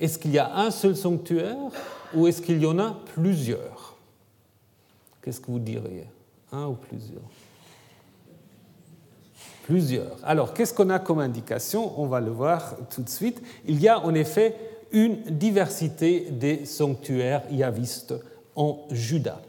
Est-ce 0.00 0.18
qu'il 0.18 0.32
y 0.32 0.38
a 0.38 0.56
un 0.56 0.70
seul 0.70 0.96
sanctuaire 0.96 1.56
ou 2.14 2.26
est-ce 2.26 2.42
qu'il 2.42 2.60
y 2.60 2.66
en 2.66 2.78
a 2.78 2.96
plusieurs? 3.14 3.96
Qu'est-ce 5.22 5.40
que 5.40 5.50
vous 5.50 5.58
diriez? 5.58 6.06
Un 6.52 6.66
ou 6.66 6.74
plusieurs? 6.74 7.22
Plusieurs. 9.64 10.16
Alors, 10.22 10.52
qu'est-ce 10.52 10.74
qu'on 10.74 10.90
a 10.90 10.98
comme 10.98 11.20
indication? 11.20 11.98
On 11.98 12.06
va 12.06 12.20
le 12.20 12.30
voir 12.30 12.76
tout 12.94 13.02
de 13.02 13.08
suite. 13.08 13.40
Il 13.66 13.80
y 13.80 13.88
a 13.88 13.98
en 13.98 14.14
effet 14.14 14.54
une 14.92 15.22
diversité 15.22 16.28
des 16.30 16.66
sanctuaires 16.66 17.42
yavistes 17.50 18.14
en 18.54 18.84
Juda. 18.90 19.40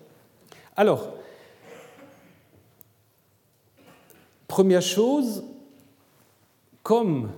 Alors, 0.77 1.09
première 4.47 4.81
chose, 4.81 5.43
comme 6.85 7.29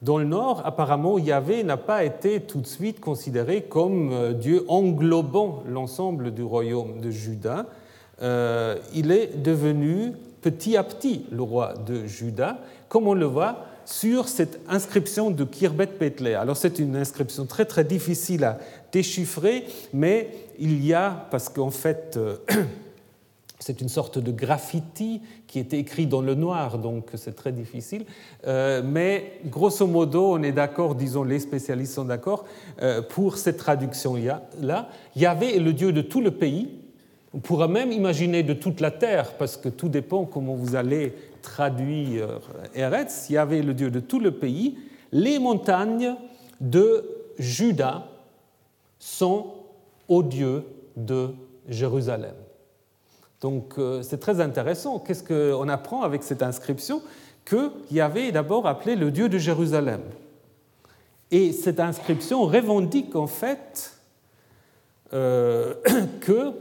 dans 0.00 0.16
le 0.16 0.24
nord, 0.24 0.62
apparemment, 0.64 1.18
Yahvé 1.18 1.62
n'a 1.62 1.76
pas 1.76 2.04
été 2.04 2.40
tout 2.40 2.60
de 2.62 2.66
suite 2.66 3.00
considéré 3.00 3.62
comme 3.62 4.12
euh, 4.12 4.32
Dieu 4.32 4.64
englobant 4.68 5.62
l'ensemble 5.68 6.32
du 6.32 6.42
royaume 6.42 7.00
de 7.00 7.10
Juda. 7.10 7.66
Euh, 8.22 8.76
il 8.94 9.12
est 9.12 9.42
devenu 9.42 10.12
petit 10.40 10.78
à 10.78 10.84
petit 10.84 11.26
le 11.30 11.42
roi 11.42 11.74
de 11.86 12.06
Juda, 12.06 12.60
comme 12.88 13.08
on 13.08 13.12
le 13.12 13.26
voit 13.26 13.66
sur 13.84 14.26
cette 14.26 14.58
inscription 14.70 15.30
de 15.30 15.44
Kirbet 15.44 15.88
Petleh. 15.88 16.34
Alors 16.34 16.56
c'est 16.56 16.78
une 16.78 16.96
inscription 16.96 17.44
très 17.44 17.66
très 17.66 17.84
difficile 17.84 18.44
à 18.44 18.58
déchiffrer, 18.90 19.66
mais 19.92 20.30
il 20.58 20.82
y 20.82 20.94
a, 20.94 21.26
parce 21.30 21.50
qu'en 21.50 21.70
fait, 21.70 22.16
euh, 22.16 22.36
c'est 23.58 23.80
une 23.80 23.88
sorte 23.88 24.18
de 24.18 24.30
graffiti 24.30 25.20
qui 25.46 25.58
est 25.58 25.72
écrit 25.74 26.06
dans 26.06 26.20
le 26.20 26.34
noir, 26.34 26.78
donc 26.78 27.10
c'est 27.14 27.34
très 27.34 27.52
difficile. 27.52 28.04
Euh, 28.46 28.82
mais 28.84 29.40
grosso 29.46 29.86
modo, 29.86 30.32
on 30.34 30.42
est 30.42 30.52
d'accord, 30.52 30.94
disons 30.94 31.24
les 31.24 31.40
spécialistes 31.40 31.94
sont 31.94 32.04
d'accord, 32.04 32.44
euh, 32.82 33.02
pour 33.02 33.36
cette 33.36 33.56
traduction-là. 33.56 34.88
Yahvé 35.16 35.56
est 35.56 35.60
le 35.60 35.72
Dieu 35.72 35.92
de 35.92 36.02
tout 36.02 36.20
le 36.20 36.30
pays. 36.30 36.68
On 37.34 37.40
pourra 37.40 37.68
même 37.68 37.92
imaginer 37.92 38.42
de 38.42 38.54
toute 38.54 38.80
la 38.80 38.90
terre, 38.90 39.34
parce 39.34 39.56
que 39.56 39.68
tout 39.68 39.88
dépend 39.88 40.24
comment 40.24 40.54
vous 40.54 40.76
allez 40.76 41.12
traduire 41.42 42.40
Eretz. 42.74 43.28
Yahvé 43.28 43.58
est 43.58 43.62
le 43.62 43.74
Dieu 43.74 43.90
de 43.90 44.00
tout 44.00 44.20
le 44.20 44.30
pays. 44.30 44.78
Les 45.12 45.38
montagnes 45.38 46.14
de 46.60 47.04
Juda 47.38 48.06
sont 48.98 49.46
au 50.08 50.22
Dieu 50.22 50.64
de 50.96 51.30
Jérusalem. 51.68 52.34
Donc 53.40 53.74
euh, 53.78 54.02
c'est 54.02 54.18
très 54.18 54.40
intéressant. 54.40 54.98
Qu'est-ce 54.98 55.22
qu'on 55.22 55.68
apprend 55.68 56.02
avec 56.02 56.22
cette 56.22 56.42
inscription 56.42 57.02
Que 57.44 57.70
Yahvé 57.90 58.28
est 58.28 58.32
d'abord 58.32 58.66
appelé 58.66 58.96
le 58.96 59.10
Dieu 59.10 59.28
de 59.28 59.38
Jérusalem? 59.38 60.00
Et 61.30 61.52
cette 61.52 61.78
inscription 61.78 62.42
revendique 62.44 63.14
en 63.14 63.26
fait 63.26 63.94
euh, 65.12 65.74
que 66.20 66.52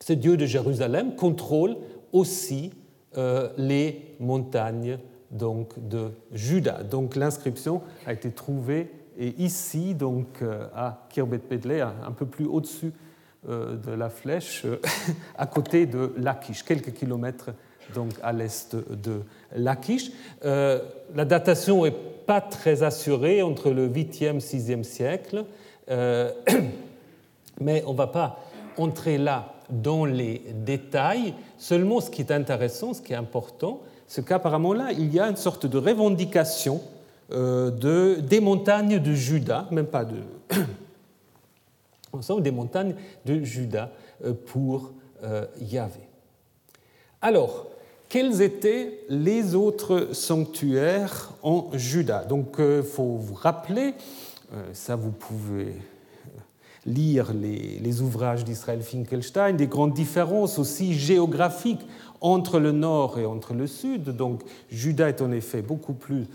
ce 0.00 0.12
Dieu 0.12 0.36
de 0.36 0.46
Jérusalem 0.46 1.14
contrôle 1.14 1.76
aussi 2.12 2.72
euh, 3.16 3.50
les 3.56 4.16
montagnes 4.18 4.98
donc, 5.30 5.74
de 5.88 6.10
Juda. 6.32 6.82
Donc 6.82 7.14
l'inscription 7.14 7.82
a 8.06 8.14
été 8.14 8.30
trouvée 8.30 8.90
ici, 9.18 9.94
donc 9.94 10.42
à 10.74 11.06
Kirbet 11.10 11.38
Pedley, 11.38 11.80
un 11.80 12.12
peu 12.12 12.24
plus 12.24 12.46
au-dessus 12.46 12.92
de 13.46 13.92
la 13.92 14.10
flèche 14.10 14.62
euh, 14.64 14.76
à 15.38 15.46
côté 15.46 15.86
de 15.86 16.12
Lachish, 16.16 16.64
quelques 16.64 16.92
kilomètres 16.92 17.50
donc 17.94 18.10
à 18.22 18.32
l'est 18.32 18.76
de 18.76 19.22
Lachish. 19.54 20.10
Euh, 20.44 20.80
la 21.14 21.24
datation 21.24 21.84
n'est 21.84 21.92
pas 21.92 22.40
très 22.40 22.82
assurée 22.82 23.40
entre 23.42 23.70
le 23.70 23.88
8e 23.88 24.36
et 24.36 24.38
6e 24.38 24.82
siècle, 24.82 25.44
mais 27.60 27.82
on 27.86 27.92
ne 27.92 27.96
va 27.96 28.08
pas 28.08 28.40
entrer 28.76 29.16
là 29.16 29.54
dans 29.70 30.04
les 30.04 30.42
détails. 30.52 31.32
Seulement, 31.56 32.00
ce 32.00 32.10
qui 32.10 32.20
est 32.20 32.30
intéressant, 32.30 32.92
ce 32.92 33.00
qui 33.00 33.14
est 33.14 33.16
important, 33.16 33.80
c'est 34.06 34.22
qu'apparemment 34.22 34.74
là, 34.74 34.88
il 34.92 35.14
y 35.14 35.18
a 35.18 35.26
une 35.26 35.36
sorte 35.36 35.64
de 35.64 35.78
revendication 35.78 36.82
de, 37.30 38.20
des 38.20 38.40
montagnes 38.40 38.98
de 38.98 39.12
Juda, 39.14 39.66
même 39.70 39.86
pas 39.86 40.04
de 40.04 40.16
ensemble 42.12 42.42
des 42.42 42.50
montagnes 42.50 42.94
de 43.24 43.42
Juda 43.42 43.92
euh, 44.24 44.32
pour 44.32 44.92
euh, 45.22 45.46
Yahvé. 45.60 46.00
Alors, 47.20 47.66
quels 48.08 48.40
étaient 48.42 49.00
les 49.08 49.54
autres 49.54 50.14
sanctuaires 50.14 51.32
en 51.42 51.70
Juda? 51.74 52.24
Donc, 52.24 52.54
il 52.58 52.64
euh, 52.64 52.82
faut 52.82 53.16
vous 53.16 53.34
rappeler, 53.34 53.94
ça 54.72 54.96
vous 54.96 55.10
pouvez 55.10 55.74
lire 56.86 57.34
les, 57.34 57.78
les 57.80 58.00
ouvrages 58.00 58.44
d'Israël 58.44 58.80
Finkelstein, 58.80 59.52
des 59.52 59.66
grandes 59.66 59.92
différences 59.92 60.58
aussi 60.58 60.94
géographiques 60.94 61.86
entre 62.22 62.58
le 62.58 62.72
nord 62.72 63.18
et 63.18 63.26
entre 63.26 63.52
le 63.52 63.66
sud. 63.66 64.04
Donc, 64.04 64.42
Juda 64.70 65.10
est 65.10 65.20
en 65.20 65.30
effet 65.32 65.60
beaucoup 65.60 65.92
plus 65.92 66.26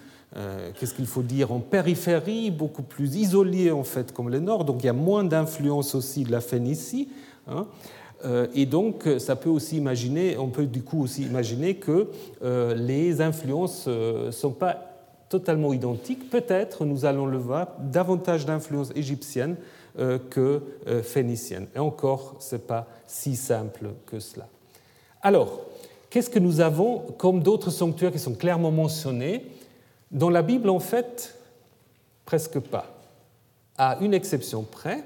qu'est-ce 0.80 0.94
qu'il 0.94 1.06
faut 1.06 1.22
dire, 1.22 1.52
en 1.52 1.60
périphérie, 1.60 2.50
beaucoup 2.50 2.82
plus 2.82 3.16
isolée 3.16 3.72
en 3.72 3.84
fait 3.84 4.12
comme 4.12 4.30
le 4.30 4.40
nord, 4.40 4.66
donc 4.66 4.84
il 4.84 4.88
y 4.88 4.90
a 4.90 4.94
moins 4.94 5.24
d'influence 5.24 5.96
aussi 5.96 6.24
de 6.24 6.32
la 6.32 6.42
Phénicie. 6.42 7.10
Hein. 7.48 7.68
Euh, 8.26 8.48
et 8.56 8.66
donc, 8.66 9.08
ça 9.20 9.36
peut 9.36 9.50
aussi 9.50 9.78
imaginer, 9.78 10.38
on 10.38 10.48
peut 10.48 10.66
du 10.66 10.82
coup 10.82 11.04
aussi 11.04 11.24
imaginer 11.24 11.76
que 11.76 12.08
euh, 12.44 12.74
les 12.74 13.22
influences 13.22 13.88
ne 13.88 14.32
sont 14.32 14.52
pas 14.52 14.78
totalement 15.30 15.74
identiques. 15.74 16.30
Peut-être, 16.30 16.86
nous 16.86 17.06
allons 17.06 17.26
le 17.26 17.38
voir, 17.38 17.68
davantage 17.80 18.46
d'influence 18.46 18.92
égyptienne 18.96 19.56
que 20.30 20.62
phénicienne. 21.04 21.68
Et 21.76 21.80
encore, 21.80 22.36
ce 22.40 22.56
n'est 22.56 22.62
pas 22.62 22.88
si 23.06 23.36
simple 23.36 23.90
que 24.08 24.20
cela. 24.20 24.48
Alors, 25.22 25.62
qu'est-ce 26.10 26.30
que 26.30 26.40
nous 26.40 26.62
avons 26.62 27.00
comme 27.18 27.42
d'autres 27.42 27.70
sanctuaires 27.72 28.12
qui 28.12 28.20
sont 28.20 28.34
clairement 28.34 28.72
mentionnés? 28.72 29.46
Dans 30.14 30.30
la 30.30 30.44
Bible, 30.44 30.70
en 30.70 30.80
fait, 30.80 31.36
presque 32.26 32.60
pas, 32.60 32.86
à 33.78 33.98
une 34.00 34.14
exception 34.14 34.64
près, 34.64 35.04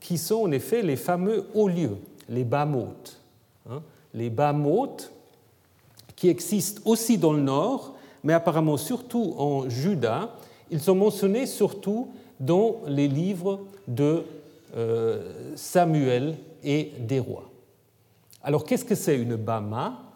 qui 0.00 0.18
sont 0.18 0.42
en 0.42 0.52
effet 0.52 0.82
les 0.82 0.96
fameux 0.96 1.46
hauts 1.54 1.68
lieux, 1.68 1.96
les 2.28 2.44
bamotes. 2.44 3.16
Hein. 3.68 3.82
les 4.14 4.30
bamotes 4.30 5.12
qui 6.16 6.28
existent 6.28 6.80
aussi 6.86 7.18
dans 7.18 7.32
le 7.32 7.42
nord, 7.42 7.94
mais 8.24 8.32
apparemment 8.32 8.76
surtout 8.76 9.34
en 9.38 9.68
Juda. 9.68 10.34
Ils 10.70 10.80
sont 10.80 10.94
mentionnés 10.94 11.46
surtout 11.46 12.08
dans 12.38 12.80
les 12.86 13.08
livres 13.08 13.60
de 13.86 14.24
euh, 14.76 15.54
Samuel 15.56 16.36
et 16.64 16.92
des 16.98 17.18
rois. 17.18 17.50
Alors 18.42 18.64
qu'est-ce 18.64 18.84
que 18.84 18.94
c'est 18.94 19.16
une 19.16 19.36
bama? 19.36 20.09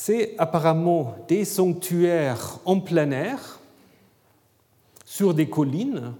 C'est 0.00 0.36
apparemment 0.38 1.16
des 1.26 1.44
sanctuaires 1.44 2.60
en 2.64 2.78
plein 2.78 3.10
air, 3.10 3.58
sur 5.04 5.34
des 5.34 5.48
collines, 5.48 6.14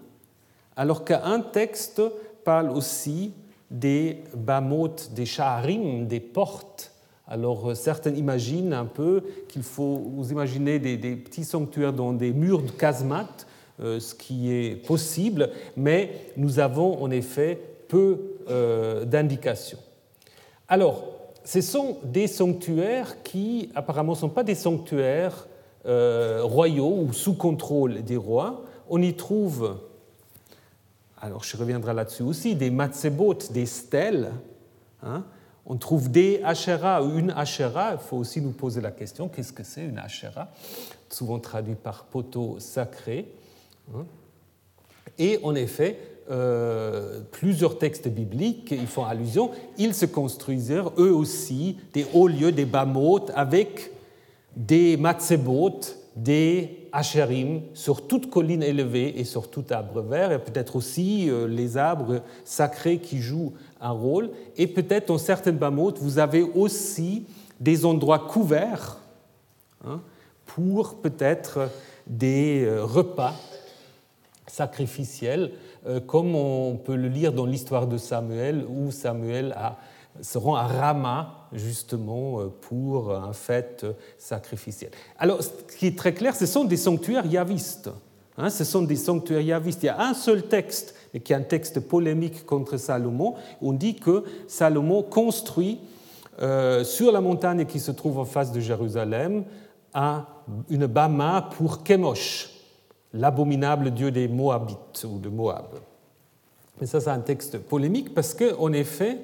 alors 0.77 1.05
qu'un 1.05 1.39
texte 1.39 2.03
parle 2.43 2.71
aussi 2.71 3.35
des 3.71 4.25
bamotes, 4.35 5.13
des 5.15 5.25
shaharim, 5.25 6.09
des 6.09 6.19
portes. 6.19 6.91
Alors 7.29 7.77
certains 7.77 8.15
imaginent 8.15 8.73
un 8.73 8.85
peu 8.85 9.23
qu'il 9.49 9.63
faut 9.63 10.11
vous 10.13 10.33
imaginer 10.33 10.81
des, 10.81 11.15
petits 11.15 11.45
sanctuaires 11.45 11.93
dans 11.93 12.13
des 12.13 12.33
murs 12.33 12.63
de 12.63 12.73
casemates, 12.73 13.47
euh, 13.79 14.01
ce 14.01 14.13
qui 14.13 14.53
est 14.53 14.75
possible, 14.89 15.51
mais 15.77 16.33
nous 16.37 16.59
avons 16.59 17.01
en 17.01 17.13
effet 17.13 17.61
peu 17.87 18.39
euh, 18.51 19.05
d'indications. 19.05 19.79
Alors, 20.67 21.18
ce 21.49 21.63
sont 21.63 21.97
des 22.05 22.27
sanctuaires 22.27 23.23
qui 23.23 23.71
apparemment 23.75 24.13
ne 24.13 24.19
sont 24.19 24.29
pas 24.29 24.45
des 24.45 24.55
sanctuaires 24.55 25.49
euh, 25.87 26.43
royaux 26.43 27.07
ou 27.07 27.15
sous 27.15 27.33
contrôle 27.33 28.03
des 28.03 28.19
rois. 28.19 28.65
On 28.91 29.01
y 29.01 29.15
trouve, 29.15 29.79
alors 31.19 31.45
je 31.45 31.57
reviendrai 31.57 31.95
là-dessus 31.95 32.23
aussi, 32.23 32.55
des 32.55 32.69
matzebot, 32.69 33.39
des 33.51 33.65
stèles. 33.65 34.31
Hein. 35.03 35.25
On 35.65 35.79
trouve 35.79 36.11
des 36.11 36.43
Asherah 36.45 37.03
ou 37.03 37.19
une 37.19 37.31
Asherah. 37.31 37.93
Il 37.95 37.99
faut 37.99 38.19
aussi 38.19 38.43
nous 38.43 38.53
poser 38.53 38.83
la 38.83 38.91
question 38.91 39.29
qu'est-ce 39.29 39.55
que 39.55 39.65
c'est 39.65 39.87
une 39.87 39.97
Asherah 39.97 40.51
Souvent 41.09 41.39
traduit 41.39 41.77
par 41.77 42.05
poteau 42.05 42.57
sacré. 42.59 43.27
Hein. 43.95 44.05
Et 45.17 45.41
en 45.43 45.55
effet, 45.55 45.99
euh, 46.31 47.21
plusieurs 47.31 47.79
textes 47.79 48.09
bibliques 48.09 48.73
y 48.73 48.87
font 48.87 49.05
allusion, 49.05 49.51
ils 49.79 49.95
se 49.95 50.07
construisirent 50.07 50.93
eux 50.99 51.13
aussi 51.13 51.79
des 51.95 52.07
hauts 52.13 52.29
lieux, 52.29 52.53
des 52.53 52.67
bamotes, 52.67 53.31
avec 53.35 53.93
des 54.57 54.97
matzebot, 54.97 55.81
des 56.17 56.89
hacherim 56.93 57.63
sur 57.75 58.07
toute 58.07 58.29
colline 58.29 58.63
élevée 58.63 59.19
et 59.21 59.25
sur 59.25 59.51
tout 59.51 59.65
arbre 59.71 60.03
vert, 60.03 60.33
et 60.33 60.39
peut-être 60.39 60.77
aussi 60.77 61.31
euh, 61.31 61.47
les 61.47 61.77
arbres 61.77 62.23
sacrés 62.45 62.99
qui 62.99 63.21
jouent 63.21 63.55
un 63.81 63.91
rôle. 63.91 64.31
Et 64.57 64.67
peut-être 64.67 65.09
dans 65.09 65.19
certaines 65.19 65.59
bamotes, 65.59 65.99
vous 65.99 66.19
avez 66.19 66.43
aussi 66.43 67.25
des 67.61 67.85
endroits 67.85 68.19
couverts 68.19 68.99
hein, 69.87 70.01
pour 70.45 70.97
peut-être 70.97 71.71
des 72.07 72.65
euh, 72.65 72.85
repas 72.85 73.35
sacrificiels, 74.47 75.53
comme 76.07 76.35
on 76.35 76.77
peut 76.77 76.97
le 76.97 77.09
lire 77.09 77.33
dans 77.33 77.47
l'histoire 77.47 77.87
de 77.87 77.97
Samuel, 77.99 78.65
où 78.69 78.91
Samuel 78.91 79.55
se 80.21 80.39
rend 80.39 80.57
à 80.57 80.67
Rama 80.67 81.49
justement 81.53 82.41
euh, 82.41 82.47
pour 82.49 83.15
un 83.15 83.33
fête 83.33 83.87
sacrificiel. 84.19 84.91
Alors, 85.19 85.43
ce 85.43 85.51
qui 85.79 85.87
est 85.87 85.99
très 85.99 86.15
clair, 86.15 86.35
ce 86.35 86.47
sont 86.47 86.65
des 86.65 86.77
sanctuaires 86.77 87.27
yavistes. 87.27 87.91
Hein, 88.37 88.51
ce 88.51 88.65
sont 88.65 88.83
des 88.83 88.97
sanctuaires 88.97 89.41
yavistes. 89.41 89.83
Il 89.83 89.87
y 89.87 89.91
a 89.91 90.01
un 90.01 90.15
seul 90.15 90.43
texte, 90.45 90.95
qui 91.25 91.33
est 91.33 91.37
un 91.37 91.43
texte 91.43 91.81
polémique 91.81 92.47
contre 92.47 92.77
Salomon. 92.77 93.35
On 93.61 93.73
dit 93.73 93.97
que 93.97 94.25
Salomon 94.47 95.03
construit 95.03 95.81
euh, 96.41 96.85
sur 96.85 97.11
la 97.11 97.21
montagne 97.21 97.65
qui 97.65 97.81
se 97.81 97.91
trouve 97.91 98.19
en 98.19 98.25
face 98.25 98.53
de 98.53 98.61
Jérusalem 98.61 99.45
une 100.69 100.87
bama 100.87 101.51
pour 101.57 101.81
Chemosh, 101.85 102.51
l'abominable 103.13 103.91
dieu 103.91 104.11
des 104.11 104.29
Moabites 104.29 105.05
ou 105.05 105.19
de 105.19 105.29
Moab. 105.29 105.67
Mais 106.81 106.87
ça, 106.87 107.01
c'est 107.01 107.11
un 107.11 107.21
texte 107.21 107.59
polémique 107.59 108.15
parce 108.15 108.35
qu'en 108.35 108.73
effet, 108.73 109.19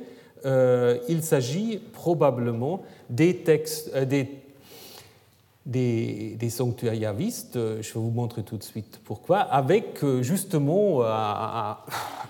euh, 0.44 0.98
il 1.08 1.22
s'agit 1.22 1.78
probablement 1.78 2.82
des, 3.08 3.36
textes, 3.36 3.90
euh, 3.94 4.04
des, 4.04 4.28
des, 6.36 6.50
sanctuaires 6.50 6.94
yavistes, 6.94 7.54
je 7.54 7.94
vais 7.94 8.00
vous 8.00 8.10
montrer 8.10 8.42
tout 8.42 8.58
de 8.58 8.62
suite 8.62 9.00
pourquoi, 9.04 9.38
avec 9.38 10.04
euh, 10.04 10.22
justement 10.22 11.02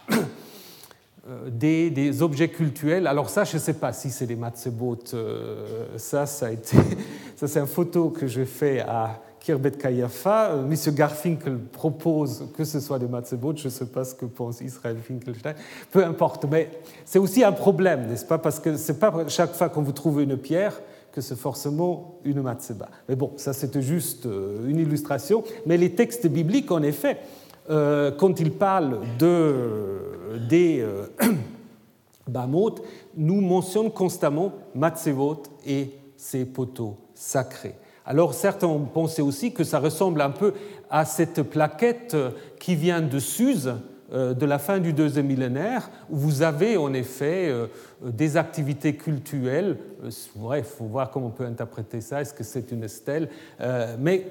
des, 1.48 2.22
objets 2.22 2.48
cultuels. 2.48 3.08
Alors 3.08 3.30
ça, 3.30 3.42
je 3.42 3.56
ne 3.56 3.60
sais 3.60 3.74
pas 3.74 3.92
si 3.92 4.10
c'est 4.10 4.26
des 4.26 4.36
matzebot. 4.36 4.98
ça, 5.96 6.26
ça 6.26 6.46
a 6.46 6.50
été, 6.50 6.76
ça 7.36 7.48
c'est 7.48 7.58
une 7.58 7.66
photo 7.66 8.10
que 8.10 8.28
je 8.28 8.44
fais 8.44 8.80
à 8.80 9.20
Kirbet 9.44 9.72
Kayafa. 9.72 10.52
Euh, 10.52 10.66
Monsieur 10.66 10.90
Garfinkel 10.92 11.58
propose 11.58 12.46
que 12.56 12.64
ce 12.64 12.80
soit 12.80 12.98
des 12.98 13.06
matzebot. 13.06 13.54
Je 13.54 13.66
ne 13.66 13.70
sais 13.70 13.84
pas 13.84 14.02
ce 14.02 14.14
que 14.14 14.24
pense 14.24 14.62
Israël 14.62 14.96
Finkelstein. 14.96 15.54
Peu 15.90 16.02
importe, 16.02 16.46
mais 16.50 16.70
c'est 17.04 17.18
aussi 17.18 17.44
un 17.44 17.52
problème, 17.52 18.06
n'est-ce 18.06 18.24
pas? 18.24 18.38
Parce 18.38 18.58
que 18.58 18.78
ce 18.78 18.92
n'est 18.92 18.98
pas 18.98 19.12
chaque 19.28 19.52
fois 19.52 19.68
qu'on 19.68 19.82
vous 19.82 19.92
trouve 19.92 20.22
une 20.22 20.38
pierre 20.38 20.80
que 21.12 21.20
c'est 21.20 21.36
forcément 21.36 22.18
une 22.24 22.40
matzeba. 22.40 22.88
Mais 23.06 23.16
bon, 23.16 23.32
ça 23.36 23.52
c'était 23.52 23.82
juste 23.82 24.24
euh, 24.24 24.66
une 24.66 24.78
illustration. 24.78 25.44
Mais 25.66 25.76
les 25.76 25.94
textes 25.94 26.26
bibliques, 26.26 26.72
en 26.72 26.82
effet, 26.82 27.18
euh, 27.68 28.12
quand 28.12 28.40
ils 28.40 28.50
parlent 28.50 29.00
de, 29.18 30.38
des 30.48 30.86
Bamot, 32.28 32.76
nous 33.14 33.42
mentionnent 33.42 33.92
constamment 33.92 34.52
matzevot 34.74 35.42
et 35.66 35.90
ses 36.16 36.46
poteaux 36.46 36.96
sacrés. 37.14 37.74
Alors 38.06 38.34
certains 38.34 38.66
ont 38.66 38.84
pensé 38.84 39.22
aussi 39.22 39.52
que 39.52 39.64
ça 39.64 39.78
ressemble 39.78 40.20
un 40.20 40.30
peu 40.30 40.52
à 40.90 41.04
cette 41.04 41.42
plaquette 41.42 42.16
qui 42.58 42.74
vient 42.74 43.00
de 43.00 43.18
Suse, 43.18 43.74
euh, 44.12 44.34
de 44.34 44.44
la 44.44 44.58
fin 44.58 44.78
du 44.78 44.92
deuxième 44.92 45.26
millénaire, 45.26 45.90
où 46.10 46.16
vous 46.16 46.42
avez 46.42 46.76
en 46.76 46.92
effet 46.92 47.48
euh, 47.48 47.66
des 48.02 48.36
activités 48.36 48.94
cultuelles. 48.94 49.78
Bref, 50.36 50.66
il 50.72 50.76
faut 50.76 50.84
voir 50.84 51.10
comment 51.10 51.28
on 51.28 51.30
peut 51.30 51.46
interpréter 51.46 52.02
ça. 52.02 52.20
Est-ce 52.20 52.34
que 52.34 52.44
c'est 52.44 52.70
une 52.70 52.86
stèle? 52.86 53.30
Euh, 53.60 53.96
Mais 53.98 54.26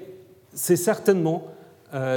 c'est 0.52 0.76
certainement 0.76 1.48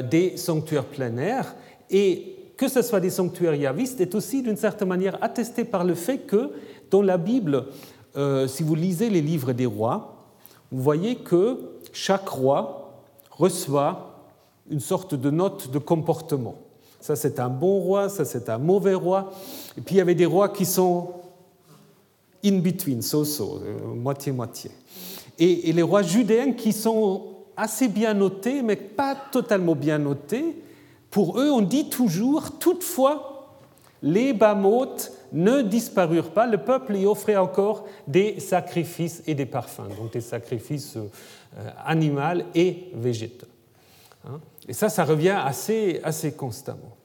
des 0.09 0.37
sanctuaires 0.37 0.85
plein 0.85 1.15
air. 1.17 1.55
Et 1.91 2.35
que 2.57 2.67
ce 2.67 2.81
soit 2.81 2.99
des 2.99 3.11
sanctuaires 3.11 3.53
yavistes 3.53 4.01
est 4.01 4.15
aussi 4.15 4.41
d'une 4.41 4.57
certaine 4.57 4.87
manière 4.87 5.19
attesté 5.21 5.65
par 5.65 5.83
le 5.83 5.93
fait 5.93 6.19
que 6.19 6.51
dans 6.89 7.03
la 7.03 7.19
Bible, 7.19 7.65
si 8.47 8.63
vous 8.63 8.73
lisez 8.73 9.11
les 9.11 9.21
livres 9.21 9.53
des 9.53 9.67
rois, 9.67 10.16
vous 10.71 10.81
voyez 10.81 11.15
que 11.15 11.59
chaque 11.93 12.27
roi 12.27 13.01
reçoit 13.31 14.15
une 14.69 14.79
sorte 14.79 15.15
de 15.15 15.29
note 15.29 15.71
de 15.71 15.79
comportement. 15.79 16.55
Ça, 16.99 17.15
c'est 17.15 17.39
un 17.39 17.49
bon 17.49 17.79
roi, 17.79 18.09
ça, 18.09 18.25
c'est 18.25 18.49
un 18.49 18.57
mauvais 18.57 18.93
roi. 18.93 19.31
Et 19.77 19.81
puis, 19.81 19.95
il 19.95 19.97
y 19.99 20.01
avait 20.01 20.15
des 20.15 20.25
rois 20.25 20.49
qui 20.49 20.65
sont 20.65 21.11
in 22.43 22.59
between, 22.59 23.01
so-so, 23.01 23.61
euh, 23.63 23.93
moitié-moitié. 23.95 24.71
Et, 25.39 25.71
les 25.71 25.81
rois 25.81 26.01
judéens 26.01 26.53
qui 26.53 26.73
sont 26.73 27.23
assez 27.55 27.87
bien 27.87 28.13
notés, 28.13 28.61
mais 28.61 28.75
pas 28.75 29.15
totalement 29.31 29.75
bien 29.75 29.99
notés, 29.99 30.61
pour 31.11 31.39
eux, 31.39 31.49
on 31.51 31.61
dit 31.61 31.89
toujours, 31.89 32.59
toutefois, 32.59 33.55
les 34.01 34.33
Bamotes 34.33 35.11
ne 35.33 35.61
disparurent 35.61 36.31
pas, 36.31 36.47
le 36.47 36.57
peuple 36.57 36.95
y 36.95 37.05
offrait 37.05 37.35
encore 37.35 37.85
des 38.07 38.39
sacrifices 38.39 39.23
et 39.27 39.35
des 39.35 39.45
parfums, 39.45 39.89
donc 39.97 40.13
des 40.13 40.21
sacrifices 40.21 40.95
euh, 40.97 41.69
animaux 41.85 42.43
et 42.55 42.89
végétaux. 42.93 43.47
Hein. 44.25 44.39
Et 44.67 44.73
ça, 44.73 44.89
ça 44.89 45.03
revient 45.03 45.37
assez, 45.43 45.99
assez 46.03 46.33
constamment. 46.33 46.97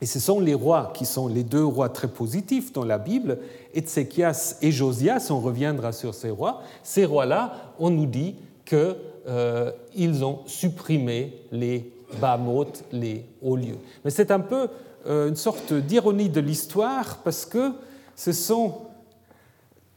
Et 0.00 0.06
ce 0.06 0.20
sont 0.20 0.38
les 0.38 0.54
rois 0.54 0.92
qui 0.94 1.04
sont 1.04 1.26
les 1.26 1.42
deux 1.42 1.64
rois 1.64 1.88
très 1.88 2.08
positifs 2.08 2.72
dans 2.72 2.84
la 2.84 2.98
Bible, 2.98 3.38
Ézéchias 3.74 4.58
et 4.62 4.70
Josias, 4.70 5.28
on 5.30 5.40
reviendra 5.40 5.92
sur 5.92 6.14
ces 6.14 6.30
rois. 6.30 6.62
Ces 6.82 7.04
rois-là, 7.04 7.72
on 7.78 7.90
nous 7.90 8.06
dit 8.06 8.36
qu'ils 8.64 8.94
euh, 9.26 9.72
ont 10.22 10.40
supprimé 10.46 11.42
les 11.50 11.90
Bamoth, 12.20 12.84
les 12.92 13.24
hauts 13.42 13.56
lieux. 13.56 13.78
Mais 14.04 14.10
c'est 14.10 14.30
un 14.30 14.40
peu 14.40 14.68
une 15.08 15.36
sorte 15.36 15.72
d'ironie 15.72 16.28
de 16.28 16.40
l'histoire 16.40 17.18
parce 17.24 17.46
que 17.46 17.72
ce 18.14 18.32
sont 18.32 18.74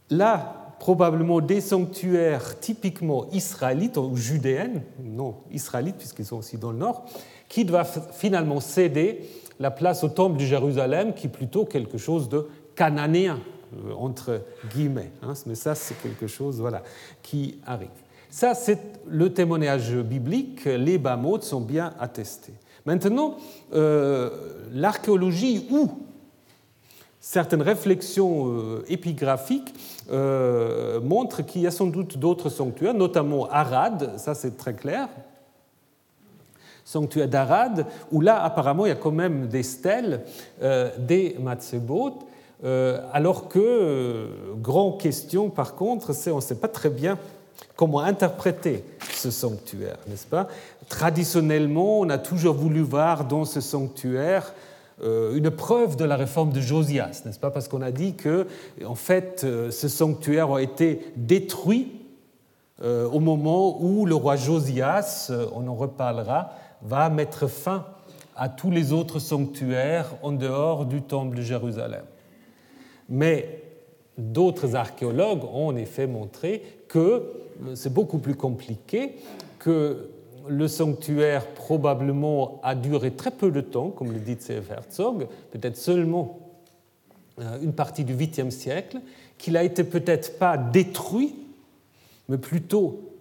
là 0.09 0.61
probablement 0.79 1.41
des 1.41 1.61
sanctuaires 1.61 2.59
typiquement 2.59 3.29
israélites 3.31 3.97
ou 3.97 4.15
judéennes, 4.15 4.81
non 5.03 5.35
israélites 5.51 5.97
puisqu'ils 5.97 6.25
sont 6.25 6.37
aussi 6.37 6.57
dans 6.57 6.71
le 6.71 6.79
nord, 6.79 7.05
qui 7.49 7.65
doivent 7.65 8.09
finalement 8.13 8.59
céder 8.59 9.29
la 9.59 9.69
place 9.69 10.03
au 10.03 10.09
temple 10.09 10.37
de 10.37 10.45
Jérusalem 10.45 11.13
qui 11.13 11.27
est 11.27 11.29
plutôt 11.29 11.65
quelque 11.65 11.97
chose 11.97 12.29
de 12.29 12.47
cananéen 12.75 13.39
euh, 13.73 13.93
entre 13.93 14.41
guillemets. 14.73 15.11
Hein. 15.21 15.33
mais 15.45 15.55
ça, 15.55 15.75
c'est 15.75 15.95
quelque 16.01 16.27
chose 16.27 16.59
voilà, 16.59 16.81
qui 17.21 17.59
arrive. 17.65 17.89
Ça, 18.29 18.55
c'est 18.55 18.79
le 19.07 19.31
témoignage 19.33 19.93
biblique. 19.95 20.65
Les 20.65 20.97
Bamotes 20.97 21.43
sont 21.43 21.61
bien 21.61 21.93
attestés. 21.99 22.53
Maintenant, 22.85 23.35
euh, 23.73 24.29
l'archéologie 24.73 25.67
ou 25.71 25.89
certaines 27.19 27.61
réflexions 27.61 28.47
euh, 28.47 28.85
épigraphiques 28.87 29.73
euh, 30.11 30.99
montrent 31.01 31.43
qu'il 31.43 31.61
y 31.61 31.67
a 31.67 31.71
sans 31.71 31.87
doute 31.87 32.17
d'autres 32.17 32.49
sanctuaires, 32.49 32.93
notamment 32.93 33.47
Arad, 33.49 34.17
ça 34.17 34.33
c'est 34.33 34.57
très 34.57 34.73
clair, 34.73 35.07
sanctuaire 36.83 37.27
d'Arad, 37.27 37.85
où 38.11 38.21
là 38.21 38.43
apparemment 38.43 38.87
il 38.87 38.89
y 38.89 38.93
a 38.93 38.95
quand 38.95 39.11
même 39.11 39.47
des 39.47 39.63
stèles 39.63 40.23
des 40.97 41.37
Matsebot, 41.39 42.19
alors 43.13 43.47
que, 43.47 44.27
grande 44.59 44.99
question 44.99 45.49
par 45.49 45.75
contre, 45.75 46.13
c'est 46.13 46.31
on 46.31 46.37
ne 46.37 46.41
sait 46.41 46.55
pas 46.55 46.67
très 46.67 46.89
bien 46.89 47.19
comment 47.75 47.99
interpréter 47.99 48.83
ce 49.11 49.31
sanctuaire, 49.31 49.97
n'est-ce 50.07 50.27
pas? 50.27 50.47
Traditionnellement, 50.91 52.01
on 52.01 52.09
a 52.09 52.17
toujours 52.17 52.53
voulu 52.53 52.81
voir 52.81 53.23
dans 53.23 53.45
ce 53.45 53.61
sanctuaire 53.61 54.53
euh, 55.01 55.33
une 55.35 55.49
preuve 55.49 55.95
de 55.95 56.03
la 56.03 56.17
réforme 56.17 56.51
de 56.51 56.59
Josias, 56.59 57.21
n'est-ce 57.25 57.39
pas? 57.39 57.49
Parce 57.49 57.69
qu'on 57.69 57.81
a 57.81 57.91
dit 57.91 58.15
que, 58.15 58.45
en 58.85 58.95
fait, 58.95 59.45
euh, 59.45 59.71
ce 59.71 59.87
sanctuaire 59.87 60.51
a 60.51 60.61
été 60.61 60.99
détruit 61.15 61.93
euh, 62.83 63.07
au 63.07 63.21
moment 63.21 63.81
où 63.81 64.05
le 64.05 64.15
roi 64.15 64.35
Josias, 64.35 65.31
on 65.55 65.65
en 65.69 65.75
reparlera, 65.75 66.55
va 66.81 67.09
mettre 67.09 67.47
fin 67.47 67.85
à 68.35 68.49
tous 68.49 68.69
les 68.69 68.91
autres 68.91 69.19
sanctuaires 69.19 70.11
en 70.21 70.33
dehors 70.33 70.85
du 70.85 71.01
temple 71.01 71.37
de 71.37 71.41
Jérusalem. 71.41 72.03
Mais 73.07 73.63
d'autres 74.17 74.75
archéologues 74.75 75.45
ont 75.53 75.67
en 75.67 75.75
effet 75.77 76.05
montré 76.05 76.61
que 76.89 77.31
c'est 77.75 77.93
beaucoup 77.93 78.17
plus 78.17 78.35
compliqué, 78.35 79.15
que 79.57 80.09
le 80.47 80.67
sanctuaire 80.67 81.47
probablement 81.47 82.59
a 82.63 82.75
duré 82.75 83.11
très 83.11 83.31
peu 83.31 83.51
de 83.51 83.61
temps, 83.61 83.89
comme 83.89 84.11
le 84.11 84.19
dit 84.19 84.37
C.F. 84.39 84.71
Herzog, 84.71 85.27
peut-être 85.51 85.77
seulement 85.77 86.39
euh, 87.39 87.59
une 87.61 87.73
partie 87.73 88.03
du 88.03 88.15
8e 88.15 88.49
siècle, 88.49 88.99
qu'il 89.37 89.57
a 89.57 89.63
été 89.63 89.83
peut-être 89.83 90.37
pas 90.37 90.57
détruit, 90.57 91.35
mais 92.29 92.37
plutôt 92.37 93.11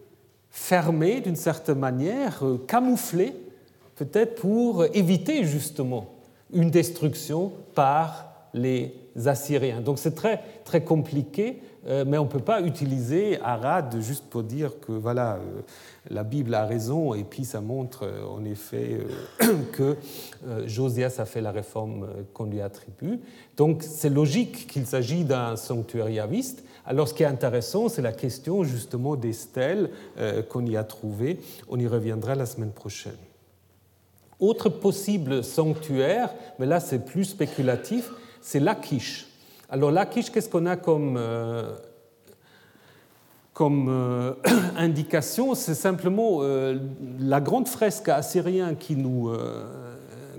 fermé 0.51 1.21
d'une 1.21 1.37
certaine 1.37 1.79
manière, 1.79 2.45
euh, 2.45 2.63
camouflé, 2.67 3.35
peut-être 3.97 4.41
pour 4.41 4.85
éviter 4.95 5.45
justement 5.45 6.07
une 6.53 6.71
destruction 6.71 7.53
par 7.75 8.30
les 8.55 8.95
Assyriens. 9.27 9.81
Donc 9.81 9.99
c'est 9.99 10.15
très, 10.15 10.43
très 10.65 10.83
compliqué, 10.83 11.61
euh, 11.87 12.05
mais 12.07 12.19
on 12.19 12.25
ne 12.25 12.29
peut 12.29 12.39
pas 12.39 12.61
utiliser 12.61 13.41
Arad 13.41 14.01
juste 14.01 14.27
pour 14.27 14.43
dire 14.43 14.81
que 14.81 14.93
voilà, 14.93 15.35
euh, 15.35 15.63
la 16.11 16.25
Bible 16.25 16.55
a 16.55 16.67
raison, 16.67 17.15
et 17.15 17.25
puis 17.25 17.45
ça 17.45 17.61
montre 17.61 18.05
euh, 18.05 18.25
en 18.25 18.45
effet 18.45 18.99
que 19.73 19.97
Josias 20.67 21.17
a 21.19 21.25
fait 21.25 21.41
la 21.41 21.53
réforme 21.53 22.07
qu'on 22.35 22.45
lui 22.45 22.61
attribue. 22.61 23.21
Donc 23.57 23.83
c'est 23.83 24.11
logique 24.11 24.67
qu'il 24.69 24.87
s'agit 24.87 25.25
d'un 25.25 25.57
sanctuaire 25.57 26.09
yaviste. 26.09 26.65
Alors 26.87 27.09
ce 27.09 27.15
qui 27.15 27.23
est 27.23 27.27
intéressant, 27.27 27.89
c'est 27.89 28.03
la 28.03 28.13
question 28.13 28.65
justement 28.65 29.17
des 29.17 29.33
stèles 29.33 29.91
qu'on 30.49 30.65
y 30.67 30.77
a 30.77 30.85
trouvées. 30.85 31.39
On 31.69 31.79
y 31.79 31.87
reviendra 31.87 32.35
la 32.35 32.47
semaine 32.47 32.73
prochaine. 32.73 33.13
Autre 34.39 34.71
possible 34.71 35.45
sanctuaire, 35.45 36.31
mais 36.59 36.65
là 36.65 36.81
c'est 36.81 37.05
plus 37.05 37.25
spéculatif, 37.25 38.11
c'est 38.41 38.61
Lachish. 38.61 39.27
Alors 39.69 39.91
Lachish, 39.91 40.31
qu'est-ce 40.31 40.49
qu'on 40.49 40.67
a 40.67 40.77
comme, 40.77 41.17
euh, 41.17 41.77
comme 43.53 43.89
euh, 43.89 44.35
indication? 44.77 45.55
C'est 45.55 45.75
simplement 45.75 46.39
euh, 46.41 46.79
la 47.19 47.41
grande 47.41 47.69
fresque 47.69 48.09
assyrien 48.09 48.75
qui 48.75 48.97
nous, 48.97 49.33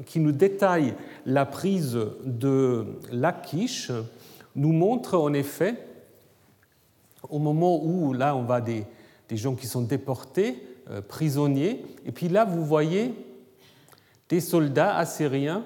qui 0.05 0.19
nous 0.19 0.31
détaille 0.31 0.95
la 1.25 1.45
prise 1.45 1.97
de 2.25 2.85
Lachish 3.11 3.91
nous 4.55 4.73
montre 4.73 5.17
en 5.17 5.33
effet, 5.33 5.87
au 7.29 7.39
moment 7.39 7.81
où 7.83 8.13
là 8.13 8.35
on 8.35 8.43
va 8.43 8.59
des, 8.59 8.85
des 9.29 9.37
gens 9.37 9.55
qui 9.55 9.67
sont 9.67 9.81
déportés, 9.81 10.61
prisonniers, 11.07 11.85
et 12.05 12.11
puis 12.11 12.27
là 12.27 12.43
vous 12.43 12.65
voyez 12.65 13.13
des 14.27 14.41
soldats 14.41 14.97
assyriens 14.97 15.63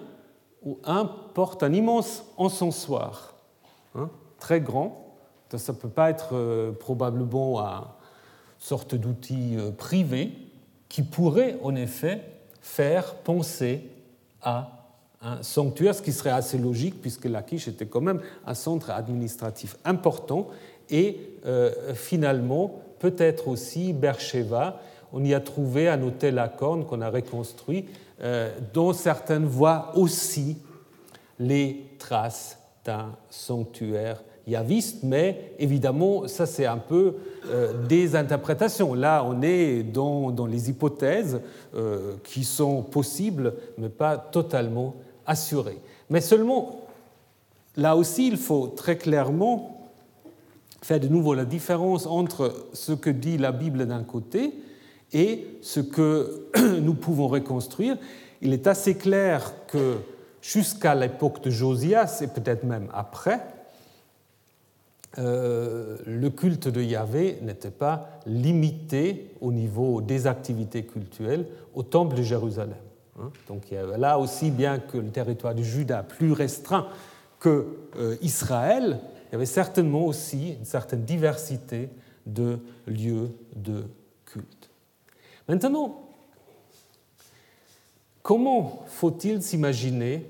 où 0.66 0.80
un 0.84 1.05
porte 1.05 1.63
un 1.63 1.72
immense 1.72 2.26
encensoir, 2.38 3.36
hein, 3.93 4.09
très 4.39 4.59
grand. 4.59 5.01
Ça 5.55 5.72
ne 5.72 5.78
peut 5.78 5.89
pas 5.89 6.09
être 6.09 6.30
euh, 6.34 6.72
probablement 6.74 7.61
une 7.61 7.84
sorte 8.59 8.93
d'outil 8.95 9.55
euh, 9.55 9.72
privé 9.72 10.34
qui 10.89 11.01
pourrait 11.01 11.57
en 11.63 11.76
effet 11.76 12.22
faire 12.59 13.16
penser 13.16 13.89
à 14.41 14.72
un 15.22 15.41
sanctuaire, 15.43 15.95
ce 15.95 16.01
qui 16.01 16.11
serait 16.11 16.32
assez 16.32 16.57
logique 16.57 16.99
puisque 16.99 17.26
Lachish 17.26 17.68
était 17.68 17.86
quand 17.86 18.01
même 18.01 18.22
un 18.45 18.53
centre 18.53 18.89
administratif 18.89 19.78
important 19.86 20.47
et 20.89 21.38
euh, 21.45 21.93
finalement 21.93 22.82
peut-être 22.99 23.47
aussi 23.47 23.93
Beersheba. 23.93 24.82
On 25.13 25.24
y 25.24 25.34
a 25.34 25.39
trouvé 25.39 25.88
un 25.88 26.01
hôtel 26.01 26.38
à 26.38 26.49
cornes 26.49 26.86
qu'on 26.86 27.01
a 27.01 27.09
reconstruit 27.09 27.86
dont 28.74 28.93
certaines 28.93 29.45
voient 29.45 29.91
aussi 29.95 30.57
les 31.39 31.86
traces 31.99 32.57
d'un 32.86 33.13
sanctuaire 33.30 34.24
yaviste, 34.47 35.03
mais 35.03 35.53
évidemment, 35.57 36.28
ça 36.28 36.45
c'est 36.45 36.66
un 36.66 36.78
peu 36.78 37.16
euh, 37.47 37.86
des 37.88 38.16
interprétations. 38.16 38.93
Là, 38.93 39.24
on 39.26 39.41
est 39.41 39.84
dans, 39.84 40.32
dans 40.32 40.45
les 40.45 40.70
hypothèses 40.70 41.41
euh, 41.76 42.13
qui 42.24 42.43
sont 42.43 42.84
possibles, 42.84 43.53
mais 43.78 43.89
pas 43.89 44.18
totalement 44.18 44.95
assurées. 45.26 45.80
Mais 46.09 46.22
seulement, 46.22 46.82
là 47.76 47.95
aussi, 47.95 48.28
il 48.28 48.38
faut 48.38 48.68
très 48.68 48.97
clairement 48.97 49.89
faire 50.82 50.99
de 50.99 51.07
nouveau 51.07 51.34
la 51.34 51.45
différence 51.45 52.05
entre 52.05 52.68
ce 52.74 52.91
que 52.91 53.09
dit 53.09 53.39
la 53.39 53.51
Bible 53.51 53.88
d'un 53.88 54.03
côté 54.03 54.53
et 55.16 55.47
ce 55.61 55.80
que 55.80 56.49
nous 56.82 56.93
pouvons 56.93 57.28
reconstruire, 57.28 57.97
il 58.41 58.51
est 58.51 58.68
assez 58.68 58.95
clair 58.95 59.53
que 59.66 59.95
jusqu'à 60.41 60.93
l'époque 60.93 61.41
de 61.41 61.49
Josias, 61.49 62.20
et 62.22 62.28
peut-être 62.28 62.66
même 62.66 62.89
après, 62.93 63.39
euh, 65.18 65.97
le 66.05 66.30
culte 66.30 66.68
de 66.68 66.82
Yahvé 66.82 67.39
n'était 67.41 67.72
pas 67.72 68.09
limité 68.26 69.32
au 69.39 69.53
niveau 69.53 70.01
des 70.01 70.28
activités 70.28 70.84
cultuelles 70.84 71.47
au 71.74 71.84
temple 71.84 72.18
de 72.18 72.22
Jérusalem. 72.22 72.76
Hein. 73.18 73.32
Donc 73.47 73.74
là 73.97 74.20
aussi 74.20 74.51
bien 74.51 74.80
que 74.80 74.97
le 74.97 75.07
territoire 75.07 75.55
du 75.55 75.63
Juda 75.63 76.03
plus 76.03 76.34
restreint 76.34 76.88
que 77.39 77.68
euh, 77.97 78.18
Israël, 78.22 78.99
il 79.30 79.32
y 79.32 79.36
avait 79.36 79.45
certainement 79.45 80.05
aussi 80.05 80.55
une 80.59 80.66
certaine 80.66 81.03
diversité 81.05 81.88
de 82.26 82.59
lieux 82.86 83.30
de 83.55 83.86
Maintenant, 85.48 86.10
comment 88.24 88.84
faut-il 88.88 89.41
s'imaginer 89.41 90.26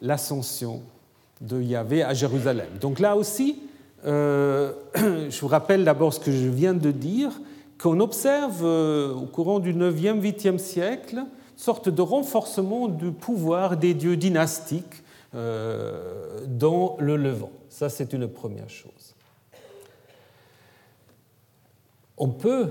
l'ascension 0.00 0.82
de 1.40 1.60
Yahvé 1.60 2.02
à 2.02 2.14
Jérusalem? 2.14 2.68
Donc 2.80 2.98
là 2.98 3.16
aussi, 3.16 3.60
euh, 4.04 4.72
je 4.96 5.40
vous 5.40 5.48
rappelle 5.48 5.84
d'abord 5.84 6.12
ce 6.12 6.20
que 6.20 6.32
je 6.32 6.48
viens 6.48 6.74
de 6.74 6.90
dire, 6.90 7.30
qu'on 7.80 8.00
observe 8.00 8.64
euh, 8.64 9.14
au 9.14 9.26
courant 9.26 9.58
du 9.58 9.74
9e, 9.74 10.20
8e 10.20 10.58
siècle 10.58 11.24
sorte 11.56 11.88
de 11.88 12.02
renforcement 12.02 12.88
du 12.88 13.12
pouvoir 13.12 13.76
des 13.76 13.94
dieux 13.94 14.16
dynastiques 14.16 15.02
euh, 15.34 16.40
dans 16.46 16.96
le 16.98 17.16
Levant. 17.16 17.52
Ça, 17.68 17.88
c'est 17.88 18.12
une 18.12 18.28
première 18.28 18.68
chose. 18.68 19.14
On 22.18 22.28
peut 22.28 22.70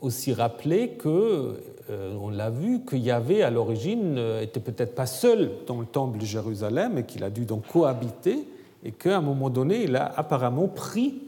aussi 0.00 0.32
rappeler 0.32 0.90
que, 0.90 1.60
euh, 1.90 2.16
on 2.20 2.30
l'a 2.30 2.50
vu, 2.50 2.80
que 2.80 2.96
Yahvé 2.96 3.42
à 3.42 3.50
l'origine 3.50 4.18
était 4.40 4.60
peut-être 4.60 4.94
pas 4.94 5.06
seul 5.06 5.50
dans 5.66 5.80
le 5.80 5.86
temple 5.86 6.18
de 6.18 6.24
Jérusalem 6.24 6.98
et 6.98 7.04
qu'il 7.04 7.24
a 7.24 7.30
dû 7.30 7.44
donc 7.44 7.66
cohabiter 7.66 8.46
et 8.84 8.92
qu'à 8.92 9.16
un 9.16 9.20
moment 9.22 9.50
donné, 9.50 9.84
il 9.84 9.96
a 9.96 10.04
apparemment 10.04 10.68
pris 10.68 11.22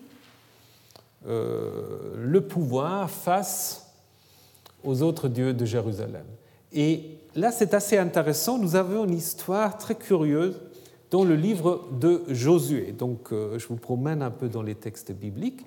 euh, 1.27 2.15
le 2.17 2.41
pouvoir 2.43 3.11
face 3.11 3.91
aux 4.85 5.03
autres 5.03 5.29
dieux 5.29 5.55
de 5.55 5.65
Jérusalem. 5.65 6.27
Et 6.73 7.19
là, 7.35 7.51
c'est 7.51 7.75
assez 7.75 7.99
intéressant. 7.99 8.59
Nous 8.59 8.77
avons 8.77 9.05
une 9.07 9.15
histoire 9.15 9.77
très 9.79 9.97
curieuse 9.97 10.61
dans 11.11 11.25
le 11.25 11.35
livre 11.35 11.89
de 11.99 12.23
Josué. 12.29 12.93
Donc, 12.93 13.33
euh, 13.33 13.59
je 13.59 13.67
vous 13.67 13.77
promène 13.77 14.23
un 14.23 14.31
peu 14.31 14.49
dans 14.49 14.63
les 14.63 14.75
textes 14.75 15.13
bibliques 15.13 15.65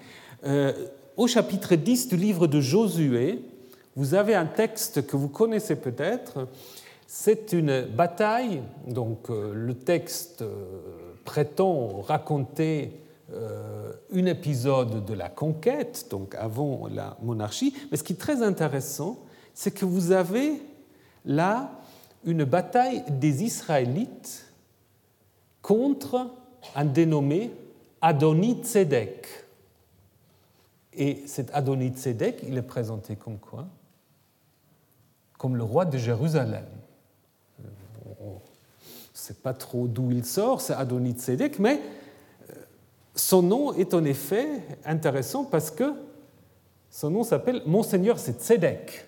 au 1.20 1.28
chapitre 1.28 1.76
10 1.76 2.08
du 2.08 2.16
livre 2.16 2.48
de 2.48 2.62
Josué, 2.62 3.42
vous 3.98 4.14
avez 4.14 4.36
un 4.36 4.46
texte 4.46 5.06
que 5.06 5.18
vous 5.18 5.28
connaissez 5.28 5.76
peut-être. 5.76 6.48
C'est 7.08 7.52
une 7.52 7.82
bataille, 7.82 8.62
donc 8.88 9.30
euh, 9.30 9.52
le 9.54 9.74
texte 9.74 10.44
euh, 10.44 10.54
prétend 11.26 12.00
raconter 12.00 12.94
euh, 13.34 13.92
un 14.16 14.28
épisode 14.28 15.04
de 15.04 15.14
la 15.14 15.28
conquête, 15.28 16.08
donc 16.10 16.36
avant 16.36 16.88
la 16.90 17.18
monarchie. 17.22 17.76
Mais 17.92 17.98
ce 17.98 18.04
qui 18.04 18.14
est 18.14 18.16
très 18.16 18.42
intéressant, 18.42 19.20
c'est 19.54 19.72
que 19.72 19.84
vous 19.84 20.14
avez 20.14 20.54
là 21.26 21.82
une 22.24 22.46
bataille 22.46 23.04
des 23.10 23.44
Israélites 23.44 24.46
contre 25.62 26.28
un 26.78 26.86
dénommé 26.86 27.52
Adonit-Tzedek. 28.00 29.49
Et 30.94 31.24
cet 31.28 31.52
Adonit 31.54 31.90
Tzedek, 31.90 32.44
il 32.48 32.58
est 32.58 32.64
présenté 32.64 33.16
comme 33.16 33.38
quoi? 33.38 33.68
Comme 35.38 35.56
le 35.56 35.64
roi 35.64 35.86
de 35.86 35.98
Jérusalem. 35.98 36.66
On 38.20 38.34
ne 38.34 38.40
sait 39.14 39.36
pas 39.36 39.54
trop 39.54 39.88
d'où 39.88 40.12
il 40.12 40.26
sort, 40.26 40.62
c'est 40.62 40.74
Adonit 40.74 41.14
Tzedek, 41.14 41.60
mais 41.60 41.80
euh, 42.50 42.54
son 43.16 43.42
nom 43.42 43.74
est 43.74 43.94
en 43.94 44.04
effet 44.04 44.48
intéressant 44.86 45.46
parce 45.46 45.72
que 45.72 45.94
son 46.90 47.12
nom 47.12 47.24
s'appelle 47.24 47.62
Monseigneur, 47.66 48.18
c'est 48.18 48.42
Tzedek. 48.42 49.06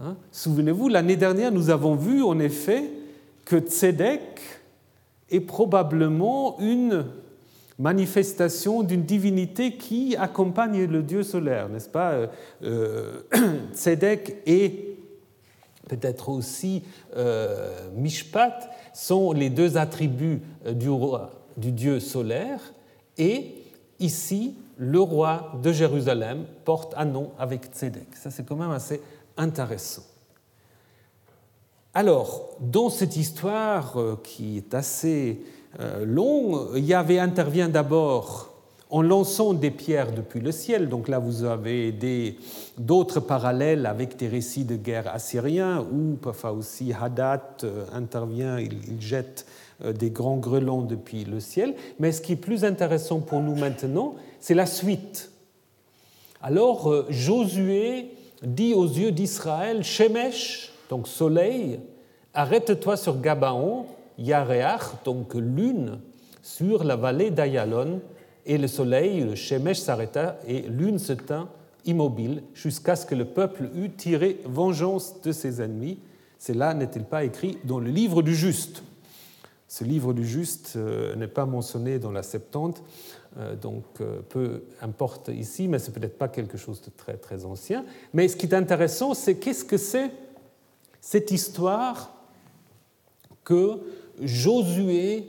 Hein? 0.00 0.16
Souvenez-vous, 0.32 0.88
l'année 0.88 1.16
dernière, 1.16 1.52
nous 1.52 1.70
avons 1.70 1.94
vu 1.94 2.22
en 2.22 2.38
effet 2.38 2.90
que 3.44 3.56
Tzedek 3.56 4.40
est 5.30 5.40
probablement 5.40 6.58
une 6.60 7.06
manifestation 7.80 8.82
d'une 8.82 9.04
divinité 9.04 9.76
qui 9.78 10.14
accompagne 10.14 10.84
le 10.84 11.02
dieu 11.02 11.22
solaire, 11.22 11.70
n'est-ce 11.70 11.88
pas 11.88 12.12
euh, 12.12 12.26
euh, 12.62 13.22
Tzedek 13.74 14.42
et 14.44 14.98
peut-être 15.88 16.28
aussi 16.28 16.84
euh, 17.16 17.88
Mishpat 17.94 18.70
sont 18.92 19.32
les 19.32 19.48
deux 19.48 19.78
attributs 19.78 20.42
du, 20.72 20.90
roi, 20.90 21.30
du 21.56 21.72
dieu 21.72 22.00
solaire, 22.00 22.60
et 23.16 23.54
ici, 23.98 24.56
le 24.76 25.00
roi 25.00 25.52
de 25.62 25.72
Jérusalem 25.72 26.44
porte 26.64 26.92
un 26.96 27.06
nom 27.06 27.32
avec 27.38 27.66
Tzedek. 27.72 28.14
Ça, 28.14 28.30
c'est 28.30 28.44
quand 28.44 28.56
même 28.56 28.70
assez 28.70 29.00
intéressant. 29.38 30.02
Alors, 31.92 32.56
dans 32.60 32.88
cette 32.88 33.16
histoire 33.16 33.96
qui 34.22 34.58
est 34.58 34.74
assez 34.74 35.40
euh, 35.40 35.59
long, 35.78 36.74
Yahvé 36.74 37.20
intervient 37.20 37.68
d'abord 37.68 38.50
en 38.90 39.02
lançant 39.02 39.54
des 39.54 39.70
pierres 39.70 40.12
depuis 40.12 40.40
le 40.40 40.52
ciel. 40.52 40.88
Donc 40.88 41.08
là, 41.08 41.18
vous 41.18 41.44
avez 41.44 41.94
d'autres 42.76 43.20
parallèles 43.20 43.86
avec 43.86 44.16
des 44.16 44.28
récits 44.28 44.64
de 44.64 44.76
guerre 44.76 45.12
assyriens 45.12 45.86
où 45.92 46.16
parfois 46.16 46.52
aussi 46.52 46.92
Hadad 46.92 47.40
euh, 47.62 47.84
intervient, 47.92 48.58
il, 48.58 49.00
jette 49.00 49.46
euh, 49.84 49.92
des 49.92 50.10
grands 50.10 50.38
grelons 50.38 50.82
depuis 50.82 51.24
le 51.24 51.40
ciel. 51.40 51.74
Mais 51.98 52.10
ce 52.10 52.20
qui 52.20 52.32
est 52.32 52.36
plus 52.36 52.64
intéressant 52.64 53.20
pour 53.20 53.40
nous 53.40 53.54
maintenant, 53.54 54.16
c'est 54.40 54.54
la 54.54 54.66
suite. 54.66 55.30
Alors 56.42 56.90
euh, 56.90 57.06
Josué 57.10 58.10
dit 58.42 58.74
aux 58.74 58.86
yeux 58.86 59.12
d'Israël, 59.12 59.84
Shemesh, 59.84 60.72
donc 60.88 61.06
soleil, 61.06 61.78
arrête-toi 62.34 62.96
sur 62.96 63.20
Gabaon, 63.20 63.84
Yareach, 64.20 65.02
donc 65.04 65.34
lune, 65.34 65.98
sur 66.42 66.84
la 66.84 66.96
vallée 66.96 67.30
d'Ayalon, 67.30 68.00
et 68.46 68.58
le 68.58 68.68
soleil, 68.68 69.20
le 69.20 69.34
Shemesh 69.34 69.78
s'arrêta, 69.78 70.38
et 70.46 70.62
lune 70.62 70.98
se 70.98 71.12
tint 71.12 71.48
immobile 71.86 72.42
jusqu'à 72.54 72.96
ce 72.96 73.06
que 73.06 73.14
le 73.14 73.24
peuple 73.24 73.70
eût 73.74 73.90
tiré 73.90 74.40
vengeance 74.44 75.20
de 75.22 75.32
ses 75.32 75.62
ennemis. 75.62 75.98
Cela 76.38 76.74
n'est-il 76.74 77.04
pas 77.04 77.24
écrit 77.24 77.58
dans 77.64 77.80
le 77.80 77.90
livre 77.90 78.22
du 78.22 78.34
juste? 78.34 78.82
Ce 79.68 79.84
livre 79.84 80.12
du 80.12 80.26
juste 80.26 80.74
euh, 80.76 81.14
n'est 81.14 81.28
pas 81.28 81.46
mentionné 81.46 81.98
dans 81.98 82.10
la 82.10 82.22
Septante, 82.22 82.82
euh, 83.38 83.54
donc 83.54 83.84
euh, 84.00 84.20
peu 84.28 84.64
importe 84.82 85.28
ici, 85.28 85.68
mais 85.68 85.78
c'est 85.78 85.92
peut-être 85.92 86.18
pas 86.18 86.28
quelque 86.28 86.58
chose 86.58 86.82
de 86.82 86.90
très 86.90 87.16
très 87.16 87.44
ancien. 87.44 87.84
Mais 88.12 88.26
ce 88.26 88.36
qui 88.36 88.46
est 88.46 88.54
intéressant, 88.54 89.14
c'est 89.14 89.36
qu'est-ce 89.36 89.64
que 89.64 89.76
c'est 89.76 90.10
cette 91.00 91.30
histoire 91.30 92.10
que 93.44 93.80
Josué 94.20 95.26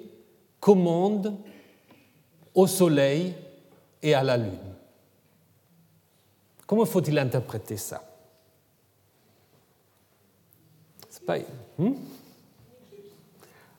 commande 0.59 1.35
au 2.53 2.67
soleil 2.67 3.33
et 4.03 4.13
à 4.13 4.23
la 4.23 4.37
lune. 4.37 4.57
Comment 6.67 6.85
faut-il 6.85 7.17
interpréter 7.17 7.77
ça? 7.77 8.03
Hmm? 11.77 11.91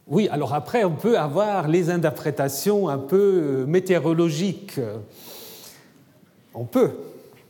oui, 0.07 0.29
alors 0.29 0.55
après, 0.55 0.85
on 0.85 0.95
peut 0.95 1.19
avoir 1.19 1.69
les 1.69 1.91
interprétations 1.91 2.89
un 2.89 2.99
peu 2.99 3.65
météorologiques. 3.67 4.81
On 6.55 6.65
peut. 6.65 6.93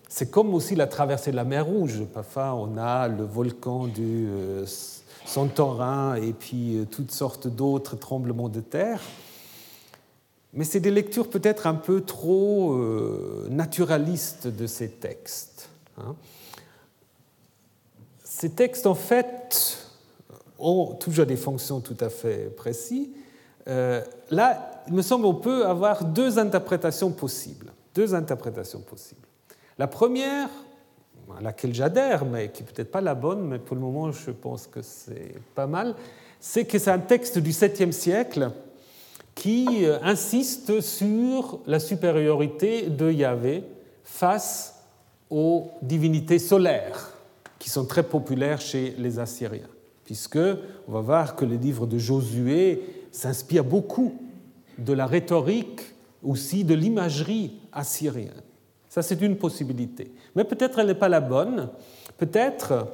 C'est 0.08 0.30
comme 0.30 0.54
aussi 0.54 0.74
la 0.74 0.86
traversée 0.86 1.30
de 1.30 1.36
la 1.36 1.44
mer 1.44 1.66
Rouge. 1.66 2.04
Parfois, 2.12 2.54
on 2.54 2.76
a 2.76 3.08
le 3.08 3.24
volcan 3.24 3.86
du 3.86 4.28
euh, 4.28 4.66
Santorin 5.24 6.16
et 6.16 6.32
puis 6.32 6.76
euh, 6.76 6.84
toutes 6.84 7.10
sortes 7.10 7.48
d'autres 7.48 7.96
tremblements 7.96 8.48
de 8.48 8.60
terre. 8.60 9.00
Mais 10.52 10.64
c'est 10.64 10.80
des 10.80 10.90
lectures 10.90 11.30
peut-être 11.30 11.66
un 11.66 11.74
peu 11.74 12.02
trop 12.02 12.74
euh, 12.74 13.46
naturalistes 13.50 14.46
de 14.46 14.66
ces 14.66 14.90
textes. 14.90 15.70
Hein. 15.98 16.14
Ces 18.22 18.50
textes, 18.50 18.86
en 18.86 18.94
fait, 18.94 19.88
ont 20.58 20.94
toujours 20.94 21.26
des 21.26 21.36
fonctions 21.36 21.80
tout 21.80 21.96
à 22.00 22.08
fait 22.08 22.54
précises. 22.54 23.08
Euh, 23.68 24.02
là, 24.30 24.82
il 24.88 24.94
me 24.94 25.02
semble 25.02 25.24
qu'on 25.24 25.34
peut 25.34 25.66
avoir 25.66 26.04
deux 26.04 26.38
interprétations 26.38 27.12
possibles. 27.12 27.72
Deux 27.94 28.14
interprétations 28.14 28.80
possibles. 28.80 29.26
La 29.78 29.86
première, 29.86 30.48
à 31.38 31.42
laquelle 31.42 31.74
j'adhère, 31.74 32.24
mais 32.24 32.50
qui 32.50 32.62
peut-être 32.62 32.90
pas 32.90 33.00
la 33.00 33.14
bonne, 33.14 33.46
mais 33.46 33.58
pour 33.58 33.76
le 33.76 33.82
moment 33.82 34.12
je 34.12 34.30
pense 34.30 34.66
que 34.66 34.82
c'est 34.82 35.34
pas 35.54 35.66
mal, 35.66 35.94
c'est 36.40 36.64
que 36.64 36.78
c'est 36.78 36.90
un 36.90 36.98
texte 36.98 37.38
du 37.38 37.50
7e 37.50 37.92
siècle 37.92 38.50
qui 39.34 39.84
euh, 39.84 39.98
insiste 40.02 40.80
sur 40.80 41.60
la 41.66 41.80
supériorité 41.80 42.88
de 42.90 43.10
Yahvé 43.10 43.64
face 44.04 44.74
aux 45.30 45.70
divinités 45.80 46.38
solaires 46.38 47.12
qui 47.58 47.70
sont 47.70 47.86
très 47.86 48.02
populaires 48.02 48.60
chez 48.60 48.94
les 48.98 49.18
Assyriens, 49.18 49.68
puisque 50.04 50.38
on 50.88 50.92
va 50.92 51.00
voir 51.00 51.36
que 51.36 51.44
le 51.44 51.56
livre 51.56 51.86
de 51.86 51.96
Josué 51.96 52.82
s'inspire 53.12 53.64
beaucoup 53.64 54.14
de 54.78 54.92
la 54.92 55.06
rhétorique, 55.06 55.80
aussi 56.22 56.64
de 56.64 56.74
l'imagerie 56.74 57.60
assyrienne. 57.72 58.42
Ça, 58.92 59.00
c'est 59.00 59.22
une 59.22 59.38
possibilité. 59.38 60.12
Mais 60.36 60.44
peut-être 60.44 60.78
elle 60.78 60.88
n'est 60.88 60.94
pas 60.94 61.08
la 61.08 61.20
bonne. 61.20 61.70
Peut-être 62.18 62.88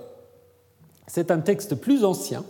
c'est 1.09 1.31
un 1.31 1.41
texte 1.41 1.75
plus 1.75 2.05
ancien, 2.05 2.45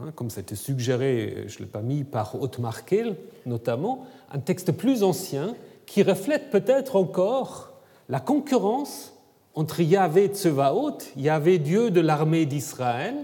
Hein, 0.00 0.12
comme 0.14 0.30
c'était 0.30 0.54
suggéré, 0.54 1.44
je 1.46 1.58
ne 1.58 1.64
l'ai 1.64 1.70
pas 1.70 1.82
mis, 1.82 2.04
par 2.04 2.40
Otmar 2.40 2.84
Kell 2.84 3.16
notamment, 3.44 4.06
un 4.32 4.38
texte 4.38 4.72
plus 4.72 5.02
ancien 5.02 5.54
qui 5.86 6.02
reflète 6.02 6.50
peut-être 6.50 6.96
encore 6.96 7.72
la 8.08 8.20
concurrence 8.20 9.12
entre 9.54 9.80
Yahvé 9.80 10.28
Tsevaot, 10.28 10.98
Yahvé 11.16 11.58
Dieu 11.58 11.90
de 11.90 12.00
l'armée 12.00 12.46
d'Israël, 12.46 13.16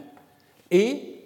et 0.71 1.23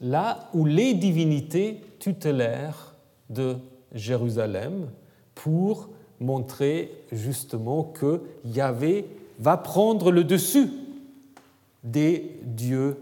là 0.00 0.50
où 0.52 0.64
les 0.64 0.94
divinités 0.94 1.80
tutélaires 1.98 2.94
de 3.30 3.56
Jérusalem 3.92 4.88
pour 5.34 5.88
montrer 6.20 6.92
justement 7.12 7.82
que 7.82 8.20
Yahvé 8.44 9.06
va 9.38 9.56
prendre 9.56 10.10
le 10.10 10.24
dessus 10.24 10.70
des 11.84 12.38
dieux 12.42 12.96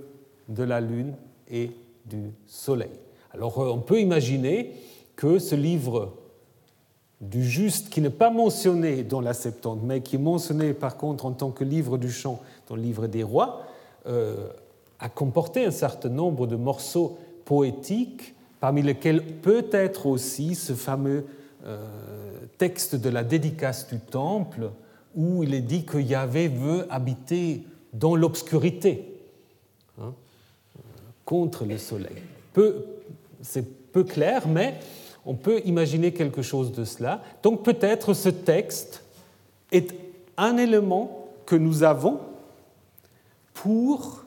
de 0.48 0.62
la 0.62 0.80
lune 0.80 1.14
et 1.50 1.70
du 2.06 2.32
soleil. 2.46 2.90
Alors 3.32 3.58
euh, 3.60 3.70
on 3.70 3.80
peut 3.80 4.00
imaginer 4.00 4.72
que 5.16 5.38
ce 5.38 5.54
livre 5.54 6.12
du 7.20 7.42
juste, 7.42 7.88
qui 7.88 8.00
n'est 8.00 8.10
pas 8.10 8.30
mentionné 8.30 9.02
dans 9.02 9.20
la 9.20 9.32
Septante, 9.32 9.80
mais 9.82 10.00
qui 10.00 10.16
est 10.16 10.18
mentionné 10.18 10.74
par 10.74 10.96
contre 10.96 11.26
en 11.26 11.32
tant 11.32 11.50
que 11.50 11.64
livre 11.64 11.96
du 11.96 12.10
chant 12.10 12.40
dans 12.68 12.76
le 12.76 12.82
livre 12.82 13.06
des 13.06 13.22
rois, 13.22 13.62
euh, 14.06 14.48
a 14.98 15.08
comporté 15.08 15.64
un 15.64 15.70
certain 15.70 16.08
nombre 16.08 16.46
de 16.46 16.56
morceaux 16.56 17.16
poétiques, 17.44 18.34
parmi 18.60 18.82
lesquels 18.82 19.22
peut-être 19.22 20.06
aussi 20.06 20.54
ce 20.54 20.72
fameux 20.74 21.24
texte 22.58 22.94
de 22.94 23.08
la 23.08 23.24
dédicace 23.24 23.88
du 23.88 23.98
temple, 23.98 24.70
où 25.14 25.42
il 25.42 25.54
est 25.54 25.60
dit 25.60 25.84
que 25.84 25.98
Yahvé 25.98 26.48
veut 26.48 26.86
habiter 26.90 27.62
dans 27.92 28.16
l'obscurité 28.16 29.20
contre 31.24 31.64
le 31.64 31.78
soleil. 31.78 32.22
C'est 33.40 33.92
peu 33.92 34.04
clair, 34.04 34.48
mais 34.48 34.74
on 35.24 35.34
peut 35.34 35.60
imaginer 35.64 36.12
quelque 36.12 36.42
chose 36.42 36.72
de 36.72 36.84
cela. 36.84 37.22
Donc 37.42 37.62
peut-être 37.62 38.12
ce 38.12 38.28
texte 38.28 39.04
est 39.72 39.94
un 40.36 40.56
élément 40.56 41.28
que 41.46 41.56
nous 41.56 41.82
avons 41.82 42.20
pour 43.54 44.24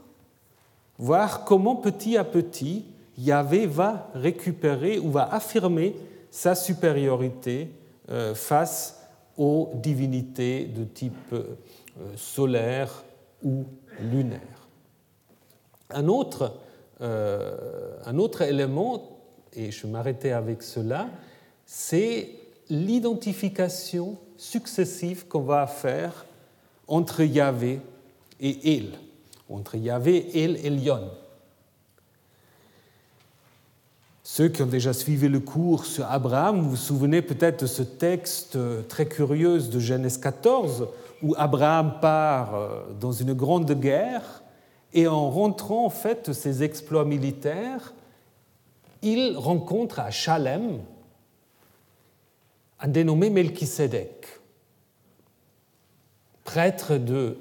voir 0.98 1.44
comment 1.44 1.76
petit 1.76 2.18
à 2.18 2.24
petit 2.24 2.86
Yahvé 3.18 3.68
va 3.68 4.10
récupérer 4.14 5.00
ou 5.00 5.12
va 5.12 5.32
affirmer 5.32 5.96
sa 6.32 6.56
supériorité 6.56 7.72
euh, 8.10 8.36
face 8.36 9.02
aux 9.38 9.72
divinités 9.76 10.66
de 10.66 10.84
type 10.84 11.34
euh, 11.34 11.56
solaire 12.16 13.04
ou 13.44 13.66
lunaire. 14.00 14.68
Un 15.90 16.08
autre 16.08 16.54
euh, 17.02 18.42
élément, 18.42 19.20
et 19.54 19.72
je 19.72 19.88
m'arrêtais 19.88 20.32
avec 20.32 20.64
cela, 20.64 21.10
c'est 21.66 22.30
l'identification 22.70 24.18
successive 24.38 25.28
qu'on 25.28 25.42
va 25.42 25.68
faire 25.68 26.26
entre 26.88 27.22
Yahvé 27.22 27.80
et 28.40 28.78
El, 28.78 28.92
entre 29.50 29.76
Yahvé, 29.76 30.44
El 30.44 30.58
et 30.66 30.70
Lyon. 30.70 31.10
Ceux 34.38 34.50
qui 34.50 34.62
ont 34.62 34.68
déjà 34.68 34.94
suivi 34.94 35.30
le 35.30 35.40
cours 35.40 35.84
sur 35.84 36.06
Abraham, 36.06 36.62
vous 36.62 36.70
vous 36.70 36.76
souvenez 36.76 37.24
peut-être 37.24 37.62
de 37.62 37.66
ce 37.66 37.82
texte 37.82 38.56
très 38.88 39.08
curieux 39.08 39.60
de 39.60 39.80
Genèse 39.80 40.20
14, 40.20 40.90
où 41.24 41.34
Abraham 41.36 41.96
part 42.00 42.54
euh, 42.54 42.84
dans 43.00 43.12
une 43.12 43.34
grande 43.34 43.72
guerre 43.72 44.44
et 44.94 45.08
en 45.08 45.32
rentrant 45.32 45.88
en 45.88 45.90
fait 45.90 46.34
ses 46.34 46.62
exploits 46.62 47.04
militaires, 47.04 47.96
il 49.02 49.36
rencontre 49.38 50.00
à 50.00 50.12
Chalem 50.12 50.82
un 52.80 52.88
dénommé 52.90 53.32
Melchisedec, 53.32 54.28
prêtre 56.44 56.98
de 56.98 57.40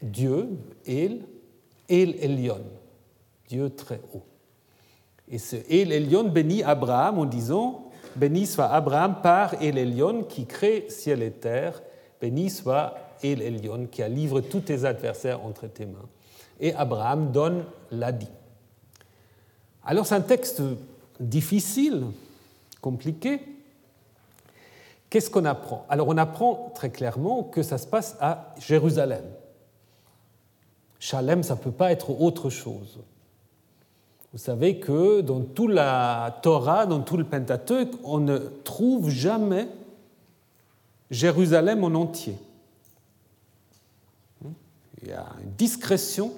Dieu, 0.00 0.48
El, 0.86 1.22
El 1.88 2.14
Elion, 2.22 2.62
Dieu 3.48 3.68
très 3.70 4.00
haut. 4.14 4.25
Et 5.28 5.38
ce 5.38 5.56
Elion 5.68 6.24
bénit 6.24 6.62
Abraham 6.62 7.18
en 7.18 7.24
disant 7.24 7.90
Béni 8.14 8.46
soit 8.46 8.66
Abraham 8.66 9.16
par 9.22 9.62
El 9.62 10.24
qui 10.28 10.46
crée 10.46 10.86
ciel 10.88 11.22
et 11.22 11.30
terre, 11.30 11.82
béni 12.20 12.48
soit 12.48 12.94
El 13.22 13.60
qui 13.90 14.02
a 14.02 14.08
livré 14.08 14.42
tous 14.42 14.60
tes 14.60 14.84
adversaires 14.84 15.44
entre 15.44 15.66
tes 15.66 15.84
mains 15.84 16.08
et 16.60 16.74
Abraham 16.74 17.32
donne 17.32 17.64
l'Adi. 17.90 18.28
Alors 19.84 20.06
c'est 20.06 20.14
un 20.14 20.20
texte 20.20 20.62
difficile, 21.20 22.04
compliqué. 22.80 23.40
Qu'est-ce 25.10 25.30
qu'on 25.30 25.44
apprend? 25.44 25.86
Alors 25.88 26.08
on 26.08 26.16
apprend 26.16 26.72
très 26.74 26.90
clairement 26.90 27.42
que 27.44 27.62
ça 27.62 27.78
se 27.78 27.86
passe 27.86 28.16
à 28.20 28.54
Jérusalem. 28.58 29.24
Chalem, 30.98 31.42
ça 31.42 31.54
ne 31.54 31.60
peut 31.60 31.70
pas 31.70 31.92
être 31.92 32.20
autre 32.20 32.50
chose. 32.50 33.00
Vous 34.36 34.42
savez 34.42 34.78
que 34.78 35.22
dans 35.22 35.40
toute 35.40 35.70
la 35.70 36.40
Torah, 36.42 36.84
dans 36.84 37.00
tout 37.00 37.16
le 37.16 37.24
Pentateuque, 37.24 37.94
on 38.04 38.18
ne 38.18 38.36
trouve 38.36 39.08
jamais 39.08 39.66
Jérusalem 41.10 41.82
en 41.84 41.94
entier. 41.94 42.36
Il 45.00 45.08
y 45.08 45.12
a 45.12 45.24
une 45.42 45.52
discrétion 45.52 46.34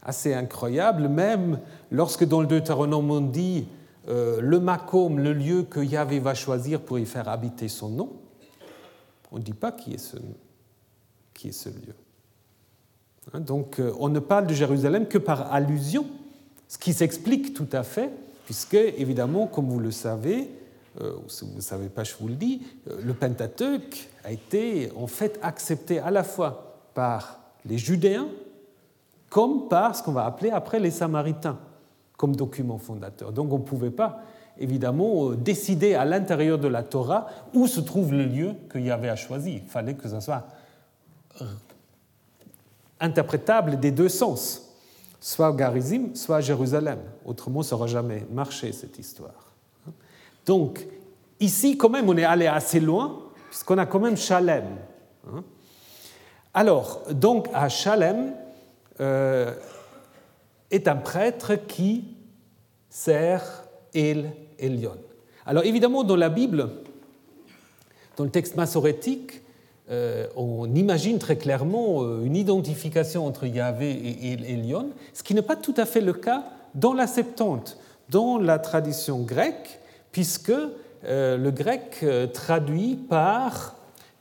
assez 0.00 0.32
incroyable, 0.32 1.08
même 1.08 1.60
lorsque 1.90 2.24
dans 2.24 2.40
le 2.40 2.46
Deutéronome 2.46 3.10
on 3.10 3.20
dit 3.20 3.66
euh, 4.08 4.40
le 4.40 4.58
Macom, 4.58 5.18
le 5.18 5.34
lieu 5.34 5.64
que 5.64 5.80
Yahvé 5.80 6.20
va 6.20 6.32
choisir 6.32 6.80
pour 6.80 6.98
y 6.98 7.04
faire 7.04 7.28
habiter 7.28 7.68
son 7.68 7.90
nom, 7.90 8.12
on 9.30 9.36
ne 9.36 9.42
dit 9.42 9.52
pas 9.52 9.72
qui 9.72 9.92
est 9.92 9.98
ce, 9.98 10.16
qui 11.34 11.48
est 11.48 11.52
ce 11.52 11.68
lieu. 11.68 11.94
Hein, 13.34 13.40
donc 13.40 13.78
euh, 13.78 13.92
on 13.98 14.08
ne 14.08 14.20
parle 14.20 14.46
de 14.46 14.54
Jérusalem 14.54 15.06
que 15.06 15.18
par 15.18 15.52
allusion, 15.52 16.06
ce 16.74 16.78
qui 16.78 16.92
s'explique 16.92 17.54
tout 17.54 17.68
à 17.70 17.84
fait, 17.84 18.10
puisque 18.46 18.74
évidemment, 18.74 19.46
comme 19.46 19.68
vous 19.68 19.78
le 19.78 19.92
savez, 19.92 20.50
euh, 21.00 21.12
si 21.28 21.44
vous 21.44 21.54
ne 21.54 21.60
savez 21.60 21.88
pas, 21.88 22.02
je 22.02 22.14
vous 22.18 22.26
le 22.26 22.34
dis, 22.34 22.62
le 23.00 23.14
Pentateuque 23.14 24.08
a 24.24 24.32
été 24.32 24.90
en 24.96 25.06
fait 25.06 25.38
accepté 25.40 26.00
à 26.00 26.10
la 26.10 26.24
fois 26.24 26.80
par 26.92 27.38
les 27.64 27.78
Judéens 27.78 28.26
comme 29.30 29.68
par 29.68 29.94
ce 29.94 30.02
qu'on 30.02 30.10
va 30.10 30.24
appeler 30.24 30.50
après 30.50 30.80
les 30.80 30.90
Samaritains 30.90 31.60
comme 32.16 32.34
document 32.34 32.78
fondateur. 32.78 33.30
Donc 33.30 33.52
on 33.52 33.58
ne 33.58 33.64
pouvait 33.64 33.92
pas, 33.92 34.22
évidemment, 34.58 35.30
euh, 35.30 35.36
décider 35.36 35.94
à 35.94 36.04
l'intérieur 36.04 36.58
de 36.58 36.66
la 36.66 36.82
Torah 36.82 37.28
où 37.54 37.68
se 37.68 37.78
trouve 37.78 38.12
le 38.12 38.24
lieu 38.24 38.54
qu'il 38.72 38.84
y 38.84 38.90
avait 38.90 39.10
à 39.10 39.16
choisir. 39.16 39.60
Il 39.62 39.70
fallait 39.70 39.94
que 39.94 40.08
ça 40.08 40.20
soit 40.20 40.44
euh, 41.40 41.44
interprétable 42.98 43.78
des 43.78 43.92
deux 43.92 44.08
sens, 44.08 44.63
soit 45.24 45.52
Garizim, 45.54 46.14
soit 46.14 46.42
Jérusalem. 46.42 46.98
Autrement, 47.24 47.62
ça 47.62 47.74
n'aura 47.74 47.86
jamais 47.86 48.26
marché, 48.30 48.72
cette 48.72 48.98
histoire. 48.98 49.54
Donc, 50.44 50.86
ici, 51.40 51.78
quand 51.78 51.88
même, 51.88 52.10
on 52.10 52.16
est 52.18 52.24
allé 52.24 52.46
assez 52.46 52.78
loin, 52.78 53.22
puisqu'on 53.48 53.78
a 53.78 53.86
quand 53.86 54.00
même 54.00 54.18
Chalem. 54.18 54.66
Hein. 55.26 55.42
Alors, 56.52 57.00
donc, 57.10 57.48
à 57.54 57.70
Chalem, 57.70 58.34
euh, 59.00 59.54
est 60.70 60.88
un 60.88 60.96
prêtre 60.96 61.54
qui 61.54 62.04
sert 62.90 63.64
El 63.94 64.30
Elion. 64.58 64.98
Alors 65.46 65.64
évidemment, 65.64 66.04
dans 66.04 66.16
la 66.16 66.28
Bible, 66.28 66.68
dans 68.18 68.24
le 68.24 68.30
texte 68.30 68.56
massorétique, 68.56 69.40
euh, 69.90 70.26
on 70.34 70.74
imagine 70.74 71.18
très 71.18 71.36
clairement 71.36 72.02
euh, 72.02 72.24
une 72.24 72.36
identification 72.36 73.26
entre 73.26 73.46
Yahvé 73.46 73.90
et 73.90 74.32
Elion, 74.32 74.90
ce 75.12 75.22
qui 75.22 75.34
n'est 75.34 75.42
pas 75.42 75.56
tout 75.56 75.74
à 75.76 75.84
fait 75.84 76.00
le 76.00 76.14
cas 76.14 76.44
dans 76.74 76.94
la 76.94 77.06
Septante, 77.06 77.78
dans 78.08 78.38
la 78.38 78.58
tradition 78.58 79.20
grecque, 79.20 79.80
puisque 80.10 80.52
euh, 81.04 81.36
le 81.36 81.50
grec 81.50 82.04
traduit 82.32 82.96
par 82.96 83.76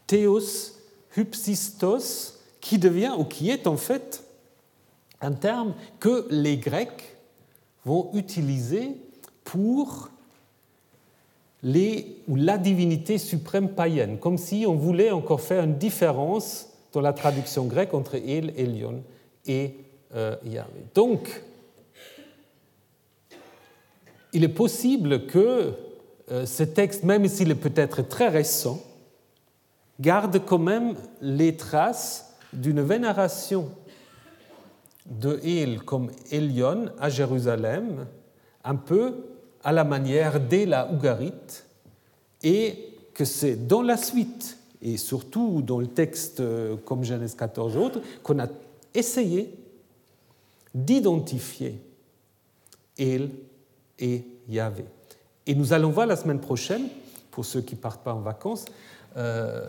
Theos 0.07 0.73
Hypsistos, 1.15 2.39
qui 2.59 2.77
devient 2.77 3.13
ou 3.17 3.23
qui 3.23 3.49
est 3.49 3.67
en 3.67 3.77
fait 3.77 4.23
un 5.21 5.31
terme 5.31 5.73
que 5.99 6.27
les 6.29 6.57
Grecs 6.57 7.17
vont 7.85 8.09
utiliser 8.13 8.97
pour 9.45 10.09
les, 11.63 12.17
ou 12.27 12.35
la 12.35 12.57
divinité 12.57 13.17
suprême 13.17 13.69
païenne, 13.69 14.19
comme 14.19 14.37
si 14.37 14.65
on 14.67 14.75
voulait 14.75 15.11
encore 15.11 15.41
faire 15.41 15.63
une 15.63 15.77
différence 15.77 16.67
dans 16.91 17.01
la 17.01 17.13
traduction 17.13 17.65
grecque 17.65 17.93
entre 17.93 18.15
El, 18.15 18.53
Elion 18.57 19.03
et 19.45 19.77
euh, 20.13 20.35
Yahvé. 20.45 20.85
Donc, 20.93 21.41
il 24.33 24.43
est 24.43 24.49
possible 24.49 25.25
que 25.25 25.73
euh, 26.31 26.45
ce 26.45 26.63
texte, 26.63 27.03
même 27.03 27.27
s'il 27.27 27.51
est 27.51 27.55
peut-être 27.55 28.01
très 28.07 28.27
récent, 28.27 28.81
garde 29.99 30.43
quand 30.45 30.59
même 30.59 30.95
les 31.21 31.55
traces 31.55 32.35
d'une 32.51 32.81
vénération 32.81 33.69
de 35.05 35.39
Il 35.43 35.81
comme 35.81 36.11
Elion 36.31 36.91
à 36.99 37.09
Jérusalem, 37.09 38.05
un 38.63 38.75
peu 38.75 39.32
à 39.63 39.71
la 39.71 39.83
manière 39.83 40.39
la 40.51 40.91
Ougarite, 40.91 41.65
et 42.43 42.93
que 43.13 43.25
c'est 43.25 43.67
dans 43.67 43.81
la 43.81 43.97
suite, 43.97 44.57
et 44.81 44.97
surtout 44.97 45.61
dans 45.61 45.79
le 45.79 45.87
texte 45.87 46.41
euh, 46.41 46.75
comme 46.85 47.03
Genèse 47.03 47.35
14 47.35 47.77
autres, 47.77 48.01
qu'on 48.21 48.39
a 48.39 48.47
essayé 48.93 49.53
d'identifier 50.73 51.79
Il 52.97 53.29
et 53.99 54.25
Yahvé. 54.49 54.85
Et 55.45 55.55
nous 55.55 55.73
allons 55.73 55.89
voir 55.89 56.07
la 56.07 56.15
semaine 56.15 56.39
prochaine, 56.39 56.87
pour 57.31 57.45
ceux 57.45 57.61
qui 57.61 57.75
ne 57.75 57.79
partent 57.79 58.03
pas 58.03 58.13
en 58.13 58.21
vacances, 58.21 58.65
euh, 59.15 59.61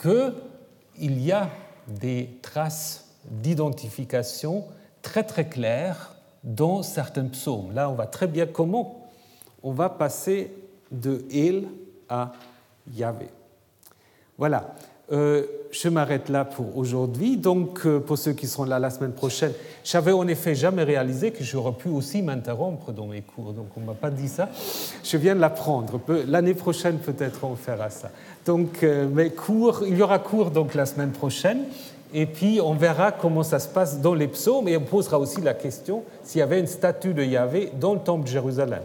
qu'il 0.00 1.22
y 1.22 1.32
a 1.32 1.50
des 1.86 2.30
traces 2.42 3.04
d'identification 3.30 4.64
très 5.02 5.24
très 5.24 5.48
claires 5.48 6.14
dans 6.42 6.82
certains 6.82 7.26
psaumes. 7.26 7.72
Là, 7.74 7.90
on 7.90 7.94
voit 7.94 8.06
très 8.06 8.26
bien 8.26 8.46
comment 8.46 9.05
on 9.62 9.72
va 9.72 9.88
passer 9.88 10.52
de 10.90 11.24
El 11.32 11.64
à 12.08 12.32
Yahvé. 12.94 13.28
Voilà. 14.38 14.74
Euh, 15.12 15.44
je 15.70 15.88
m'arrête 15.88 16.28
là 16.28 16.44
pour 16.44 16.76
aujourd'hui. 16.76 17.36
Donc, 17.36 17.86
euh, 17.86 18.00
pour 18.00 18.18
ceux 18.18 18.32
qui 18.32 18.48
seront 18.48 18.64
là 18.64 18.78
la 18.78 18.90
semaine 18.90 19.12
prochaine, 19.12 19.52
j'avais 19.84 20.10
en 20.12 20.26
effet 20.26 20.54
jamais 20.54 20.82
réalisé 20.82 21.30
que 21.30 21.44
j'aurais 21.44 21.72
pu 21.72 21.88
aussi 21.88 22.22
m'interrompre 22.22 22.92
dans 22.92 23.06
mes 23.06 23.20
cours. 23.20 23.52
Donc, 23.52 23.68
on 23.76 23.80
ne 23.80 23.86
m'a 23.86 23.94
pas 23.94 24.10
dit 24.10 24.28
ça. 24.28 24.48
Je 25.04 25.16
viens 25.16 25.36
de 25.36 25.40
l'apprendre. 25.40 26.00
L'année 26.26 26.54
prochaine, 26.54 26.98
peut-être, 26.98 27.44
on 27.44 27.54
fera 27.54 27.90
ça. 27.90 28.10
Donc, 28.44 28.82
euh, 28.82 29.08
mes 29.08 29.30
cours, 29.30 29.82
il 29.86 29.96
y 29.96 30.02
aura 30.02 30.18
cours 30.18 30.50
donc 30.50 30.74
la 30.74 30.86
semaine 30.86 31.12
prochaine. 31.12 31.64
Et 32.14 32.26
puis 32.26 32.60
on 32.62 32.74
verra 32.74 33.10
comment 33.10 33.42
ça 33.42 33.58
se 33.58 33.68
passe 33.68 34.00
dans 34.00 34.14
les 34.14 34.28
psaumes 34.28 34.68
et 34.68 34.76
on 34.76 34.82
posera 34.82 35.18
aussi 35.18 35.40
la 35.40 35.54
question 35.54 36.04
s'il 36.22 36.38
y 36.38 36.42
avait 36.42 36.60
une 36.60 36.68
statue 36.68 37.14
de 37.14 37.22
Yahvé 37.22 37.72
dans 37.78 37.94
le 37.94 38.00
temple 38.00 38.24
de 38.24 38.28
Jérusalem. 38.28 38.84